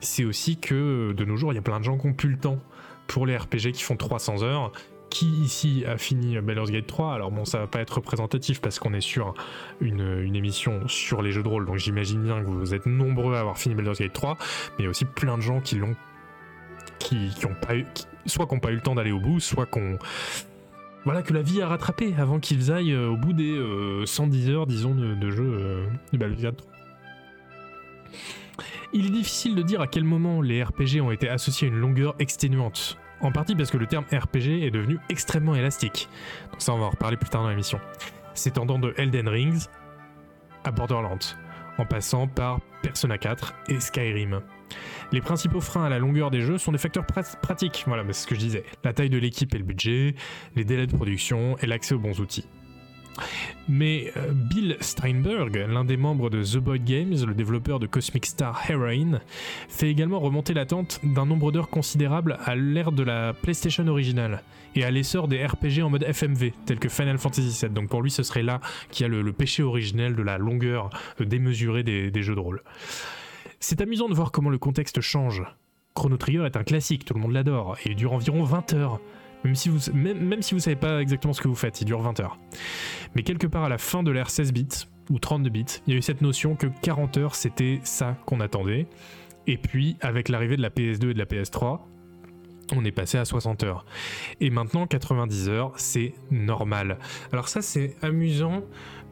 [0.00, 2.30] C'est aussi que de nos jours, il y a plein de gens qui ont plus
[2.30, 2.58] le temps
[3.06, 4.72] pour les RPG qui font 300 heures.
[5.10, 8.78] Qui ici a fini Baldur's Gate 3 Alors bon, ça va pas être représentatif parce
[8.78, 9.32] qu'on est sur
[9.80, 13.40] une, émission sur les jeux de rôle, donc j'imagine bien que vous êtes nombreux à
[13.40, 14.36] avoir fini Baldur's Gate 3,
[14.78, 15.96] mais aussi plein de gens qui l'ont,
[16.98, 17.86] qui, ont pas eu,
[18.26, 19.98] soit qui n'ont pas eu le temps d'aller au bout, soit qu'on
[21.08, 23.58] voilà que la vie a rattrapé avant qu'ils aillent euh, au bout des
[24.04, 26.70] 110 euh, heures, disons, de, jeu euh, de Gate 3.
[28.92, 31.78] Il est difficile de dire à quel moment les RPG ont été associés à une
[31.78, 32.98] longueur exténuante.
[33.22, 36.10] En partie parce que le terme RPG est devenu extrêmement élastique.
[36.52, 37.80] Donc ça, on va en reparler plus tard dans l'émission.
[38.34, 39.64] S'étendant de Elden Rings
[40.64, 41.16] à Borderlands,
[41.78, 44.42] en passant par Persona 4 et Skyrim.
[45.10, 48.26] Les principaux freins à la longueur des jeux sont des facteurs pratiques, voilà, c'est ce
[48.26, 48.64] que je disais.
[48.84, 50.14] La taille de l'équipe et le budget,
[50.54, 52.46] les délais de production et l'accès aux bons outils.
[53.68, 58.26] Mais euh, Bill Steinberg, l'un des membres de The Boyd Games, le développeur de Cosmic
[58.26, 59.20] Star Heroine,
[59.68, 64.42] fait également remonter l'attente d'un nombre d'heures considérable à l'ère de la PlayStation originale
[64.74, 67.70] et à l'essor des RPG en mode FMV, tels que Final Fantasy VII.
[67.70, 68.60] Donc pour lui, ce serait là
[68.90, 72.62] qu'il y a le, péché originel de la longueur démesurée des, des jeux de rôle.
[73.60, 75.42] C'est amusant de voir comment le contexte change.
[75.94, 79.00] Chrono Trigger est un classique, tout le monde l'adore, et il dure environ 20 heures.
[79.44, 82.00] Même si, vous, même, si vous savez pas exactement ce que vous faites, il dure
[82.00, 82.38] 20 heures.
[83.14, 85.96] Mais quelque part à la fin de l'ère 16 bits, ou 32 bits, il y
[85.96, 88.86] a eu cette notion que 40 heures c'était ça qu'on attendait.
[89.46, 91.80] Et puis avec l'arrivée de la PS2 et de la PS3,
[92.76, 93.86] on est passé à 60 heures.
[94.40, 96.98] Et maintenant 90 heures, c'est normal.
[97.32, 98.62] Alors ça c'est amusant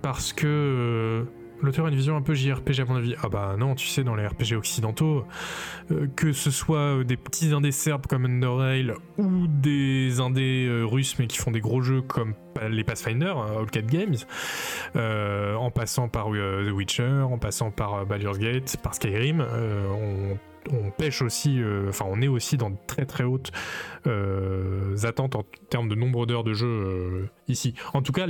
[0.03, 1.25] parce que euh,
[1.63, 3.15] L'auteur a une vision un peu JRPG à mon avis.
[3.23, 5.25] Ah bah non, tu sais, dans les RPG occidentaux,
[5.91, 10.85] euh, que ce soit euh, des petits indés serbes comme Underrail ou des indés euh,
[10.85, 12.35] russes mais qui font des gros jeux comme
[12.71, 14.17] les Pathfinder, All Games,
[14.95, 19.47] en passant par The Witcher, en passant par Baldur's Gate, par Skyrim,
[20.73, 23.53] on pêche aussi, enfin on est aussi dans de très très hautes
[25.05, 27.75] attentes en termes de nombre d'heures de jeu ici.
[27.93, 28.27] En tout cas,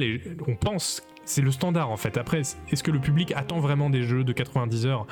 [0.48, 2.16] on pense c'est le standard en fait.
[2.16, 5.06] Après, est-ce que le public attend vraiment des jeux de 90 heures?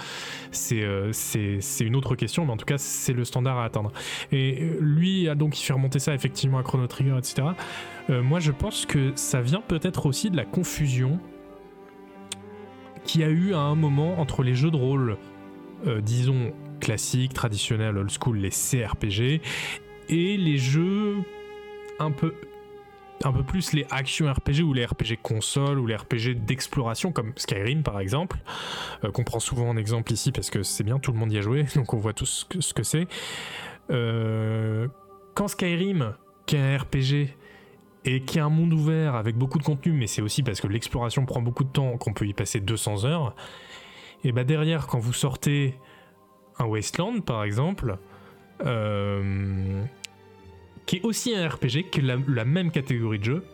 [0.72, 3.92] Euh, C'est une autre question, mais en tout cas, c'est le standard à atteindre.
[4.32, 7.48] Et euh, lui a donc fait remonter ça effectivement à Chrono Trigger, etc.
[8.08, 11.18] Euh, moi, je pense que ça vient peut-être aussi de la confusion
[13.04, 15.18] qu'il y a eu à un moment entre les jeux de rôle,
[16.00, 19.42] disons classiques, traditionnels, old school, les CRPG,
[20.08, 21.18] et les jeux
[21.98, 22.32] un peu
[23.22, 27.32] un peu plus les actions RPG ou les RPG console ou les RPG d'exploration comme
[27.36, 28.38] Skyrim par exemple,
[29.04, 31.38] euh, qu'on prend souvent en exemple ici parce que c'est bien, tout le monde y
[31.38, 33.06] a joué, donc on voit tous ce que c'est.
[33.90, 34.88] Euh,
[35.34, 36.14] quand Skyrim,
[36.46, 37.36] qui est un RPG
[38.06, 40.66] et qui est un monde ouvert avec beaucoup de contenu, mais c'est aussi parce que
[40.66, 43.34] l'exploration prend beaucoup de temps, qu'on peut y passer 200 heures,
[44.24, 45.78] et bah derrière, quand vous sortez
[46.58, 47.98] un Wasteland par exemple,
[48.64, 49.84] euh,
[50.86, 53.44] qui est aussi un RPG, qui est la, même catégorie de jeu,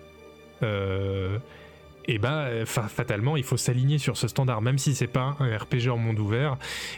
[0.62, 1.38] euh,
[2.06, 5.90] et bah fatalement il faut s'aligner sur ce standard, même si c'est pas un RPG
[5.90, 6.56] en monde ouvert.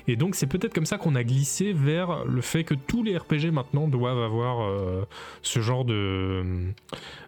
[0.08, 3.16] Et donc c'est peut-être comme ça qu'on a glissé vers le fait que tous les
[3.16, 5.06] RPG maintenant doivent avoir euh,
[5.42, 6.72] ce genre de,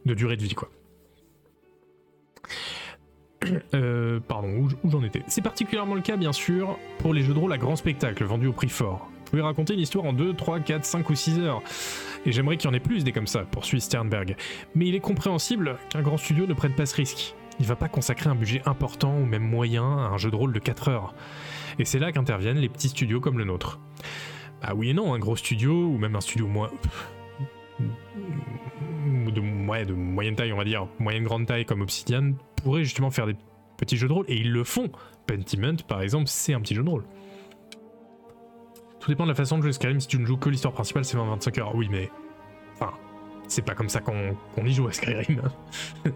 [0.06, 0.70] de durée de vie quoi.
[3.74, 5.22] Euh, pardon, où, j'en étais?
[5.26, 8.46] C'est particulièrement le cas, bien sûr, pour les jeux de rôle à grand spectacle vendus
[8.46, 9.10] au prix fort.
[9.42, 11.62] Raconter une histoire en 2, 3, 4, 5 ou 6 heures.
[12.26, 14.36] Et j'aimerais qu'il y en ait plus des comme ça, poursuit Sternberg.
[14.74, 17.34] Mais il est compréhensible qu'un grand studio ne prenne pas ce risque.
[17.60, 20.52] Il va pas consacrer un budget important ou même moyen à un jeu de rôle
[20.52, 21.14] de 4 heures.
[21.78, 23.78] Et c'est là qu'interviennent les petits studios comme le nôtre.
[24.62, 26.70] Ah oui et non, un gros studio, ou même un studio moins...
[29.34, 32.32] De moyenne taille, on va dire, moyenne grande taille comme Obsidian,
[32.62, 33.36] pourrait justement faire des
[33.76, 34.90] petits jeux de rôle, et ils le font.
[35.26, 37.04] Pentiment, par exemple, c'est un petit jeu de rôle.
[39.04, 40.00] Tout dépend de la façon de jouer Skyrim.
[40.00, 41.74] Si tu ne joues que l'histoire principale, c'est 20-25 heures.
[41.74, 42.10] Oui, mais.
[42.76, 42.94] Enfin,
[43.48, 45.42] c'est pas comme ça qu'on y joue à Skyrim.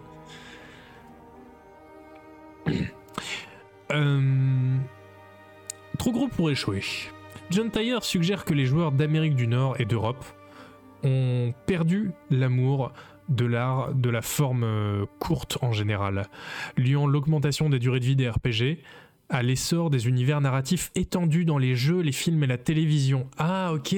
[3.91, 4.77] Euh,
[5.97, 6.83] trop gros pour échouer.
[7.49, 10.23] John Tyre suggère que les joueurs d'Amérique du Nord et d'Europe
[11.03, 12.93] ont perdu l'amour
[13.31, 16.27] de l'art de la forme euh, courte en général,
[16.77, 18.83] liant l'augmentation des durées de vie des RPG
[19.31, 23.29] à l'essor des univers narratifs étendus dans les jeux, les films et la télévision.
[23.37, 23.95] Ah ok,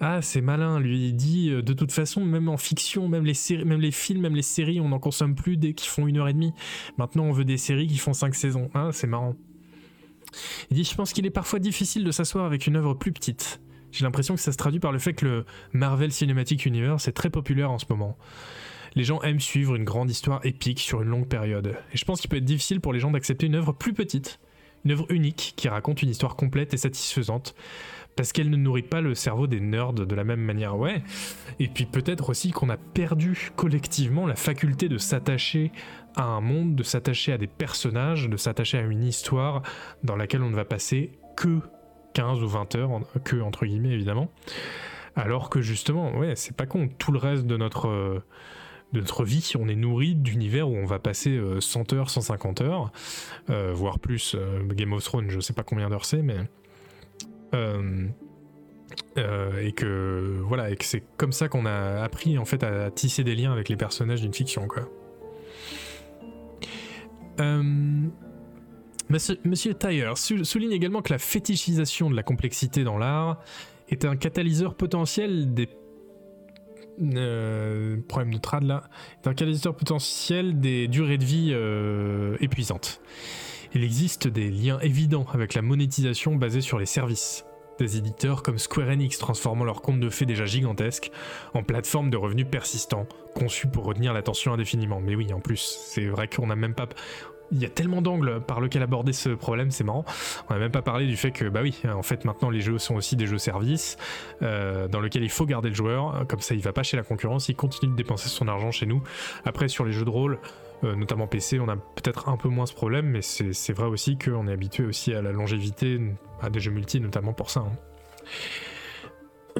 [0.00, 3.34] ah c'est malin, lui dit euh, de toute façon même en fiction, même les
[3.64, 6.28] même les films, même les séries, on n'en consomme plus dès qu'ils font une heure
[6.28, 6.54] et demie.
[6.96, 8.70] Maintenant on veut des séries qui font cinq saisons.
[8.74, 9.34] Ah c'est marrant.
[10.70, 13.60] Il dit je pense qu'il est parfois difficile de s'asseoir avec une œuvre plus petite.
[13.92, 17.12] J'ai l'impression que ça se traduit par le fait que le Marvel Cinematic Universe est
[17.12, 18.18] très populaire en ce moment
[18.94, 21.76] les gens aiment suivre une grande histoire épique sur une longue période.
[21.92, 24.38] Et je pense qu'il peut être difficile pour les gens d'accepter une œuvre plus petite,
[24.84, 27.54] une œuvre unique qui raconte une histoire complète et satisfaisante,
[28.16, 31.02] Parce qu'elle ne nourrit pas le cerveau des nerds de la même manière, ouais.
[31.58, 35.72] Et puis peut-être aussi qu'on a perdu collectivement la faculté de s'attacher
[36.14, 39.62] à un monde, de s'attacher à des personnages, de s'attacher à une histoire
[40.04, 41.58] dans laquelle on ne va passer que
[42.12, 44.30] 15 ou 20 heures, que entre guillemets évidemment.
[45.16, 48.22] Alors que justement, ouais, c'est pas con, tout le reste de notre,
[48.92, 52.60] de notre vie, on est nourri d'univers où on va passer 100 euh, heures, 150
[52.60, 52.92] heures,
[53.50, 54.34] euh, voire plus.
[54.34, 56.36] Euh, Game of Thrones, je sais pas combien d'heures c'est, mais.
[59.16, 63.24] et que voilà, et que c'est comme ça qu'on a appris en fait à tisser
[63.24, 64.88] des liens avec les personnages d'une fiction, quoi.
[69.08, 69.74] Monsieur, Monsieur
[70.14, 73.40] souligne également que la fétichisation de la complexité dans l'art
[73.88, 75.68] est un catalyseur potentiel des
[77.00, 78.84] euh, problème de trad là,
[79.22, 83.00] est un catalyseur potentiel des durées de vie euh, épuisantes.
[83.74, 87.44] Il existe des liens évidents avec la monétisation basée sur les services.
[87.80, 91.10] Des éditeurs comme Square Enix transformant leur compte de fées déjà gigantesque
[91.54, 95.00] en plateforme de revenus persistants, conçus pour retenir l'attention indéfiniment.
[95.00, 95.58] Mais oui, en plus,
[95.88, 96.86] c'est vrai qu'on n'a même pas,
[97.54, 100.04] il y a tellement d'angles par lesquels aborder ce problème, c'est marrant.
[100.48, 102.78] On n'a même pas parlé du fait que, bah oui, en fait, maintenant les jeux
[102.78, 103.96] sont aussi des jeux services
[104.42, 107.04] euh, dans lesquels il faut garder le joueur, comme ça il va pas chez la
[107.04, 109.02] concurrence, il continue de dépenser son argent chez nous.
[109.44, 110.38] Après, sur les jeux de rôle,
[110.82, 114.18] euh, notamment PC, on a peut-être un peu moins ce problème, mais c'est vrai aussi
[114.18, 116.00] qu'on est habitué aussi à la longévité,
[116.42, 117.64] à des jeux multi, notamment pour ça.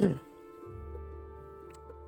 [0.01, 0.09] Hein.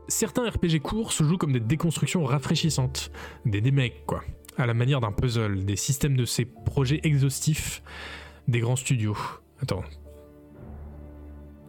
[0.09, 3.11] Certains RPG courts se jouent comme des déconstructions rafraîchissantes,
[3.45, 4.23] des démecs quoi
[4.57, 7.81] à la manière d'un puzzle, des systèmes de ces projets exhaustifs
[8.47, 9.17] des grands studios.
[9.61, 9.83] Attends.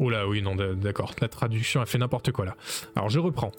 [0.01, 1.13] Oh là, oui, non, d'accord.
[1.21, 2.57] La traduction a fait n'importe quoi là.
[2.95, 3.51] Alors je reprends.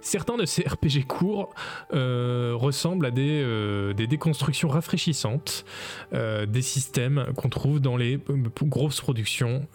[0.00, 1.54] Certains de ces RPG courts
[1.92, 5.64] euh, ressemblent à des, euh, déconstructions rafraîchissantes
[6.12, 8.18] euh, des systèmes qu'on trouve dans les
[8.64, 9.66] grosses productions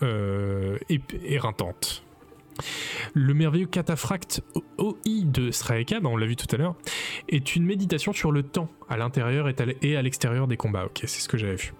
[1.24, 2.04] éreintantes.
[3.14, 4.44] Le merveilleux cataphracte
[4.78, 6.76] OI de Straeka, on l'a vu tout à l'heure,
[7.28, 9.48] est une méditation sur le temps à l'intérieur
[9.82, 10.86] et à l'extérieur des combats.
[10.86, 11.74] Ok, c'est ce que j'avais vu.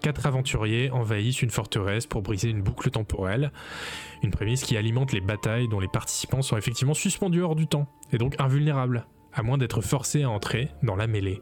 [0.00, 3.50] Quatre aventuriers envahissent une forteresse pour briser une boucle temporelle,
[4.22, 7.88] une prémisse qui alimente les batailles dont les participants sont effectivement suspendus hors du temps,
[8.12, 11.40] et donc invulnérables, à moins d'être forcés à entrer dans la mêlée.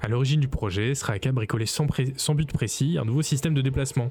[0.00, 1.86] À l'origine du projet, Sraaka bricolait sans,
[2.34, 4.10] but précis un nouveau système de déplacement.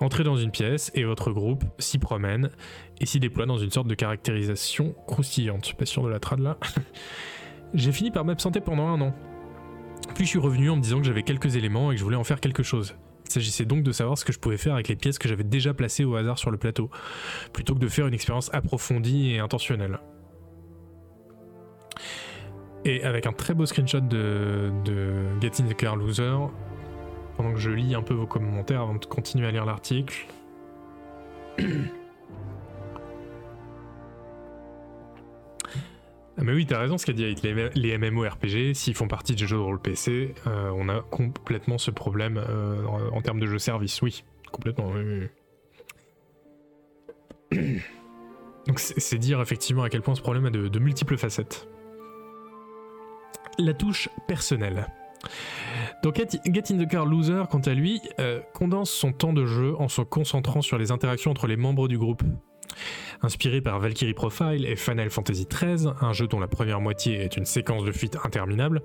[0.00, 2.50] Entrez dans une pièce et votre groupe s'y promène
[3.00, 5.74] et s'y déploie dans une sorte de caractérisation croustillante.
[5.74, 6.56] Pas sûr de la trad là.
[7.74, 9.14] J'ai fini par m'absenter pendant un an.
[10.14, 12.16] Puis je suis revenu en me disant que j'avais quelques éléments et que je voulais
[12.16, 12.94] en faire quelque chose.
[13.26, 15.44] Il s'agissait donc de savoir ce que je pouvais faire avec les pièces que j'avais
[15.44, 16.90] déjà placées au hasard sur le plateau,
[17.52, 19.98] plutôt que de faire une expérience approfondie et intentionnelle.
[22.84, 26.36] Et avec un très beau screenshot de, de Get in the Car Loser,
[27.36, 30.26] pendant que je lis un peu vos commentaires avant de continuer à lire l'article.
[36.38, 39.38] Ah mais oui, t'as raison ce qu'a dit avec les, MMORPG, s'ils font partie de
[39.38, 43.58] jeux de rôle PC, euh, on a complètement ce problème euh, en, termes de jeux
[43.58, 44.22] service, oui,
[44.52, 45.28] complètement, oui.
[48.66, 51.68] Donc c'est dire effectivement à quel point ce problème a de multiples facettes
[53.58, 54.86] la touche personnelle.
[56.02, 59.74] Donc Get in the Car Loser, quant à lui, euh, condense son temps de jeu
[59.78, 62.22] en se concentrant sur les interactions entre les membres du groupe.
[63.22, 67.36] Inspiré par Valkyrie Profile et Final Fantasy XIII, un jeu dont la première moitié est
[67.36, 68.82] une séquence de fuite interminable,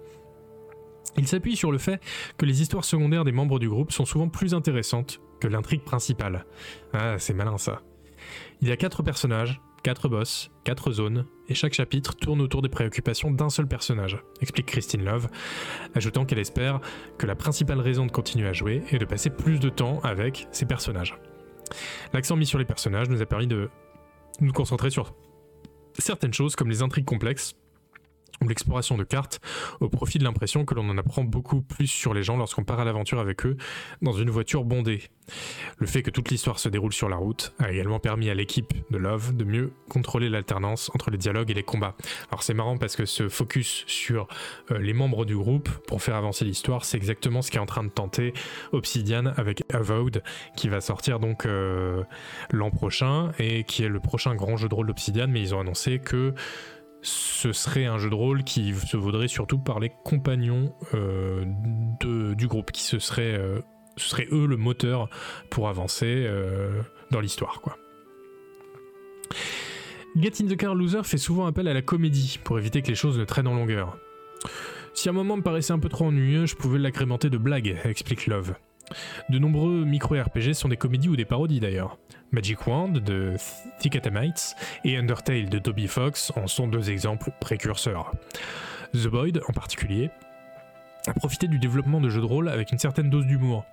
[1.17, 2.01] il s'appuie sur le fait
[2.37, 6.45] que les histoires secondaires des membres du groupe sont souvent plus intéressantes que l'intrigue principale.
[6.93, 7.81] Ah, c'est malin ça.
[8.61, 12.69] Il y a quatre personnages, 4 boss, 4 zones, et chaque chapitre tourne autour des
[12.69, 15.27] préoccupations d'un seul personnage, explique Christine Love,
[15.95, 16.79] ajoutant qu'elle espère
[17.17, 20.47] que la principale raison de continuer à jouer est de passer plus de temps avec
[20.51, 21.17] ces personnages.
[22.13, 23.69] L'accent mis sur les personnages nous a permis de
[24.39, 25.13] nous concentrer sur
[25.97, 27.55] certaines choses comme les intrigues complexes
[28.47, 29.39] l'exploration de cartes
[29.79, 32.79] au profit de l'impression que l'on en apprend beaucoup plus sur les gens lorsqu'on part
[32.79, 33.57] à l'aventure avec eux
[34.01, 35.01] dans une voiture bondée.
[35.77, 38.73] Le fait que toute l'histoire se déroule sur la route a également permis à l'équipe
[38.89, 41.95] de Love de mieux contrôler l'alternance entre les dialogues et les combats.
[42.29, 44.27] Alors c'est marrant parce que ce focus sur
[44.71, 47.65] euh, les membres du groupe pour faire avancer l'histoire, c'est exactement ce qui est en
[47.65, 48.33] train de tenter
[48.71, 50.23] Obsidian avec Avowed
[50.55, 52.03] qui va sortir donc euh,
[52.51, 55.59] l'an prochain et qui est le prochain grand jeu de rôle d'Obsidian mais ils ont
[55.59, 56.33] annoncé que
[57.01, 61.45] ce serait un jeu de rôle qui se vaudrait surtout par les compagnons euh,
[62.35, 63.59] du groupe, qui ce serait, euh,
[64.31, 65.09] eux le moteur
[65.49, 67.77] pour avancer euh, dans l'histoire, quoi.
[70.15, 72.95] Get in the Car Loser fait souvent appel à la comédie pour éviter que les
[72.95, 73.97] choses ne traînent en longueur.
[74.93, 78.27] Si un moment me paraissait un peu trop ennuyeux, je pouvais l'agrémenter de blagues, explique
[78.27, 78.55] Love.
[79.29, 81.97] De nombreux micro-RPG sont des comédies ou des parodies d'ailleurs.
[82.31, 83.35] Magic Wand de
[83.79, 84.55] Thick Atamites
[84.85, 88.13] et Undertale de Toby Fox en sont deux exemples précurseurs.
[88.93, 90.11] The Void, en particulier,
[91.07, 93.65] a profité du développement de jeux de rôle avec une certaine dose d'humour.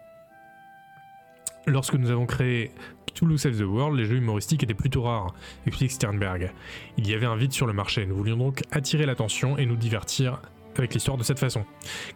[1.67, 2.73] Lorsque nous avons créé
[3.15, 5.35] Toulouse Save the World, les jeux humoristiques étaient plutôt rares,
[5.67, 6.53] explique Sternberg.
[6.97, 9.77] Il y avait un vide sur le marché, nous voulions donc attirer l'attention et nous
[9.77, 10.41] divertir
[10.77, 11.65] avec l'histoire de cette façon,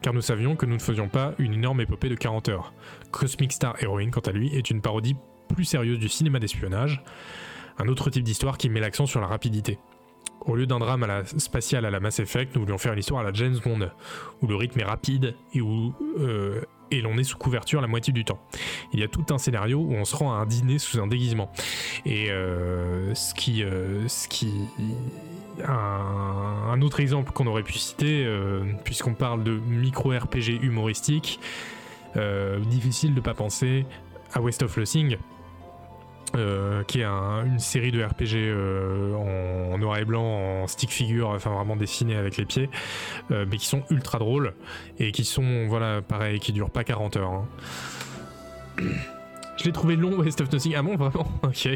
[0.01, 2.73] car nous savions que nous ne faisions pas une énorme épopée de 40 heures.
[3.11, 5.17] Cosmic Star Heroine, quant à lui, est une parodie
[5.53, 7.03] plus sérieuse du cinéma d'espionnage,
[7.79, 9.79] un autre type d'histoire qui met l'accent sur la rapidité.
[10.45, 11.07] Au lieu d'un drame
[11.39, 13.91] spatial à la Mass Effect, nous voulions faire une histoire à la James Bond,
[14.41, 16.61] où le rythme est rapide et où euh,
[16.91, 18.41] et l'on est sous couverture la moitié du temps.
[18.93, 21.07] Il y a tout un scénario où on se rend à un dîner sous un
[21.07, 21.51] déguisement.
[22.05, 24.53] Et euh, ce qui, euh, ce qui,
[25.67, 28.29] un, autre exemple qu'on aurait pu citer,
[28.85, 31.41] puisqu'on parle de micro RPG humoristique,
[32.67, 33.87] difficile de pas penser
[34.35, 35.17] à West of Losing
[36.35, 41.29] euh, qui est une série de RPG euh, en, noir et blanc, en stick figure,
[41.29, 42.71] enfin vraiment dessiné avec les pieds,
[43.31, 44.55] euh, mais qui sont ultra drôles
[44.99, 47.33] et qui sont, voilà, pareil, qui durent pas 40 heures.
[47.33, 47.49] Hein.
[49.59, 50.75] Je l'ai trouvé long, West of Nothing.
[50.77, 51.27] Ah bon, vraiment?
[51.43, 51.69] Ok.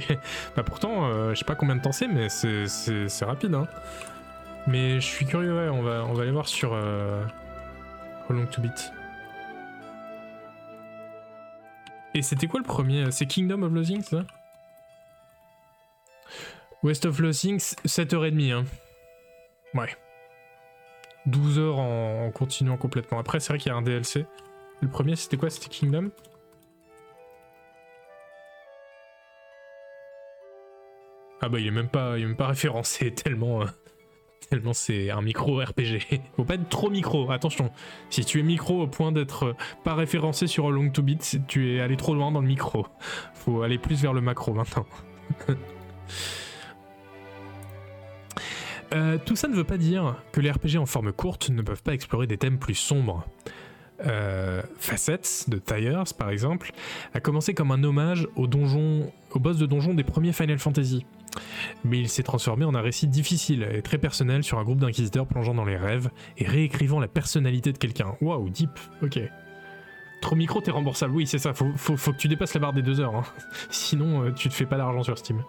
[0.56, 3.54] Bah pourtant, je sais pas combien de temps c'est, mais c'est rapide.
[3.54, 3.66] Hein.
[4.66, 8.62] Mais je suis curieux, ouais, on va, on va aller voir sur How Long to
[8.62, 8.92] Beat.
[12.14, 13.10] Et c'était quoi le premier?
[13.10, 14.24] C'est Kingdom of Losing, ça?
[16.82, 18.52] West of Losing, 7h30.
[18.52, 18.64] Hein.
[19.74, 19.96] Ouais.
[21.26, 23.18] 12 heures en, continuant complètement.
[23.18, 24.26] Après, c'est vrai qu'il y a un DLC.
[24.80, 25.50] Le premier, c'était quoi?
[25.50, 26.10] C'était Kingdom?
[31.42, 33.66] Ah bah il est même pas, il est même pas référencé tellement, euh,
[34.48, 36.20] tellement c'est un micro RPG.
[36.36, 37.70] Faut pas être trop micro, attention.
[38.08, 39.54] Si tu es micro au point d'être euh,
[39.84, 42.86] pas référencé sur Long to Beat, tu es allé trop loin dans le micro.
[43.34, 44.86] Faut aller plus vers le macro maintenant.
[48.94, 51.82] Euh, tout ça ne veut pas dire que les RPG en forme courte ne peuvent
[51.82, 53.26] pas explorer des thèmes plus sombres.
[54.04, 56.72] Euh, Facets de Tyres, par exemple,
[57.14, 61.06] a commencé comme un hommage au, donjon, au boss de donjon des premiers Final Fantasy.
[61.84, 65.26] Mais il s'est transformé en un récit difficile et très personnel sur un groupe d'inquisiteurs
[65.26, 68.14] plongeant dans les rêves et réécrivant la personnalité de quelqu'un.
[68.20, 68.70] Waouh, deep,
[69.02, 69.20] ok.
[70.22, 71.14] Trop micro, t'es remboursable.
[71.14, 73.14] Oui, c'est ça, faut, faut, que tu dépasses la barre des deux heures.
[73.14, 73.24] Hein.
[73.70, 75.42] Sinon, euh, tu te fais pas d'argent sur Steam.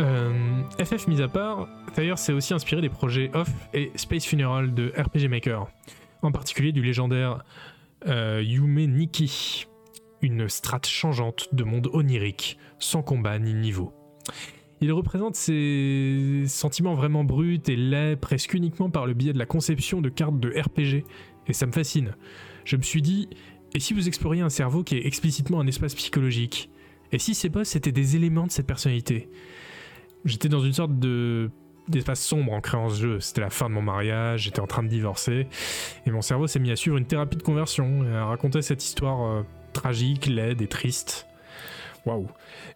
[0.00, 4.72] Euh, FF mis à part, d'ailleurs s'est aussi inspiré des projets Off et Space Funeral
[4.72, 5.68] de RPG Maker,
[6.22, 7.44] en particulier du légendaire
[8.06, 9.66] euh, Yume Nikki,
[10.22, 13.92] une strate changeante de monde onirique, sans combat ni niveau.
[14.80, 19.44] Il représente ces sentiments vraiment bruts et laids presque uniquement par le biais de la
[19.44, 21.04] conception de cartes de RPG,
[21.46, 22.14] et ça me fascine.
[22.64, 23.28] Je me suis dit,
[23.74, 26.70] et si vous exploriez un cerveau qui est explicitement un espace psychologique?
[27.12, 29.28] Et si ces boss étaient des éléments de cette personnalité?
[30.24, 31.50] J'étais dans une sorte de
[31.88, 33.20] d'espace sombre en créant ce jeu.
[33.20, 35.48] C'était la fin de mon mariage, j'étais en train de divorcer,
[36.06, 38.84] et mon cerveau s'est mis à suivre une thérapie de conversion, et à raconter cette
[38.84, 39.42] histoire euh,
[39.72, 41.26] tragique, laide et triste.
[42.06, 42.28] Waouh!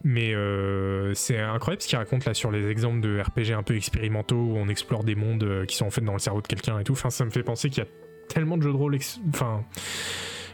[0.02, 3.76] Mais euh, c'est incroyable ce qu'il raconte là sur les exemples de RPG un peu
[3.76, 6.46] expérimentaux où on explore des mondes euh, qui sont en fait dans le cerveau de
[6.46, 6.92] quelqu'un et tout.
[6.92, 7.90] Enfin, ça me fait penser qu'il y a
[8.28, 8.98] tellement de jeux de rôle.
[9.32, 9.64] Enfin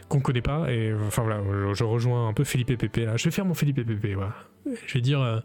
[0.07, 0.71] qu'on connaît pas.
[0.71, 1.41] Et enfin voilà,
[1.73, 3.17] je, rejoins un peu Philippe et Pépé là.
[3.17, 4.33] Je vais faire mon Philippe et Pépé, voilà.
[4.65, 5.39] Je vais dire, euh,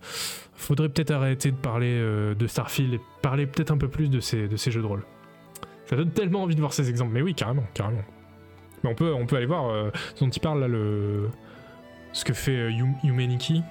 [0.54, 4.20] faudrait peut-être arrêter de parler euh, de Starfield et parler peut-être un peu plus de
[4.20, 5.04] ces, de ces jeux de rôle.
[5.86, 7.12] Ça donne tellement envie de voir ces exemples.
[7.12, 8.04] Mais oui, carrément, carrément.
[8.82, 11.30] Mais on peut, on peut aller voir euh, ce dont il parle là, le,
[12.12, 12.70] ce que fait
[13.04, 13.62] Humaniki.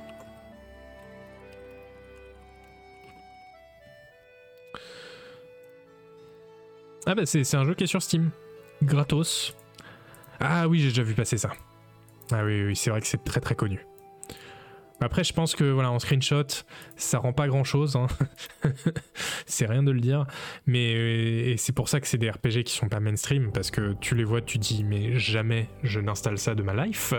[7.07, 8.31] Ah bah c'est un jeu qui est sur Steam.
[8.81, 9.55] Gratos.
[10.39, 11.51] Ah oui, j'ai déjà vu passer ça.
[12.31, 13.85] Ah oui, oui, c'est vrai que c'est très très connu.
[15.01, 16.47] Après, je pense que voilà, en screenshot,
[16.95, 17.95] ça rend pas grand chose.
[17.95, 18.07] Hein.
[19.45, 20.25] c'est rien de le dire.
[20.65, 20.91] Mais
[21.51, 24.15] et c'est pour ça que c'est des RPG qui sont pas mainstream parce que tu
[24.15, 27.13] les vois, tu dis mais jamais je n'installe ça de ma life.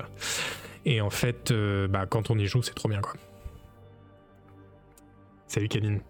[0.87, 3.15] Et en fait, euh, bah, quand on y joue, c'est trop bien quoi.
[5.47, 6.01] Salut Kevin.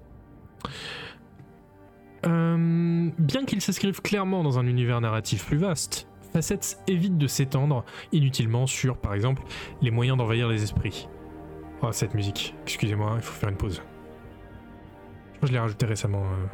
[2.26, 7.84] Euh, bien qu'il s'inscrive clairement dans un univers narratif plus vaste, Facets évite de s'étendre
[8.12, 9.42] inutilement sur, par exemple,
[9.80, 11.08] les moyens d'envahir les esprits.
[11.82, 12.54] Oh, cette musique.
[12.62, 13.82] Excusez-moi, il faut faire une pause.
[15.42, 16.22] Je l'ai rajouté récemment.
[16.22, 16.46] Euh.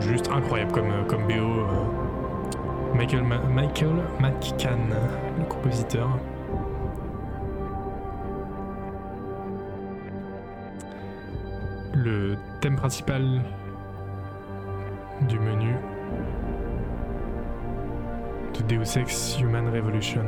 [0.00, 1.32] Juste incroyable comme, euh, comme BO.
[1.32, 2.94] Euh.
[2.94, 4.94] Michael, Michael McCann,
[5.38, 6.08] le compositeur.
[11.96, 13.40] Le thème principal
[15.26, 15.74] du menu
[18.52, 20.24] de Deus Ex Human Revolution.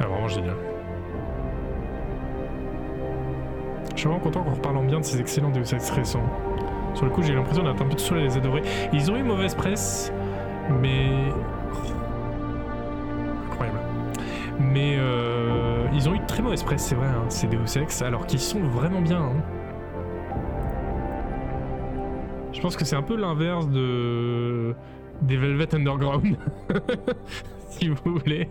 [0.00, 0.56] Ah, vraiment génial.
[3.94, 6.28] Je suis vraiment content qu'on reparle bien de ces excellents Deus Ex récents.
[6.94, 8.62] Sur le coup, j'ai l'impression d'être un peu tout seul à les adorer.
[8.92, 10.12] Ils ont eu mauvaise presse,
[10.80, 11.06] mais.
[13.46, 13.78] Incroyable.
[14.58, 18.40] Mais euh, ils ont eu très mauvaise presse, c'est vrai, hein, ces Deus alors qu'ils
[18.40, 19.22] sont vraiment bien.
[19.22, 19.42] Hein.
[22.52, 24.74] Je pense que c'est un peu l'inverse de
[25.22, 26.36] des Velvet Underground,
[27.70, 28.48] si vous voulez.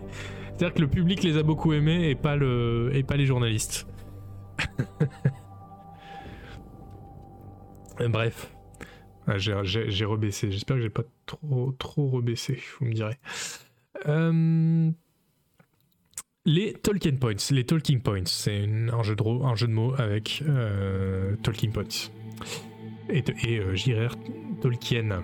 [0.48, 3.86] C'est-à-dire que le public les a beaucoup aimés et pas le et pas les journalistes.
[8.08, 8.52] Bref.
[9.26, 10.50] Ah, j'ai rebaissé.
[10.50, 13.18] J'espère que j'ai pas trop, trop rebaissé, vous me direz.
[14.06, 14.90] Euh,
[16.48, 17.50] les Talking Points.
[17.50, 17.64] Les
[18.00, 22.10] Points, c'est un, jeu de, un jeu de mots avec euh, Talking Points.
[23.10, 24.08] Et, et euh,
[24.62, 25.22] Tolkien.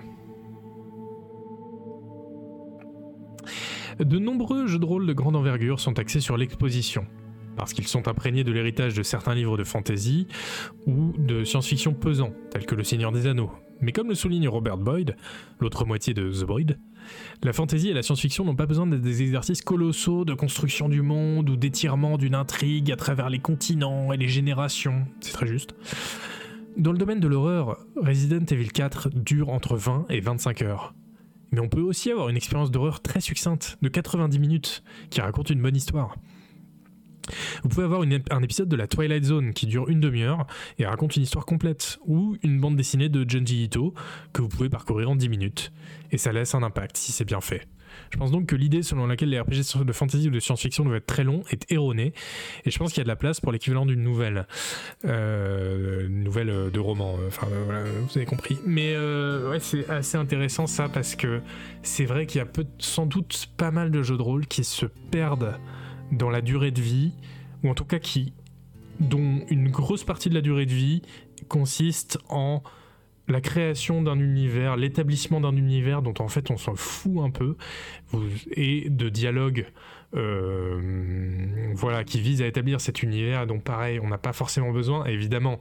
[3.99, 7.05] De nombreux jeux de rôle de grande envergure sont axés sur l'exposition
[7.55, 10.27] parce qu'ils sont imprégnés de l'héritage de certains livres de fantasy
[10.85, 13.51] ou de science-fiction pesants, tels que Le Seigneur des Anneaux.
[13.81, 15.15] Mais comme le souligne Robert Boyd,
[15.59, 16.79] l'autre moitié de The Boyd,
[17.43, 21.01] la fantasy et la science-fiction n'ont pas besoin d'être des exercices colossaux de construction du
[21.01, 25.05] monde ou d'étirement d'une intrigue à travers les continents et les générations.
[25.19, 25.75] C'est très juste.
[26.77, 30.93] Dans le domaine de l'horreur, Resident Evil 4 dure entre 20 et 25 heures.
[31.51, 35.49] Mais on peut aussi avoir une expérience d'horreur très succincte, de 90 minutes, qui raconte
[35.51, 36.15] une bonne histoire.
[37.63, 40.45] Vous pouvez avoir un épisode de la Twilight Zone qui dure une demi-heure
[40.77, 43.93] et raconte une histoire complète, ou une bande dessinée de Junji Ito
[44.33, 45.71] que vous pouvez parcourir en 10 minutes.
[46.11, 47.67] Et ça laisse un impact si c'est bien fait.
[48.11, 50.97] Je pense donc que l'idée selon laquelle les RPG de fantasy ou de science-fiction doivent
[50.97, 52.13] être très longs est erronée,
[52.65, 54.47] et je pense qu'il y a de la place pour l'équivalent d'une nouvelle,
[55.05, 57.17] euh, nouvelle de roman.
[57.27, 58.57] Enfin, voilà, vous avez compris.
[58.65, 61.41] Mais euh, ouais, c'est assez intéressant ça parce que
[61.83, 62.47] c'est vrai qu'il y a
[62.79, 65.55] sans doute pas mal de jeux de rôle qui se perdent
[66.11, 67.13] dans la durée de vie,
[67.63, 68.33] ou en tout cas qui,
[68.99, 71.01] dont une grosse partie de la durée de vie
[71.47, 72.61] consiste en
[73.27, 77.55] la création d'un univers, l'établissement d'un univers dont en fait on s'en fout un peu,
[78.51, 79.65] et de dialogue
[80.15, 85.05] euh, voilà, qui vise à établir cet univers dont pareil on n'a pas forcément besoin.
[85.05, 85.59] évidemment,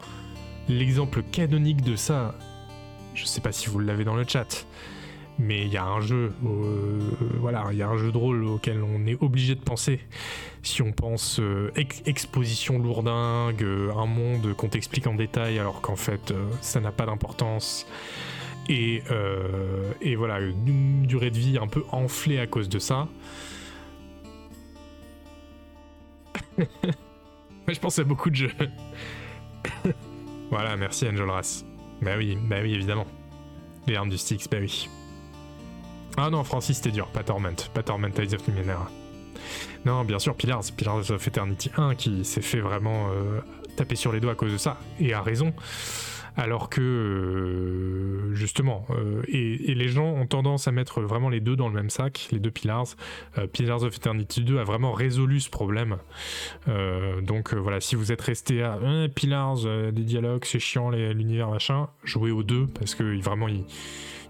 [0.69, 2.35] l'exemple canonique de ça,
[3.15, 4.67] je sais pas si vous l'avez dans le chat,
[5.39, 7.01] mais il y a un jeu, euh,
[7.41, 10.01] voilà, il y a un jeu de rôle auquel on est obligé de penser.
[10.63, 11.73] Si on pense euh,
[12.07, 17.07] exposition lourdingue, euh, un monde qu'on t'explique en détail alors qu'en fait ça n'a pas
[17.07, 17.87] d'importance.
[18.71, 19.03] Et,
[20.01, 23.09] et, voilà, une durée de vie un peu enflée à cause de ça.
[27.69, 28.53] je pense à beaucoup de jeux.
[30.51, 31.67] voilà, merci Angel Rass.
[32.01, 33.07] Bah oui, bah oui, évidemment.
[33.87, 34.89] Les armes du Styx, bah oui.
[36.17, 37.09] Ah non, Francis, c'était dur.
[37.09, 37.57] Pas Torment.
[37.73, 38.89] Pas Torment Eyes of Numenera.
[39.85, 40.63] Non, bien sûr, Pillars.
[40.77, 43.41] Pillars of Eternity 1 qui s'est fait vraiment euh,
[43.77, 44.79] taper sur les doigts à cause de ça.
[45.01, 45.53] Et a raison.
[46.37, 51.55] Alors que, euh, justement, euh, et, les gens ont tendance à mettre vraiment les deux
[51.55, 52.97] dans le même sac, les deux Pillars.
[53.53, 55.97] Pillars of Eternity 2 a vraiment résolu ce problème.
[57.23, 58.79] donc voilà, si vous êtes resté à
[59.15, 63.65] Pillars, des dialogues, c'est chiant, l'univers machin, jouez aux deux parce que vraiment il,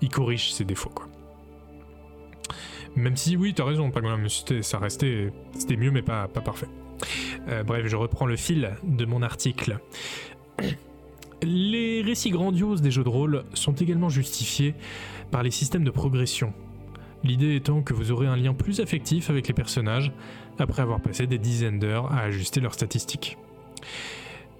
[0.02, 0.90] il corrige ses défauts.
[0.90, 1.08] Quoi.
[2.96, 3.90] Même si, oui, t'as raison,
[4.62, 6.68] ça restait, c'était mieux, mais pas, pas parfait.
[7.48, 9.78] Euh, bref, je reprends le fil de mon article.
[11.42, 14.74] Les récits grandioses des jeux de rôle sont également justifiés
[15.30, 16.52] par les systèmes de progression.
[17.24, 20.12] L'idée étant que vous aurez un lien plus affectif avec les personnages
[20.58, 23.36] après avoir passé des dizaines d'heures à ajuster leurs statistiques.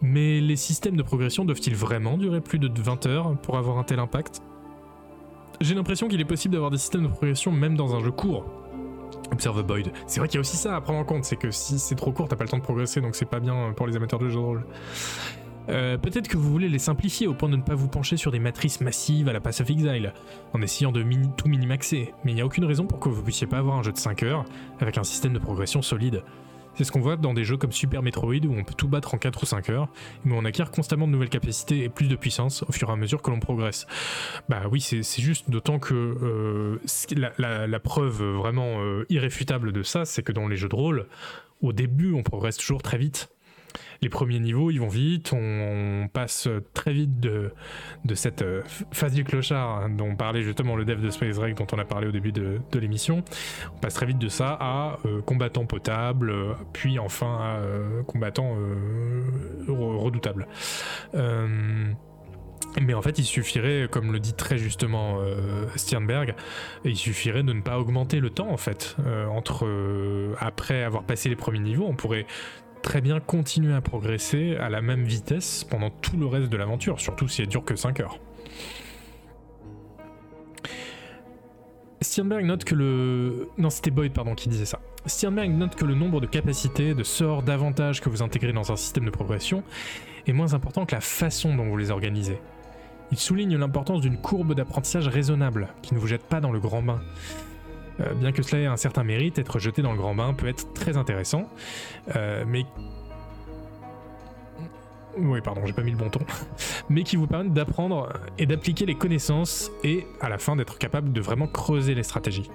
[0.03, 3.85] Mais les systèmes de progression doivent-ils vraiment durer plus de 20 heures pour avoir un
[3.85, 4.43] tel impact?
[5.65, 8.45] J'ai l'impression qu'il est possible d'avoir des systèmes de progression même dans un jeu court.
[9.33, 9.91] Observe Boyd.
[10.07, 11.95] C'est vrai qu'il y a aussi ça à prendre en compte, c'est que si c'est
[11.95, 14.19] trop court, t'as pas le temps de progresser, donc c'est pas bien pour les amateurs
[14.19, 14.67] de jeux de rôle.
[15.71, 18.31] Euh, peut-être que vous voulez les simplifier au point de ne pas vous pencher sur
[18.31, 20.13] des matrices massives à la Pass of Exile,
[20.53, 23.23] en essayant de mini tout minimaxer, mais il n'y a aucune raison pour que vous
[23.23, 24.45] puissiez pas avoir un jeu de 5 heures
[24.81, 26.23] avec un système de progression solide.
[26.77, 29.15] C'est ce qu'on voit dans des jeux comme Super Metroid où on peut tout battre
[29.15, 29.89] en 4 ou 5 heures,
[30.25, 32.97] mais on acquiert constamment de nouvelles capacités et plus de puissance au fur et à
[32.97, 33.87] mesure que l'on progresse.
[34.49, 36.81] Bah oui, c'est juste, d'autant que euh,
[37.37, 41.07] la, preuve vraiment euh, irréfutable de ça, c'est que dans les jeux de rôle,
[41.63, 43.34] au début, on progresse toujours très vite.
[44.03, 47.53] Les premiers niveaux, ils vont vite, on, passe très vite de,
[48.15, 48.63] cette euh,
[48.93, 52.07] phase du clochard dont parlait justement le dev de Space Reg dont on a parlé
[52.07, 53.23] au début de, l'émission.
[53.75, 56.35] On passe très vite de ça à euh, combattant potable,
[56.73, 58.57] puis enfin à combattant
[59.69, 60.47] redoutable.
[62.83, 66.35] Mais en fait, il suffirait, comme le dit très justement euh, Sternberg,
[66.85, 68.97] il suffirait de ne pas augmenter le temps en fait.
[69.07, 69.27] Euh,
[69.63, 72.27] euh, après avoir passé les premiers niveaux, on pourrait
[72.85, 77.01] très bien continuer à progresser à la même vitesse pendant tout le reste de l'aventure,
[77.01, 78.21] surtout si elle dure que 5 heures.
[82.03, 83.49] Sternberg note que le.
[83.57, 84.81] Non, c'était Boyd, pardon, qui disait ça.
[85.07, 88.77] Sternberg note que le nombre de capacités, de sorts, d'avantages que vous intégrez dans un
[88.77, 89.65] système de progression
[90.27, 92.39] est moins important que la façon dont vous les organisez.
[93.11, 96.83] Il souligne l'importance d'une courbe d'apprentissage raisonnable, qui ne vous jette pas dans le grand
[96.83, 97.01] bain.
[98.01, 100.49] Euh, bien que cela ait un certain mérite, être jeté dans le grand bain peut
[100.49, 101.49] être très intéressant,
[102.17, 102.65] euh, mais...
[105.17, 106.21] Oui, pardon, j'ai pas mis le bon ton.
[106.89, 111.13] mais qui vous permettent d'apprendre et d'appliquer les connaissances et, à la fin, d'être capable
[111.13, 112.51] de vraiment creuser les stratégies.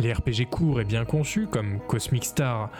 [0.00, 2.70] Les RPG courts et bien conçus, comme Cosmic Star,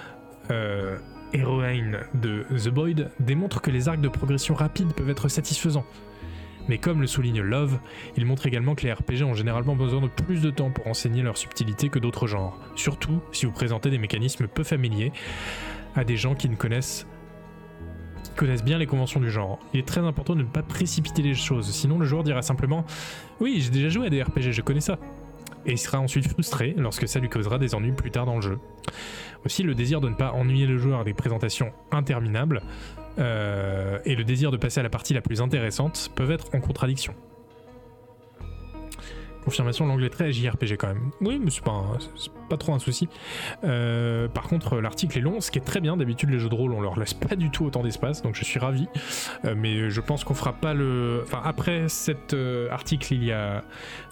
[0.51, 0.99] euh,
[1.33, 5.85] Heroine de The Boyd, démontrent que les arcs de progression rapide peuvent être satisfaisants,
[6.69, 7.79] mais comme le souligne Love,
[8.17, 11.23] il montre également que les RPG ont généralement besoin de plus de temps pour enseigner
[11.23, 15.13] leur subtilité que d'autres genres, surtout si vous présentez des mécanismes peu familiers
[15.95, 17.07] à des gens qui ne connaissent
[18.37, 19.61] connaissent bien les conventions du genre.
[19.73, 22.85] Il est très important de ne pas précipiter les choses, sinon le joueur dira simplement
[23.41, 24.99] Oui, j'ai déjà joué à des RPG, je connais ça.
[25.67, 28.43] Et il sera ensuite frustré lorsque ça lui causera des ennuis plus tard dans le
[28.43, 28.59] jeu.
[29.45, 32.63] Aussi, le désir de ne pas ennuyer le joueur à des présentations interminables
[33.19, 36.61] euh, et le désir de passer à la partie la plus intéressante peuvent être en
[36.61, 37.15] contradiction.
[39.45, 41.11] Confirmation, l'anglais très JRPG quand même.
[41.21, 41.99] Oui, mais c'est pas,
[42.49, 43.09] pas trop un souci.
[43.63, 45.97] Euh, par contre, l'article est long, ce qui est très bien.
[45.97, 48.45] D'habitude, les jeux de rôle, on leur laisse pas du tout autant d'espace, donc je
[48.45, 48.87] suis ravi.
[49.45, 51.21] Euh, mais je pense qu'on fera pas le.
[51.25, 53.63] Enfin, après cet euh, article, il y a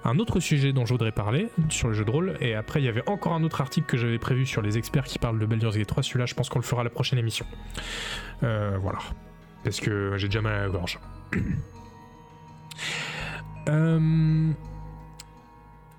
[0.04, 2.36] un autre sujet dont je voudrais parler sur le jeu de rôle.
[2.40, 5.04] Et après, il y avait encore un autre article que j'avais prévu sur les experts
[5.04, 6.02] qui parlent de Baldur's Gate 3.
[6.02, 7.46] Celui-là, je pense qu'on le fera la prochaine émission.
[8.40, 8.98] voilà.
[9.64, 10.98] Parce que j'ai déjà mal à la gorge.
[13.68, 14.52] euh.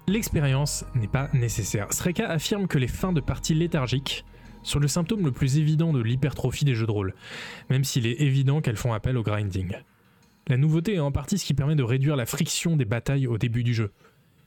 [0.07, 1.93] L'expérience n'est pas nécessaire.
[1.93, 4.25] Sreka affirme que les fins de partie léthargiques
[4.61, 7.13] sont le symptôme le plus évident de l'hypertrophie des jeux de rôle,
[7.69, 9.73] même s'il est évident qu'elles font appel au grinding.
[10.47, 13.37] La nouveauté est en partie ce qui permet de réduire la friction des batailles au
[13.37, 13.91] début du jeu.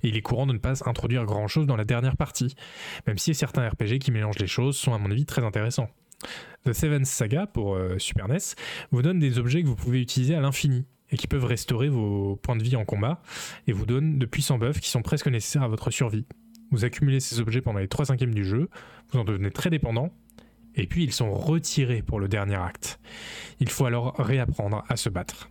[0.02, 2.54] Et il est courant de ne pas introduire grand chose dans la dernière partie,
[3.06, 5.88] même si certains RPG qui mélangent les choses sont à mon avis très intéressants.
[6.64, 8.38] The Seventh Saga pour euh, Super NES
[8.90, 12.36] vous donne des objets que vous pouvez utiliser à l'infini, et qui peuvent restaurer vos
[12.36, 13.22] points de vie en combat
[13.66, 16.26] et vous donnent de puissants buffs qui sont presque nécessaires à votre survie.
[16.70, 18.68] Vous accumulez ces objets pendant les 3 cinquièmes du jeu,
[19.10, 20.12] vous en devenez très dépendant,
[20.74, 22.98] et puis ils sont retirés pour le dernier acte.
[23.60, 25.50] Il faut alors réapprendre à se battre.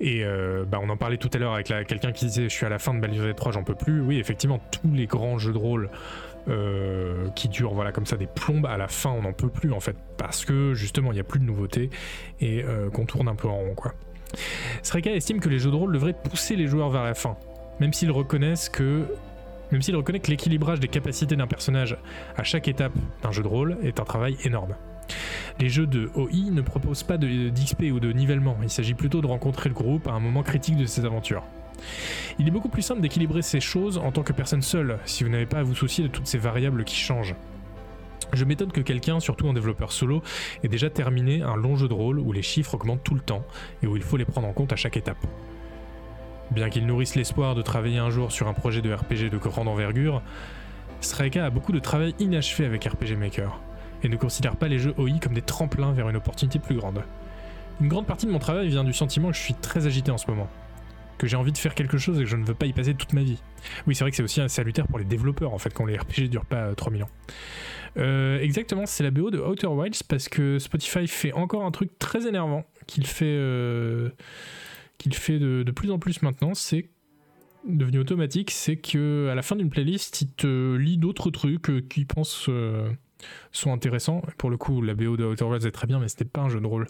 [0.00, 2.66] Et euh, bah on en parlait tout à l'heure avec quelqu'un qui disait je suis
[2.66, 4.00] à la fin de Baldur's Gate 3, j'en peux plus.
[4.00, 5.90] Oui, effectivement, tous les grands jeux de rôle
[6.48, 9.72] euh, qui durent voilà comme ça des plombes à la fin, on n'en peut plus
[9.72, 11.88] en fait parce que justement il n'y a plus de nouveautés
[12.40, 13.94] et euh, qu'on tourne un peu en rond quoi.
[14.82, 17.36] Sreka estime que les jeux de rôle devraient pousser les joueurs vers la fin,
[17.80, 19.06] même s'ils reconnaissent que
[19.80, 21.96] s'il reconnaît que l'équilibrage des capacités d'un personnage
[22.36, 22.92] à chaque étape
[23.22, 24.74] d'un jeu de rôle est un travail énorme.
[25.60, 29.26] Les jeux de OI ne proposent pas d'XP ou de nivellement, il s'agit plutôt de
[29.26, 31.44] rencontrer le groupe à un moment critique de ses aventures.
[32.38, 35.30] Il est beaucoup plus simple d'équilibrer ces choses en tant que personne seule, si vous
[35.30, 37.34] n'avez pas à vous soucier de toutes ces variables qui changent.
[38.32, 40.22] Je m'étonne que quelqu'un, surtout un développeur solo,
[40.62, 43.44] ait déjà terminé un long jeu de rôle où les chiffres augmentent tout le temps
[43.82, 45.24] et où il faut les prendre en compte à chaque étape.
[46.50, 49.68] Bien qu'il nourrisse l'espoir de travailler un jour sur un projet de RPG de grande
[49.68, 50.22] envergure,
[51.00, 53.60] Strika a beaucoup de travail inachevé avec RPG Maker
[54.02, 57.02] et ne considère pas les jeux OI comme des tremplins vers une opportunité plus grande.
[57.80, 60.18] Une grande partie de mon travail vient du sentiment que je suis très agité en
[60.18, 60.48] ce moment,
[61.18, 62.94] que j'ai envie de faire quelque chose et que je ne veux pas y passer
[62.94, 63.42] toute ma vie.
[63.86, 65.96] Oui, c'est vrai que c'est aussi un salutaire pour les développeurs en fait quand les
[65.96, 67.10] RPG durent pas 3000 ans.
[67.96, 71.98] Euh, exactement, c'est la BO de Outer Wilds parce que Spotify fait encore un truc
[71.98, 74.10] très énervant qu'il fait, euh,
[74.98, 76.54] qu'il fait de, plus en plus maintenant.
[76.54, 76.88] C'est
[77.66, 81.80] devenu automatique, c'est que à la fin d'une playlist, il te lit d'autres trucs euh,
[81.80, 82.48] qu'il pense
[83.52, 84.20] sont intéressants.
[84.36, 86.48] Pour le coup, la BO de Outer Wilds est très bien, mais c'était pas un
[86.48, 86.88] jeu de rôle.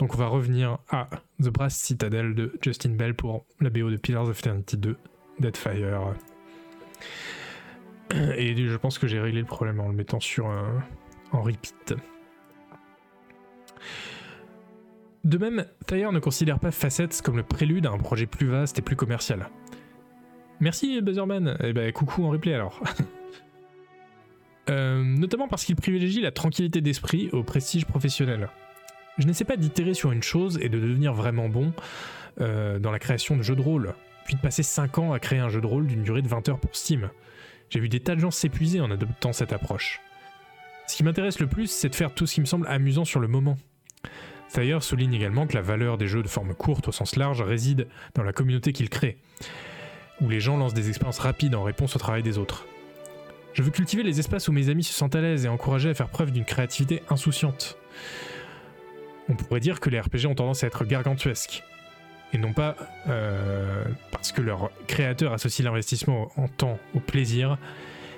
[0.00, 1.08] Donc on va revenir à
[1.40, 4.96] The Brass Citadel de Justin Bell pour la BO de Pillars of Eternity 2,
[5.38, 6.14] Deadfire.
[8.14, 10.82] Et je pense que j'ai réglé le problème en le mettant sur un,
[11.32, 11.94] en repeat.
[15.24, 18.78] De même, Thayer ne considère pas Facets comme le prélude à un projet plus vaste
[18.78, 19.50] et plus commercial.
[20.60, 22.80] Merci Buzzerman, et eh ben coucou en replay alors.
[24.70, 28.50] Euh, notamment parce qu'il privilégie la tranquillité d'esprit au prestige professionnel.
[29.16, 31.72] Je n'essaie pas d'itérer sur une chose et de devenir vraiment bon
[32.42, 33.94] euh, dans la création de jeux de rôle,
[34.26, 36.50] puis de passer 5 ans à créer un jeu de rôle d'une durée de 20
[36.50, 37.08] heures pour Steam.
[37.70, 40.00] J'ai vu des tas de gens s'épuiser en adoptant cette approche.
[40.86, 43.20] Ce qui m'intéresse le plus, c'est de faire tout ce qui me semble amusant sur
[43.20, 43.56] le moment.
[44.52, 47.86] Thayer souligne également que la valeur des jeux de forme courte au sens large réside
[48.14, 49.18] dans la communauté qu'ils créent,
[50.22, 52.66] où les gens lancent des expériences rapides en réponse au travail des autres.
[53.52, 55.94] Je veux cultiver les espaces où mes amis se sentent à l'aise et encourager à
[55.94, 57.76] faire preuve d'une créativité insouciante.
[59.28, 61.62] On pourrait dire que les RPG ont tendance à être gargantuesques,
[62.32, 62.76] et non pas
[63.08, 67.58] euh, parce que leur créateur associe l'investissement en temps au plaisir,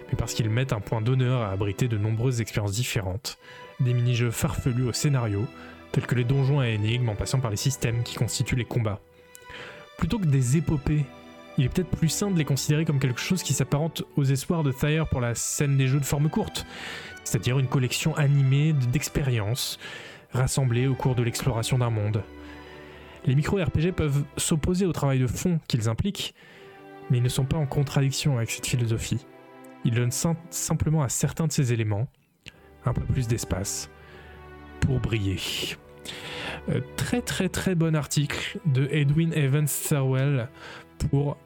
[0.09, 3.39] mais parce qu'ils mettent un point d'honneur à abriter de nombreuses expériences différentes,
[3.79, 5.47] des mini-jeux farfelus au scénario,
[5.93, 9.01] tels que les donjons à énigmes en passant par les systèmes qui constituent les combats.
[9.99, 11.05] Plutôt que des épopées,
[11.59, 14.63] il est peut-être plus sain de les considérer comme quelque chose qui s'apparente aux espoirs
[14.63, 16.65] de Thayer pour la scène des jeux de forme courte,
[17.25, 19.79] c'est-à-dire une collection animée d'expériences
[20.33, 22.23] rassemblées au cours de l'exploration d'un monde.
[23.27, 26.35] Les micro-RPG peuvent s'opposer au travail de fond qu'ils impliquent,
[27.11, 29.27] mais ils ne sont pas en contradiction avec cette philosophie.
[29.85, 30.13] Ils donnent
[30.51, 32.07] simplement à certains de ces éléments
[32.85, 33.91] un peu plus d'espace
[34.81, 35.39] pour briller.
[36.69, 40.49] Euh, très très très bon article de Edwin Evans Thirlwell
[41.11, 41.37] pour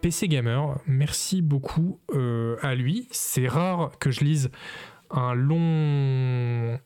[0.00, 0.78] PC Gamer.
[0.86, 3.06] Merci beaucoup euh, à lui.
[3.10, 4.50] C'est rare que je lise
[5.10, 6.78] un long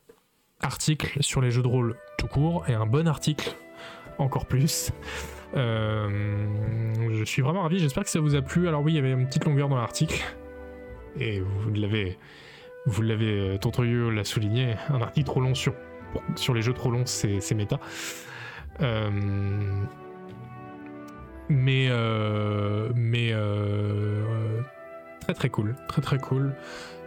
[0.61, 3.57] article sur les jeux de rôle tout court et un bon article
[4.19, 4.91] encore plus.
[5.57, 6.09] Euh,
[7.13, 8.69] je suis vraiment ravi, j'espère que ça vous a plu.
[8.69, 10.23] Alors oui, il y avait une petite longueur dans l'article.
[11.21, 12.19] Et vous l'avez,
[12.87, 15.75] vous l'avez, Tontrieux l'a souligné, un article trop long sur
[16.37, 17.79] sur les jeux trop longs, c'est méta.
[18.81, 19.11] Euh,
[21.49, 24.61] mais euh, mais euh,
[25.21, 26.55] très très cool, très très cool.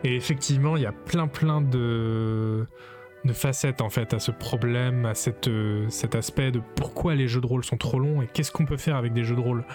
[0.04, 2.66] Et effectivement, il y a plein plein de
[3.26, 5.50] de facettes en fait à ce problème, à cette,
[5.90, 8.78] cet aspect de pourquoi les jeux de rôle sont trop longs et qu'est-ce qu'on peut
[8.78, 9.66] faire avec des jeux de rôle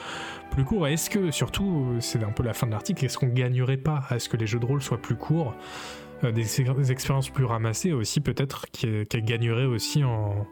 [0.51, 0.87] plus courts.
[0.87, 4.19] est-ce que, surtout, c'est un peu la fin de l'article, est-ce qu'on gagnerait pas à
[4.19, 5.55] ce que les jeux de rôle soient plus courts
[6.25, 10.47] euh, des, expériences plus ramassées aussi peut-être qui, qui gagneraient aussi en,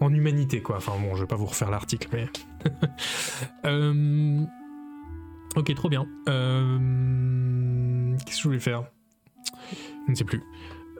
[0.00, 0.76] en humanité quoi.
[0.76, 2.26] Enfin bon, je vais pas vous refaire l'article, mais
[3.66, 4.44] euh,
[5.56, 6.06] ok, trop bien.
[6.28, 8.84] Euh, qu'est-ce que je voulais faire?
[10.06, 10.42] Je ne sais plus.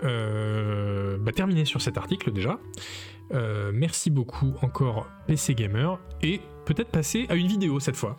[0.03, 2.59] Bah, terminer sur cet article déjà.
[3.73, 8.19] merci beaucoup encore PC Gamer et peut-être passer à une vidéo cette fois.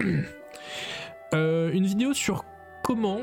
[1.32, 2.44] une vidéo sur
[2.82, 3.20] comment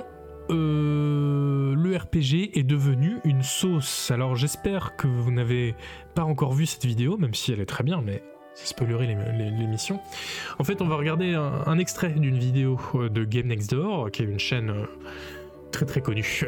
[0.50, 4.12] euh, le RPG est devenu une sauce.
[4.12, 5.76] Alors j'espère que vous n'avez
[6.16, 8.24] pas encore vu cette vidéo, même si elle est très bien, mais
[8.54, 10.00] ça spoilerait l'émission.
[10.60, 14.22] En fait, on va regarder un, extrait d'une vidéo euh, de Game Next Door, qui
[14.22, 14.86] est une chaîne euh,
[15.74, 16.46] très très connue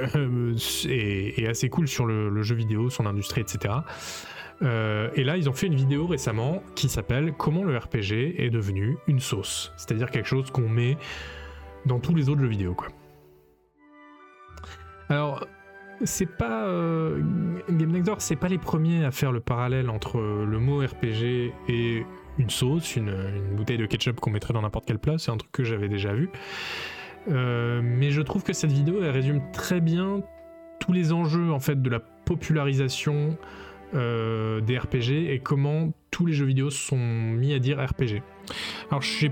[0.87, 3.73] et, assez cool sur le, jeu vidéo, son industrie, etc.
[4.61, 8.97] et là, ils ont fait une vidéo récemment qui s'appelle Comment le RPG est devenu
[9.07, 9.73] une sauce.
[9.75, 10.97] C'est-à-dire quelque chose qu'on met
[11.85, 12.75] dans tous les autres jeux vidéo.
[15.09, 15.45] Alors,
[16.03, 17.21] c'est pas euh,
[17.69, 22.05] Game Next c'est pas les premiers à faire le parallèle entre le mot RPG et
[22.37, 25.23] une sauce, une, bouteille de ketchup qu'on mettrait dans n'importe quelle place.
[25.23, 26.29] C'est un truc que j'avais déjà vu.
[27.27, 30.21] Euh, mais je trouve que cette vidéo elle résume très bien
[30.79, 33.37] tous les enjeux en fait de la popularisation
[33.95, 38.21] euh, des RPG et comment tous les jeux vidéo sont mis à dire RPG.
[38.89, 39.31] Alors j'ai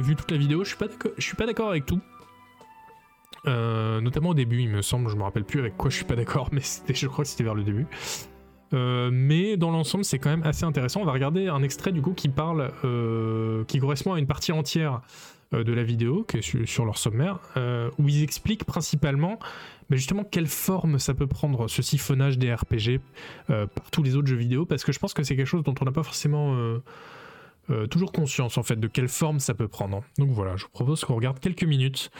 [0.00, 0.86] vu toute la vidéo, je suis pas
[1.18, 2.00] suis pas d'accord avec tout.
[3.46, 6.06] Euh, notamment au début, il me semble, je me rappelle plus avec quoi je suis
[6.06, 7.86] pas d'accord, mais je crois que c'était vers le début.
[8.72, 11.00] Mais dans l'ensemble, c'est quand même assez intéressant.
[11.00, 12.72] On va regarder un extrait du coup qui parle,
[13.68, 15.00] qui correspond à une partie entière
[15.52, 17.38] de la vidéo, qui est sur, leur sommaire,
[17.98, 19.38] où ils expliquent principalement
[19.90, 23.00] justement quelle forme ça peut prendre ce siphonnage des RPG
[23.48, 25.74] par tous les autres jeux vidéo, parce que je pense que c'est quelque chose dont
[25.80, 26.80] on n'a pas forcément
[27.70, 30.04] euh, toujours conscience en fait de quelle forme ça peut prendre.
[30.18, 32.10] Donc voilà, je vous propose qu'on regarde quelques minutes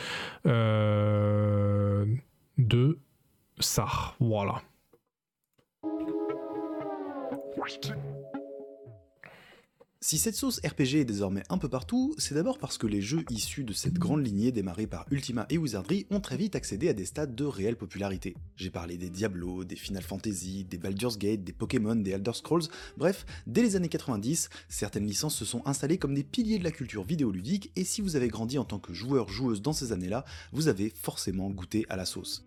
[0.47, 2.07] euh,
[2.57, 2.99] de
[3.59, 3.87] ça.
[4.21, 4.63] Voilà.
[10.07, 13.25] Si cette sauce RPG est désormais un peu partout, c'est d'abord parce que les jeux
[13.31, 16.93] issus de cette grande lignée démarrée par Ultima et Wizardry ont très vite accédé à
[16.93, 18.37] des stades de réelle popularité.
[18.57, 22.65] J'ai parlé des Diablo, des Final Fantasy, des Baldur's Gate, des Pokémon, des Elder Scrolls,
[22.99, 26.71] bref, dès les années 90, certaines licences se sont installées comme des piliers de la
[26.71, 30.69] culture vidéoludique et si vous avez grandi en tant que joueur-joueuse dans ces années-là, vous
[30.69, 32.45] avez forcément goûté à la sauce.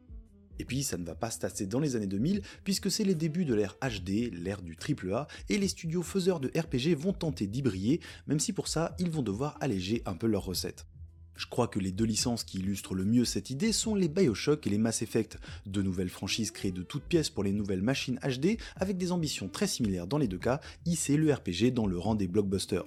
[0.59, 3.15] Et puis ça ne va pas se tasser dans les années 2000 puisque c'est les
[3.15, 7.47] débuts de l'ère HD, l'ère du AAA, et les studios faiseurs de RPG vont tenter
[7.47, 10.85] d'y briller, même si pour ça ils vont devoir alléger un peu leurs recettes.
[11.37, 14.65] Je crois que les deux licences qui illustrent le mieux cette idée sont les Bioshock
[14.65, 18.19] et les Mass Effect, deux nouvelles franchises créées de toutes pièces pour les nouvelles machines
[18.23, 21.99] HD avec des ambitions très similaires dans les deux cas, hisser le RPG dans le
[21.99, 22.85] rang des blockbusters.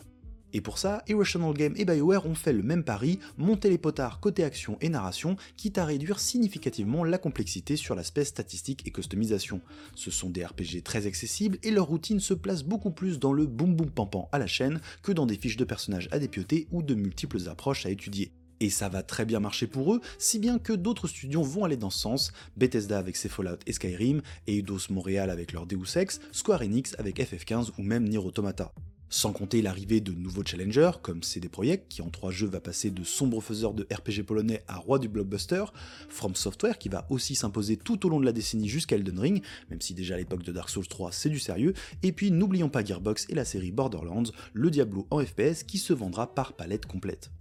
[0.52, 4.20] Et pour ça, Irrational Game et BioWare ont fait le même pari, monter les potards
[4.20, 9.60] côté action et narration, quitte à réduire significativement la complexité sur l'aspect statistique et customisation.
[9.94, 13.46] Ce sont des RPG très accessibles et leur routine se place beaucoup plus dans le
[13.46, 16.82] boum boum pampan à la chaîne que dans des fiches de personnages à dépioter ou
[16.82, 18.32] de multiples approches à étudier.
[18.60, 21.78] Et ça va très bien marcher pour eux, si bien que d'autres studios vont aller
[21.78, 26.20] dans ce sens, Bethesda avec ses Fallout et Skyrim, Eidos Montréal avec leur Deus Ex,
[26.30, 28.74] Square Enix avec FF15 ou même Nier Automata.
[29.12, 32.92] Sans compter l'arrivée de nouveaux challengers, comme CD Projekt, qui en trois jeux va passer
[32.92, 35.64] de sombre faiseur de RPG polonais à roi du blockbuster,
[36.08, 39.42] From Software, qui va aussi s'imposer tout au long de la décennie jusqu'à Elden Ring,
[39.68, 41.74] même si déjà à l'époque de Dark Souls 3 c'est du sérieux,
[42.04, 45.92] et puis n'oublions pas Gearbox et la série Borderlands, le Diablo en FPS qui se
[45.92, 47.32] vendra par palette complète.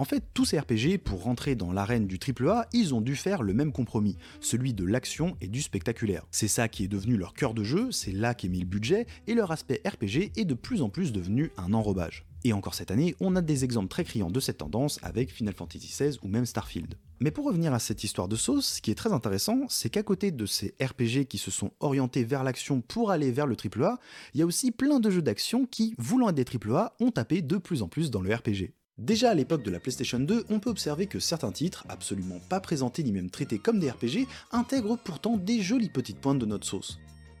[0.00, 3.42] En fait, tous ces RPG, pour rentrer dans l'arène du AAA, ils ont dû faire
[3.42, 6.26] le même compromis, celui de l'action et du spectaculaire.
[6.30, 9.06] C'est ça qui est devenu leur cœur de jeu, c'est là qu'est mis le budget,
[9.26, 12.24] et leur aspect RPG est de plus en plus devenu un enrobage.
[12.44, 15.52] Et encore cette année, on a des exemples très criants de cette tendance avec Final
[15.52, 16.94] Fantasy XVI ou même Starfield.
[17.20, 20.02] Mais pour revenir à cette histoire de sauce, ce qui est très intéressant, c'est qu'à
[20.02, 23.98] côté de ces RPG qui se sont orientés vers l'action pour aller vers le AAA,
[24.32, 27.42] il y a aussi plein de jeux d'action qui, voulant être des AAA, ont tapé
[27.42, 28.72] de plus en plus dans le RPG.
[29.00, 32.60] Déjà à l'époque de la PlayStation 2, on peut observer que certains titres, absolument pas
[32.60, 36.66] présentés ni même traités comme des RPG, intègrent pourtant des jolies petites pointes de notre
[36.66, 36.98] sauce.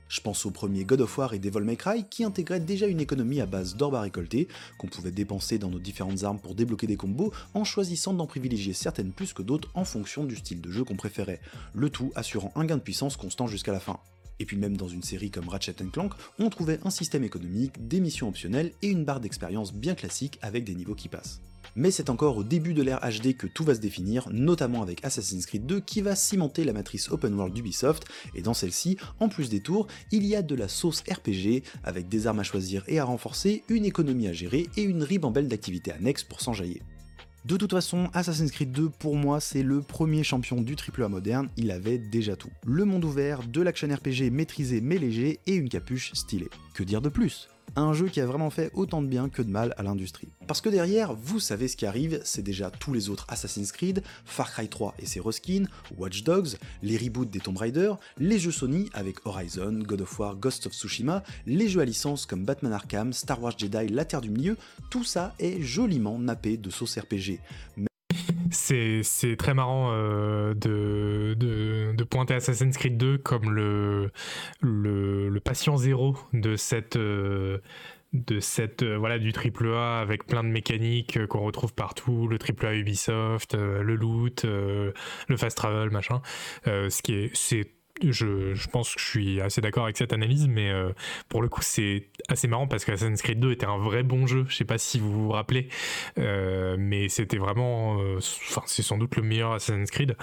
[0.08, 2.98] Je pense au premier God of War et Devil May Cry qui intégraient déjà une
[2.98, 6.86] économie à base d'orbes à récolter, qu'on pouvait dépenser dans nos différentes armes pour débloquer
[6.86, 10.70] des combos en choisissant d'en privilégier certaines plus que d'autres en fonction du style de
[10.70, 11.42] jeu qu'on préférait,
[11.74, 14.00] le tout assurant un gain de puissance constant jusqu'à la fin.
[14.40, 18.00] Et puis même dans une série comme Ratchet Clank, on trouvait un système économique, des
[18.00, 21.40] missions optionnelles et une barre d'expérience bien classique avec des niveaux qui passent.
[21.76, 25.04] Mais c'est encore au début de l'ère HD que tout va se définir, notamment avec
[25.04, 29.28] Assassin's Creed 2 qui va cimenter la matrice open world d'Ubisoft, et dans celle-ci, en
[29.28, 32.82] plus des tours, il y a de la sauce RPG, avec des armes à choisir
[32.88, 36.82] et à renforcer, une économie à gérer et une ribambelle d'activités annexes pour s'enjailler.
[37.46, 41.48] De toute façon, Assassin's Creed 2 pour moi c'est le premier champion du AAA moderne,
[41.56, 42.50] il avait déjà tout.
[42.66, 46.50] Le monde ouvert, de l'action RPG maîtrisé mais léger et une capuche stylée.
[46.74, 47.48] Que dire de plus?
[47.76, 50.28] Un jeu qui a vraiment fait autant de bien que de mal à l'industrie.
[50.46, 54.02] Parce que derrière, vous savez ce qui arrive, c'est déjà tous les autres Assassin's Creed,
[54.24, 55.66] Far Cry 3 et ses reskins,
[55.96, 60.36] Watch Dogs, les reboots des Tomb Raider, les jeux Sony avec Horizon, God of War,
[60.36, 64.20] Ghost of Tsushima, les jeux à licence comme Batman Arkham, Star Wars Jedi, La Terre
[64.20, 64.56] du Milieu,
[64.90, 67.40] tout ça est joliment nappé de sauce RPG
[68.50, 71.34] c'est très marrant euh, de,
[71.94, 74.10] de, pointer Assassin's Creed 2 comme le,
[74.60, 76.96] le, patient zéro de cette.
[76.96, 77.58] Euh,
[78.12, 82.40] de cette euh, voilà du triple A avec plein de mécaniques qu'on retrouve partout le
[82.40, 86.20] triple A Ubisoft le loot le fast travel machin
[86.64, 87.70] ce qui est c'est
[88.02, 90.90] je, pense que je suis assez d'accord avec cette analyse, mais euh,
[91.28, 94.26] pour le coup, c'est assez marrant parce que Assassin's Creed 2 était un vrai bon
[94.26, 94.46] jeu.
[94.48, 95.68] Je sais pas si vous vous rappelez,
[96.18, 100.16] euh, mais c'était vraiment, euh, enfin, c'est sans doute le meilleur Assassin's Creed.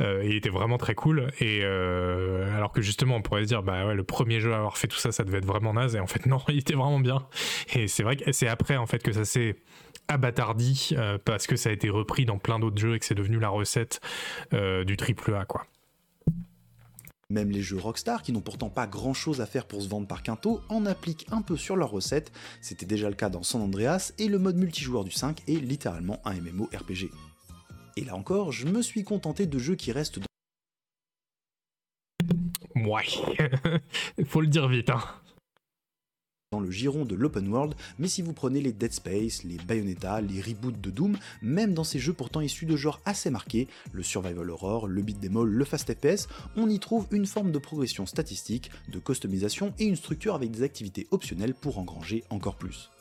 [0.00, 1.32] il était vraiment très cool.
[1.40, 4.76] Et alors que justement, on pourrait se dire, bah ouais, le premier jeu à avoir
[4.76, 5.96] fait tout ça, ça devait être vraiment naze.
[5.96, 7.26] Et en fait, non, il était vraiment bien.
[7.74, 9.56] Et c'est vrai que c'est après en fait que ça s'est
[10.08, 10.94] abattardi
[11.24, 13.48] parce que ça a été repris dans plein d'autres jeux et que c'est devenu la
[13.48, 14.00] recette
[14.52, 15.66] du triple A, quoi.
[17.30, 20.06] Même les jeux Rockstar, qui n'ont pourtant pas grand chose à faire pour se vendre
[20.06, 23.62] par quinto, en appliquent un peu sur leur recette, c'était déjà le cas dans San
[23.62, 27.10] Andreas, et le mode multijoueur du 5 est littéralement un MMO RPG.
[27.96, 30.26] Et là encore, je me suis contenté de jeux qui restent dans...
[32.76, 33.04] Ouais,
[34.26, 35.02] faut le dire vite, hein
[36.54, 40.20] dans le giron de l'open world, mais si vous prenez les Dead Space, les Bayonetta,
[40.20, 44.04] les reboots de Doom, même dans ces jeux pourtant issus de genres assez marqués, le
[44.04, 48.06] survival horror, le beat demo, le fast FPS, on y trouve une forme de progression
[48.06, 52.92] statistique, de customisation et une structure avec des activités optionnelles pour engranger encore plus.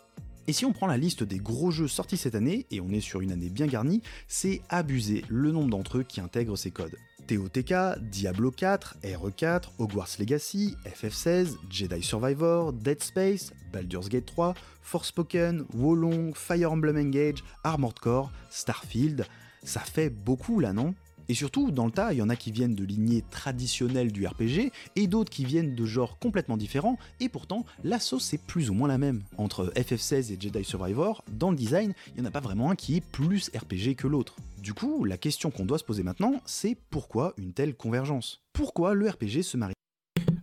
[0.47, 3.01] Et si on prend la liste des gros jeux sortis cette année, et on est
[3.01, 6.97] sur une année bien garnie, c'est abusé le nombre d'entre eux qui intègrent ces codes.
[7.27, 15.65] TOTK, Diablo 4, RE4, Hogwarts Legacy, FF16, Jedi Survivor, Dead Space, Baldur's Gate 3, Forspoken,
[15.73, 19.25] Wolong, Fire Emblem Engage, Armored Core, Starfield,
[19.63, 20.93] ça fait beaucoup là non?
[21.29, 24.25] Et surtout, dans le tas, il y en a qui viennent de lignées traditionnelles du
[24.25, 28.69] RPG et d'autres qui viennent de genres complètement différents, et pourtant, la sauce est plus
[28.69, 29.23] ou moins la même.
[29.37, 32.75] Entre FF16 et Jedi Survivor, dans le design, il n'y en a pas vraiment un
[32.75, 34.35] qui est plus RPG que l'autre.
[34.61, 38.41] Du coup, la question qu'on doit se poser maintenant, c'est pourquoi une telle convergence?
[38.53, 39.73] Pourquoi le RPG se marie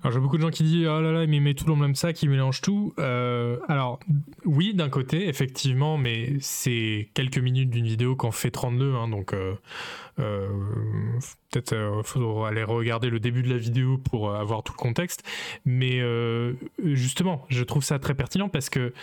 [0.02, 1.80] Alors j'ai beaucoup de gens qui disent oh là là il met tout dans le
[1.80, 2.94] même sac, il mélange tout.
[2.98, 4.00] Euh, alors
[4.46, 9.34] oui d'un côté effectivement, mais c'est quelques minutes d'une vidéo qu'on fait 32, hein, donc
[9.34, 9.54] euh,
[10.18, 10.48] euh,
[11.50, 15.22] peut-être il faut aller regarder le début de la vidéo pour avoir tout le contexte.
[15.66, 16.00] Mais
[16.78, 18.94] justement, je trouve ça très pertinent parce que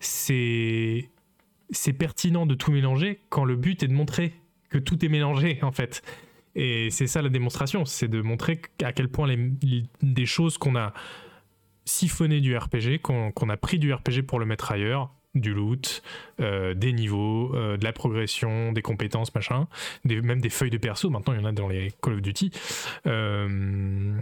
[0.00, 1.08] c'est
[1.70, 4.34] c'est pertinent de tout mélanger quand le but est de montrer
[4.70, 6.02] que tout est mélangé en fait.
[6.54, 9.34] Et c'est ça la démonstration, c'est de montrer à quel point
[10.02, 10.92] des choses qu'on a
[11.84, 16.02] siphonnées du RPG, qu'on a pris du RPG pour le mettre ailleurs, du loot,
[16.40, 19.66] euh, des niveaux, euh, de la progression, des compétences, machin,
[20.04, 21.10] même des feuilles de perso.
[21.10, 22.50] Maintenant, il y en a dans les Call of Duty.
[23.06, 24.20] Euh,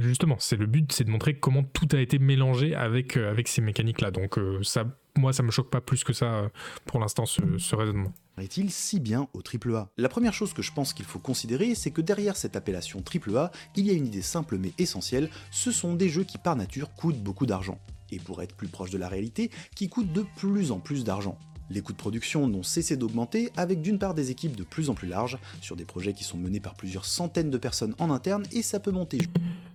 [0.00, 3.60] justement, c'est le but, c'est de montrer comment tout a été mélangé avec, avec ces
[3.60, 4.10] mécaniques-là.
[4.10, 4.84] Donc, ça,
[5.16, 6.50] moi, ça me choque pas plus que ça
[6.84, 8.12] pour l'instant, ce, ce raisonnement
[8.42, 11.90] est-il si bien au AAA La première chose que je pense qu'il faut considérer, c'est
[11.90, 15.94] que derrière cette appellation AAA, il y a une idée simple mais essentielle, ce sont
[15.94, 17.78] des jeux qui par nature coûtent beaucoup d'argent.
[18.10, 21.38] Et pour être plus proche de la réalité, qui coûtent de plus en plus d'argent.
[21.70, 24.94] Les coûts de production n'ont cessé d'augmenter avec d'une part des équipes de plus en
[24.94, 28.44] plus larges, sur des projets qui sont menés par plusieurs centaines de personnes en interne,
[28.52, 29.18] et ça peut monter.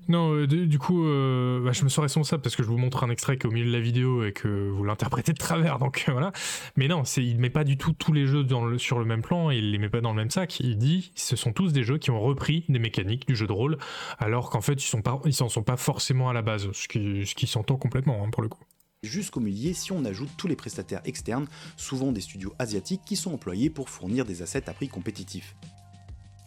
[0.08, 3.04] Non, euh, du coup, euh, bah, je me sens responsable parce que je vous montre
[3.04, 5.80] un extrait qui est au milieu de la vidéo et que vous l'interprétez de travers,
[5.80, 6.32] donc euh, voilà.
[6.76, 8.46] Mais non, il ne met pas du tout tous les jeux
[8.78, 10.60] sur le même plan et il les met pas dans le même sac.
[10.60, 13.54] Il dit ce sont tous des jeux qui ont repris des mécaniques du jeu de
[13.54, 13.78] rôle,
[14.20, 17.36] alors qu'en fait, ils ne s'en sont pas forcément à la base, ce qui, ce
[17.36, 18.64] qui s'entend complètement hein, pour le coup
[19.04, 23.34] jusqu'au millier si on ajoute tous les prestataires externes, souvent des studios asiatiques qui sont
[23.34, 25.56] employés pour fournir des assets à prix compétitif.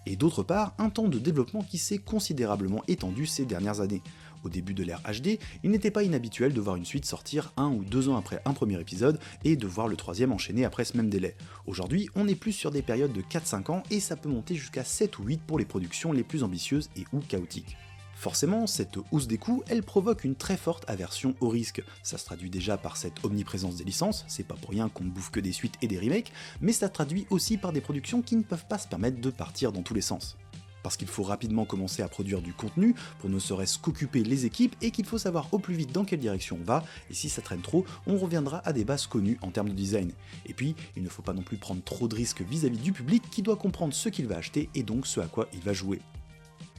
[0.07, 4.03] Et d'autre part, un temps de développement qui s'est considérablement étendu ces dernières années.
[4.45, 7.71] Au début de l'ère HD, il n'était pas inhabituel de voir une suite sortir un
[7.71, 10.97] ou deux ans après un premier épisode et de voir le troisième enchaîner après ce
[10.97, 11.35] même délai.
[11.67, 14.85] Aujourd'hui, on est plus sur des périodes de 4-5 ans et ça peut monter jusqu'à
[14.85, 17.77] 7 ou 8 pour les productions les plus ambitieuses et ou chaotiques.
[18.17, 21.83] Forcément, cette hausse des coûts, elle provoque une très forte aversion au risque.
[22.03, 25.11] Ça se traduit déjà par cette omniprésence des licences, c'est pas pour rien qu'on ne
[25.11, 28.37] bouffe que des suites et des remakes, mais ça traduit aussi par des productions qui
[28.37, 30.37] ne peuvent pas se permettre de partir dans tous les sens
[30.85, 34.77] parce qu'il faut rapidement commencer à produire du contenu pour ne serait-ce qu'occuper les équipes
[34.83, 37.43] et qu'il faut savoir au plus vite dans quelle direction on va, et si ça
[37.43, 40.13] traîne trop, on reviendra à des bases connues en termes de design.
[40.47, 42.81] Et puis, il ne faut pas non plus prendre trop de risques vis à -vis
[42.81, 45.61] du public qui doit comprendre ce qu'il va acheter et donc ce à quoi il
[45.61, 46.01] va jouer.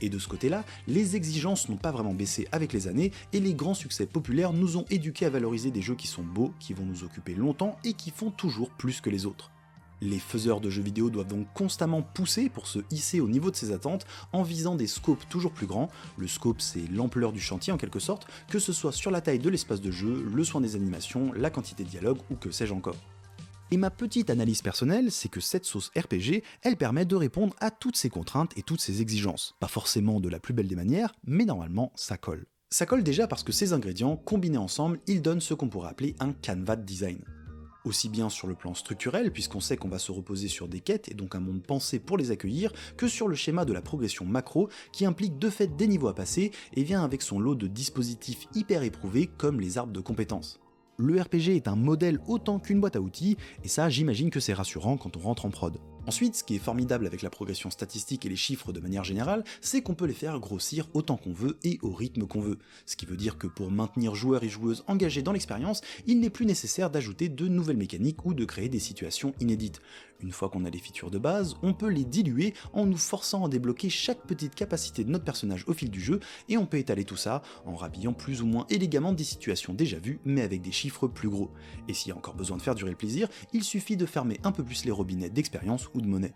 [0.02, 3.54] Et de ce côté-là, les exigences n'ont pas vraiment baissé avec les années, et les
[3.54, 6.86] grands succès populaires nous ont éduqués à valoriser des jeux qui sont beaux, qui vont
[6.86, 9.52] nous occuper longtemps et qui font toujours plus que les autres.
[10.02, 13.56] Les faiseurs de jeux vidéo doivent donc constamment pousser pour se hisser au niveau de
[13.56, 15.90] ces attentes en visant des scopes toujours plus grands.
[16.18, 19.40] Le scope, c'est l'ampleur du chantier en quelque sorte, que ce soit sur la taille
[19.40, 22.74] de l'espace de jeu, le soin des animations, la quantité de dialogue ou que sais-je
[22.74, 22.98] encore.
[23.72, 27.72] Et ma petite analyse personnelle, c'est que cette sauce RPG, elle permet de répondre à
[27.72, 29.56] toutes ces contraintes et toutes ces exigences.
[29.60, 32.46] Pas forcément de la plus belle des manières, mais normalement ça colle.
[32.70, 36.16] Ça colle déjà parce que ces ingrédients, combinés ensemble, ils donnent ce qu'on pourrait appeler
[36.20, 37.24] un canevas de design.
[37.86, 41.10] Aussi bien sur le plan structurel, puisqu'on sait qu'on va se reposer sur des quêtes
[41.10, 44.26] et donc un monde pensé pour les accueillir, que sur le schéma de la progression
[44.26, 47.68] macro, qui implique de fait des niveaux à passer et vient avec son lot de
[47.68, 50.60] dispositifs hyper éprouvés comme les arbres de compétences
[50.98, 54.54] le RPG est un modèle autant qu'une boîte à outils, et ça j'imagine que c'est
[54.54, 55.78] rassurant quand on rentre en prod.
[56.08, 59.44] Ensuite, ce qui est formidable avec la progression statistique et les chiffres de manière générale,
[59.60, 62.60] c'est qu'on peut les faire grossir autant qu'on veut et au rythme qu'on veut.
[62.86, 66.30] Ce qui veut dire que pour maintenir joueurs et joueuses engagés dans l'expérience, il n'est
[66.30, 69.82] plus nécessaire d'ajouter de nouvelles mécaniques ou de créer des situations inédites.
[70.22, 73.46] Une fois qu'on a les features de base, on peut les diluer en nous forçant
[73.46, 76.20] à débloquer chaque petite capacité de notre personnage au fil du jeu,
[76.50, 80.00] et on peut étaler tout ça en rhabillant plus ou moins élégamment des situations déjà
[80.00, 81.52] vues, mais avec des chiffres plus gros.
[81.88, 84.40] Et s'il y a encore besoin de faire durer le plaisir, il suffit de fermer
[84.44, 86.34] un peu plus les robinets d'expérience ou de monnaie.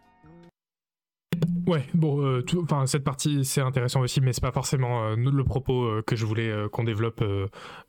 [1.68, 2.44] Ouais, bon, euh,
[2.88, 6.26] cette partie c'est intéressant aussi, mais c'est pas forcément euh, le propos euh, que je
[6.26, 7.24] voulais qu'on développe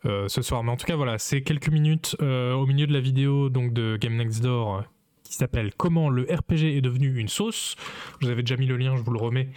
[0.04, 0.62] ce soir.
[0.62, 3.96] Mais en tout cas, voilà, c'est quelques minutes au milieu de la vidéo donc de
[3.96, 4.84] Game Next Door
[5.30, 7.76] qui s'appelle Comment le RPG est devenu une sauce.
[8.20, 9.48] Je vous avais déjà mis le lien, je vous le remets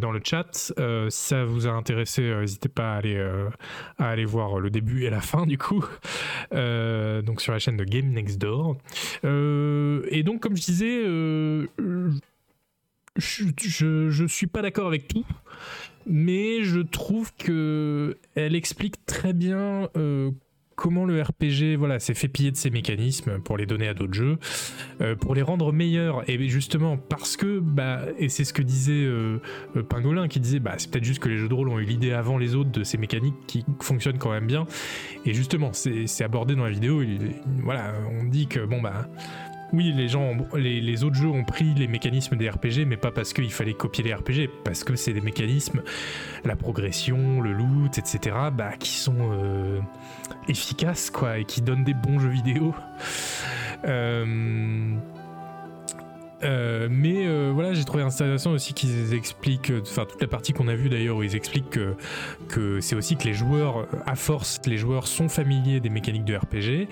[0.00, 0.52] dans le chat.
[0.52, 0.72] si
[1.10, 3.00] ça vous a intéressé, n'hésitez pas
[3.98, 5.84] à aller, voir le début et la fin du coup.
[6.52, 8.76] donc sur la chaîne de Game Next Door.
[9.24, 11.04] et donc comme je disais
[13.16, 15.24] je, suis pas d'accord avec tout,
[16.06, 20.30] mais je trouve que elle explique très bien euh,
[20.76, 24.14] comment le RPG voilà, s'est fait piller de ses mécanismes pour les donner à d'autres
[24.14, 24.38] jeux,
[25.00, 26.28] euh, pour les rendre meilleurs.
[26.28, 29.38] Et justement, parce que, bah, et c'est ce que disait euh,
[29.88, 32.12] Pingolin, qui disait, bah, c'est peut-être juste que les jeux de rôle ont eu l'idée
[32.12, 34.66] avant les autres de ces mécaniques qui fonctionnent quand même bien.
[35.24, 37.02] Et justement, c'est abordé dans la vidéo.
[37.62, 39.08] voilà, on dit que, bon, bah
[39.72, 43.32] oui, les gens, les, autres jeux ont pris les mécanismes des RPG, mais pas parce
[43.32, 45.82] qu'il fallait copier les RPG, parce que c'est des mécanismes,
[46.44, 49.80] la progression, le loot, etc., bah, qui sont euh,
[50.48, 52.74] efficaces, quoi, et qui donnent des bons jeux vidéo.
[53.84, 54.94] Euh,
[56.44, 60.52] euh, mais euh, voilà, j'ai trouvé intéressant aussi qu'ils expliquent, euh, enfin toute la partie
[60.52, 61.94] qu'on a vue d'ailleurs où ils expliquent que,
[62.48, 66.36] que c'est aussi que les joueurs, à force, les joueurs sont familiers des mécaniques de
[66.36, 66.88] RPG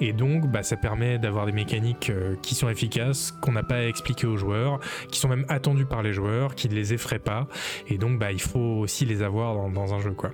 [0.00, 2.12] et donc bah, ça permet d'avoir des mécaniques
[2.42, 6.02] qui sont efficaces, qu'on n'a pas à expliquer aux joueurs, qui sont même attendues par
[6.02, 7.46] les joueurs, qui ne les effraient pas
[7.88, 10.30] et donc bah, il faut aussi les avoir dans, dans un jeu quoi.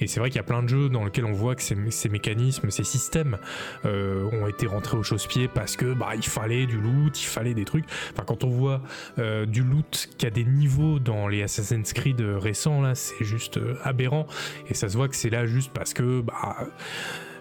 [0.00, 2.08] Et c'est vrai qu'il y a plein de jeux dans lesquels on voit que ces,
[2.08, 3.38] mécanismes, ces systèmes
[3.84, 7.64] ont été rentrés au chausse-pied parce que bah, il fallait du loot, il fallait des
[7.64, 7.84] trucs.
[8.12, 8.82] Enfin, quand on voit
[9.18, 13.56] euh, du loot qui a des niveaux dans les Assassin's Creed récents, là, c'est juste
[13.56, 14.26] euh, aberrant.
[14.68, 16.56] Et ça se voit que c'est là juste parce que, bah,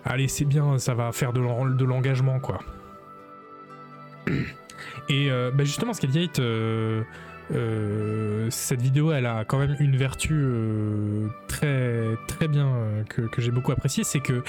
[0.06, 1.40] allez, c'est bien, ça va faire de
[1.84, 2.60] l'engagement, quoi.
[5.10, 6.40] Et euh, bah justement, Scalgate,
[8.50, 10.46] cette vidéo, elle a quand même une vertu
[11.48, 12.70] très, très bien
[13.10, 14.44] que, que j'ai beaucoup appréciée, c'est que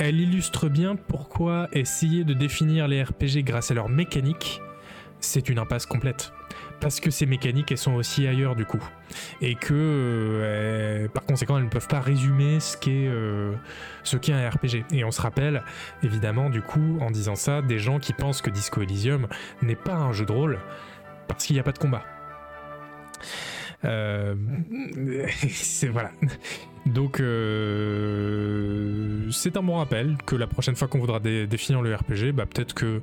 [0.00, 4.62] elle illustre bien pourquoi essayer de définir les RPG grâce à leur mécanique
[5.20, 6.32] c'est une impasse complète.
[6.80, 8.82] Parce que ces mécaniques, elles sont aussi ailleurs du coup.
[9.42, 13.52] Et que, euh, par conséquent, elles ne peuvent pas résumer ce qu'est euh,
[14.28, 14.84] un RPG.
[14.92, 15.62] Et on se rappelle,
[16.02, 19.28] évidemment, du coup, en disant ça, des gens qui pensent que Disco Elysium
[19.62, 20.58] n'est pas un jeu de rôle
[21.28, 22.02] parce qu'il n'y a pas de combat.
[23.84, 24.34] Euh,
[25.50, 26.12] c'est voilà.
[26.86, 27.16] Donc
[29.30, 32.74] c'est un bon rappel que la prochaine fois qu'on voudra définir le RPG, bah, peut-être
[32.74, 33.02] que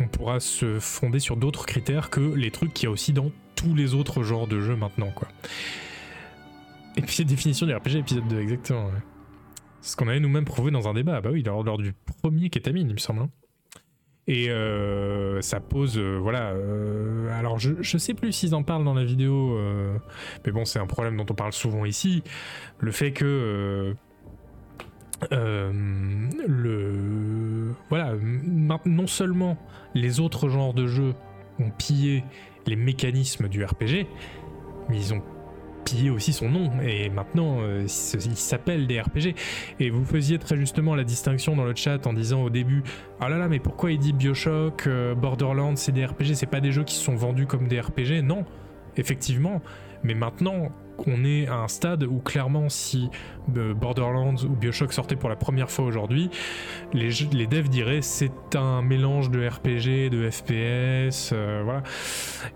[0.00, 3.30] on pourra se fonder sur d'autres critères que les trucs qu'il y a aussi dans
[3.56, 5.28] tous les autres genres de jeux maintenant, quoi.
[6.96, 8.90] Et puis, définition du RPG épisode 2, exactement.
[9.80, 11.20] C'est ce qu'on avait nous-mêmes prouvé dans un débat.
[11.20, 13.20] Bah oui, lors, du premier kétamine, il me semble.
[13.20, 13.30] Hein.
[14.26, 16.50] Et euh, ça pose, euh, voilà.
[16.50, 19.58] Euh, alors, je, je sais plus s'ils en parlent dans la vidéo,
[20.44, 22.22] mais bon, c'est un problème dont on parle souvent ici.
[22.78, 23.94] Le fait que
[25.32, 25.72] euh,
[26.46, 28.14] le voilà
[28.84, 29.58] non seulement
[29.94, 31.14] les autres genres de jeux
[31.58, 32.24] ont pillé
[32.66, 34.06] les mécanismes du RPG
[34.88, 35.22] mais ils ont
[35.84, 36.70] pillé aussi son nom.
[36.82, 39.34] Et maintenant euh, ils s'appellent des RPG
[39.78, 42.82] et vous faisiez très justement la distinction dans le chat en disant au début
[43.20, 46.60] ah là là mais pourquoi il dit Bioshock euh, Borderlands c'est des RPG c'est pas
[46.60, 48.44] des jeux qui sont vendus comme des RPG non
[48.96, 49.60] effectivement.
[50.02, 50.70] Mais maintenant
[51.06, 53.10] on est à un stade où clairement si
[53.56, 56.30] euh, Borderlands ou Bioshock sortait pour la première fois aujourd'hui,
[56.92, 57.10] les,
[57.46, 61.82] devs diraient c'est un mélange de RPG, de FPS, euh, voilà.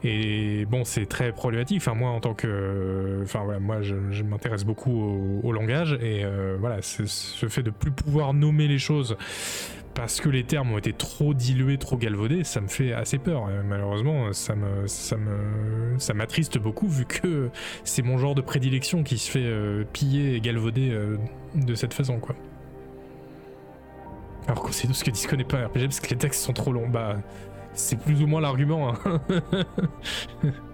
[0.02, 1.78] Et bon, c'est très problématique.
[1.78, 6.78] Enfin, moi en tant que, enfin moi je, m'intéresse beaucoup au, langage et euh, voilà,
[6.82, 9.16] ce fait de plus pouvoir nommer les choses
[9.94, 13.48] parce que les termes ont été trop dilués, trop galvaudés, ça me fait assez peur.
[13.64, 17.50] malheureusement, ça me, ça me, ça m'attriste beaucoup vu que
[17.84, 21.16] c'est mon genre de prédilection qui se fait euh, piller et galvauder euh,
[21.54, 22.34] de cette façon, quoi.
[24.46, 26.42] Alors qu'on sait tout ce que Disco n'est pas un RPG parce que les textes
[26.42, 26.88] sont trop longs.
[26.88, 27.16] Bah,
[27.72, 28.92] c'est plus ou moins l'argument.
[28.92, 29.20] Hein.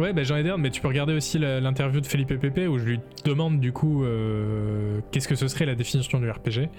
[0.00, 2.84] Ouais, bah, j'en ai mais tu peux regarder aussi l'interview de Felipe Pepe où je
[2.84, 6.70] lui demande du coup euh, qu'est-ce que ce serait la définition du RPG.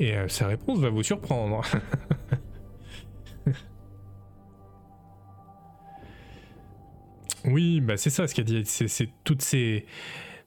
[0.00, 1.62] Et euh, sa réponse va vous surprendre.
[7.44, 8.64] oui, bah c'est ça ce qu'il a dit.
[8.64, 9.86] C'est toutes ces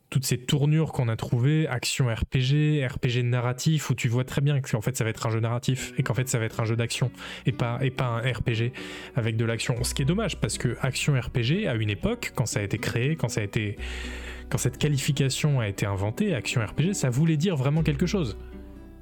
[0.09, 4.59] toutes ces tournures qu'on a trouvées, action RPG, RPG narratif, où tu vois très bien
[4.61, 6.65] qu'en fait ça va être un jeu narratif et qu'en fait ça va être un
[6.65, 7.11] jeu d'action
[7.45, 8.71] et pas, un RPG
[9.15, 9.83] avec de l'action.
[9.83, 12.77] Ce qui est dommage parce que action RPG, à une époque, quand ça a été
[12.77, 13.29] créé, quand.
[14.49, 18.35] Quand cette qualification a été inventée, action RPG, ça voulait dire vraiment quelque chose.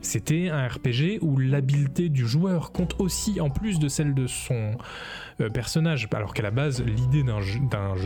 [0.08, 4.72] C'était un RPG où l'habileté du joueur compte aussi en plus de celle de son
[5.42, 6.08] euh, personnage.
[6.14, 7.60] Alors qu'à la base, l'idée d'un jeu,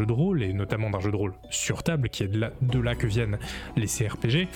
[0.07, 3.05] de rôle, et notamment d'un jeu de rôle sur table, qui est de là, que
[3.05, 3.37] viennent
[3.77, 4.47] les CRPG,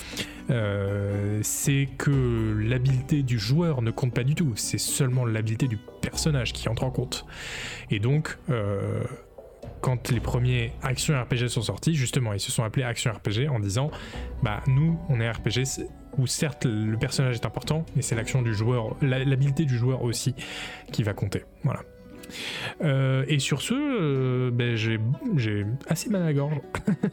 [0.50, 4.54] euh, c'est que l'habileté du joueur ne compte pas du tout.
[4.56, 7.28] C'est seulement l'habileté du personnage qui entre en compte.
[7.92, 9.04] Et donc, euh,
[9.82, 13.60] quand les premiers actions RPG sont sortis, justement, ils se sont appelés actions RPG en
[13.60, 13.92] disant
[14.42, 15.64] Bah, nous, on est RPG
[16.18, 20.36] où certes le personnage est important, mais c'est l'action du joueur, l'habileté du joueur aussi
[20.92, 21.44] qui va compter.
[21.64, 21.82] Voilà.
[22.82, 26.60] Euh, et sur ce, euh, ben, j'ai assez mal à la gorge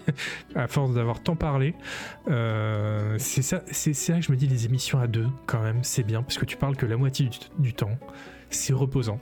[0.54, 1.74] à force d'avoir tant parlé.
[2.28, 6.02] Euh, c'est ça, ça que je me dis les émissions à deux quand même, c'est
[6.02, 7.98] bien parce que tu parles que la moitié du, temps,
[8.50, 9.20] c'est reposant.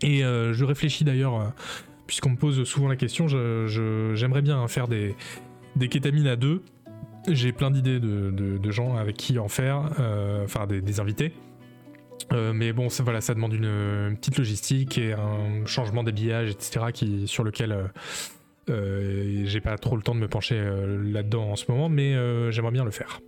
[0.00, 1.52] Et je réfléchis d'ailleurs,
[2.06, 5.16] puisqu'on me pose souvent la question, j'aimerais bien faire des
[5.76, 6.62] des kétamines à deux,
[7.26, 9.90] j'ai plein d'idées de, gens avec qui en faire,
[10.44, 11.32] enfin des, invités.
[12.32, 17.26] mais bon, ça, voilà, ça demande une, petite logistique et un changement d'habillage, etc., qui,
[17.26, 17.90] sur lequel
[18.68, 20.62] j'ai pas trop le temps de me pencher
[21.04, 22.14] là-dedans en ce moment, mais
[22.50, 23.20] j'aimerais bien le faire.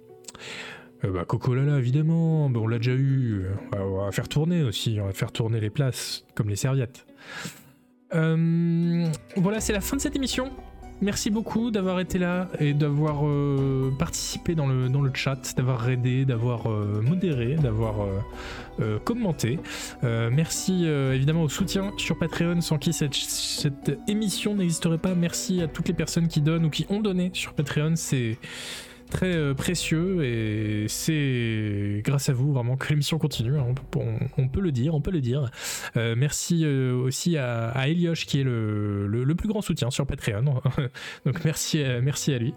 [1.04, 3.46] Euh, bah, Coco Lala, évidemment, on l'a déjà eu.
[3.72, 7.06] On va faire tourner aussi, on va faire tourner les places, comme les serviettes.
[8.14, 9.06] Euh,
[9.36, 10.50] voilà, c'est la fin de cette émission.
[11.02, 15.88] Merci beaucoup d'avoir été là et d'avoir euh, participé dans le, dans le chat, d'avoir
[15.88, 17.94] aidé, d'avoir modéré, d'avoir
[19.04, 19.58] commenté.
[20.02, 25.14] merci évidemment au soutien sur Patreon sans qui cette, cette émission n'existerait pas.
[25.14, 27.92] Merci à toutes les personnes qui donnent ou qui ont donné sur Patreon.
[27.96, 28.38] C'est
[29.10, 33.58] très euh, précieux et c'est grâce à vous vraiment que l'émission continue.
[33.58, 33.74] Hein.
[34.38, 35.50] On, peut le dire, on peut le dire.
[35.96, 40.06] Euh, merci euh, aussi à, à, Elioche qui est le, le, plus grand soutien sur
[40.06, 40.62] Patreon.
[41.26, 42.54] Donc merci, merci à lui.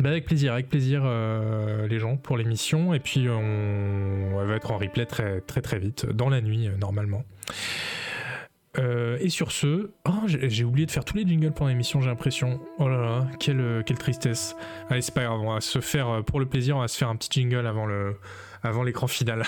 [0.00, 1.02] Bah, avec plaisir, avec plaisir
[1.88, 5.78] les gens pour l'émission et puis on, on, va être en replay très très très
[5.78, 7.24] vite dans la nuit normalement.
[8.78, 12.08] Euh, et sur ce, oh, j'ai oublié de faire tous les jingles pendant l'émission, j'ai
[12.08, 12.60] l'impression.
[12.78, 14.56] Oh là là, quelle, euh, quelle tristesse.
[14.88, 16.96] Allez, c'est pas grave, on va se faire, euh, pour le plaisir, on va se
[16.96, 18.16] faire un petit jingle avant le
[18.62, 19.42] avant l'écran final.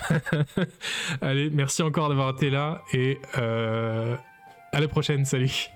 [1.21, 5.71] Allez, merci encore d'avoir été là et à la prochaine, salut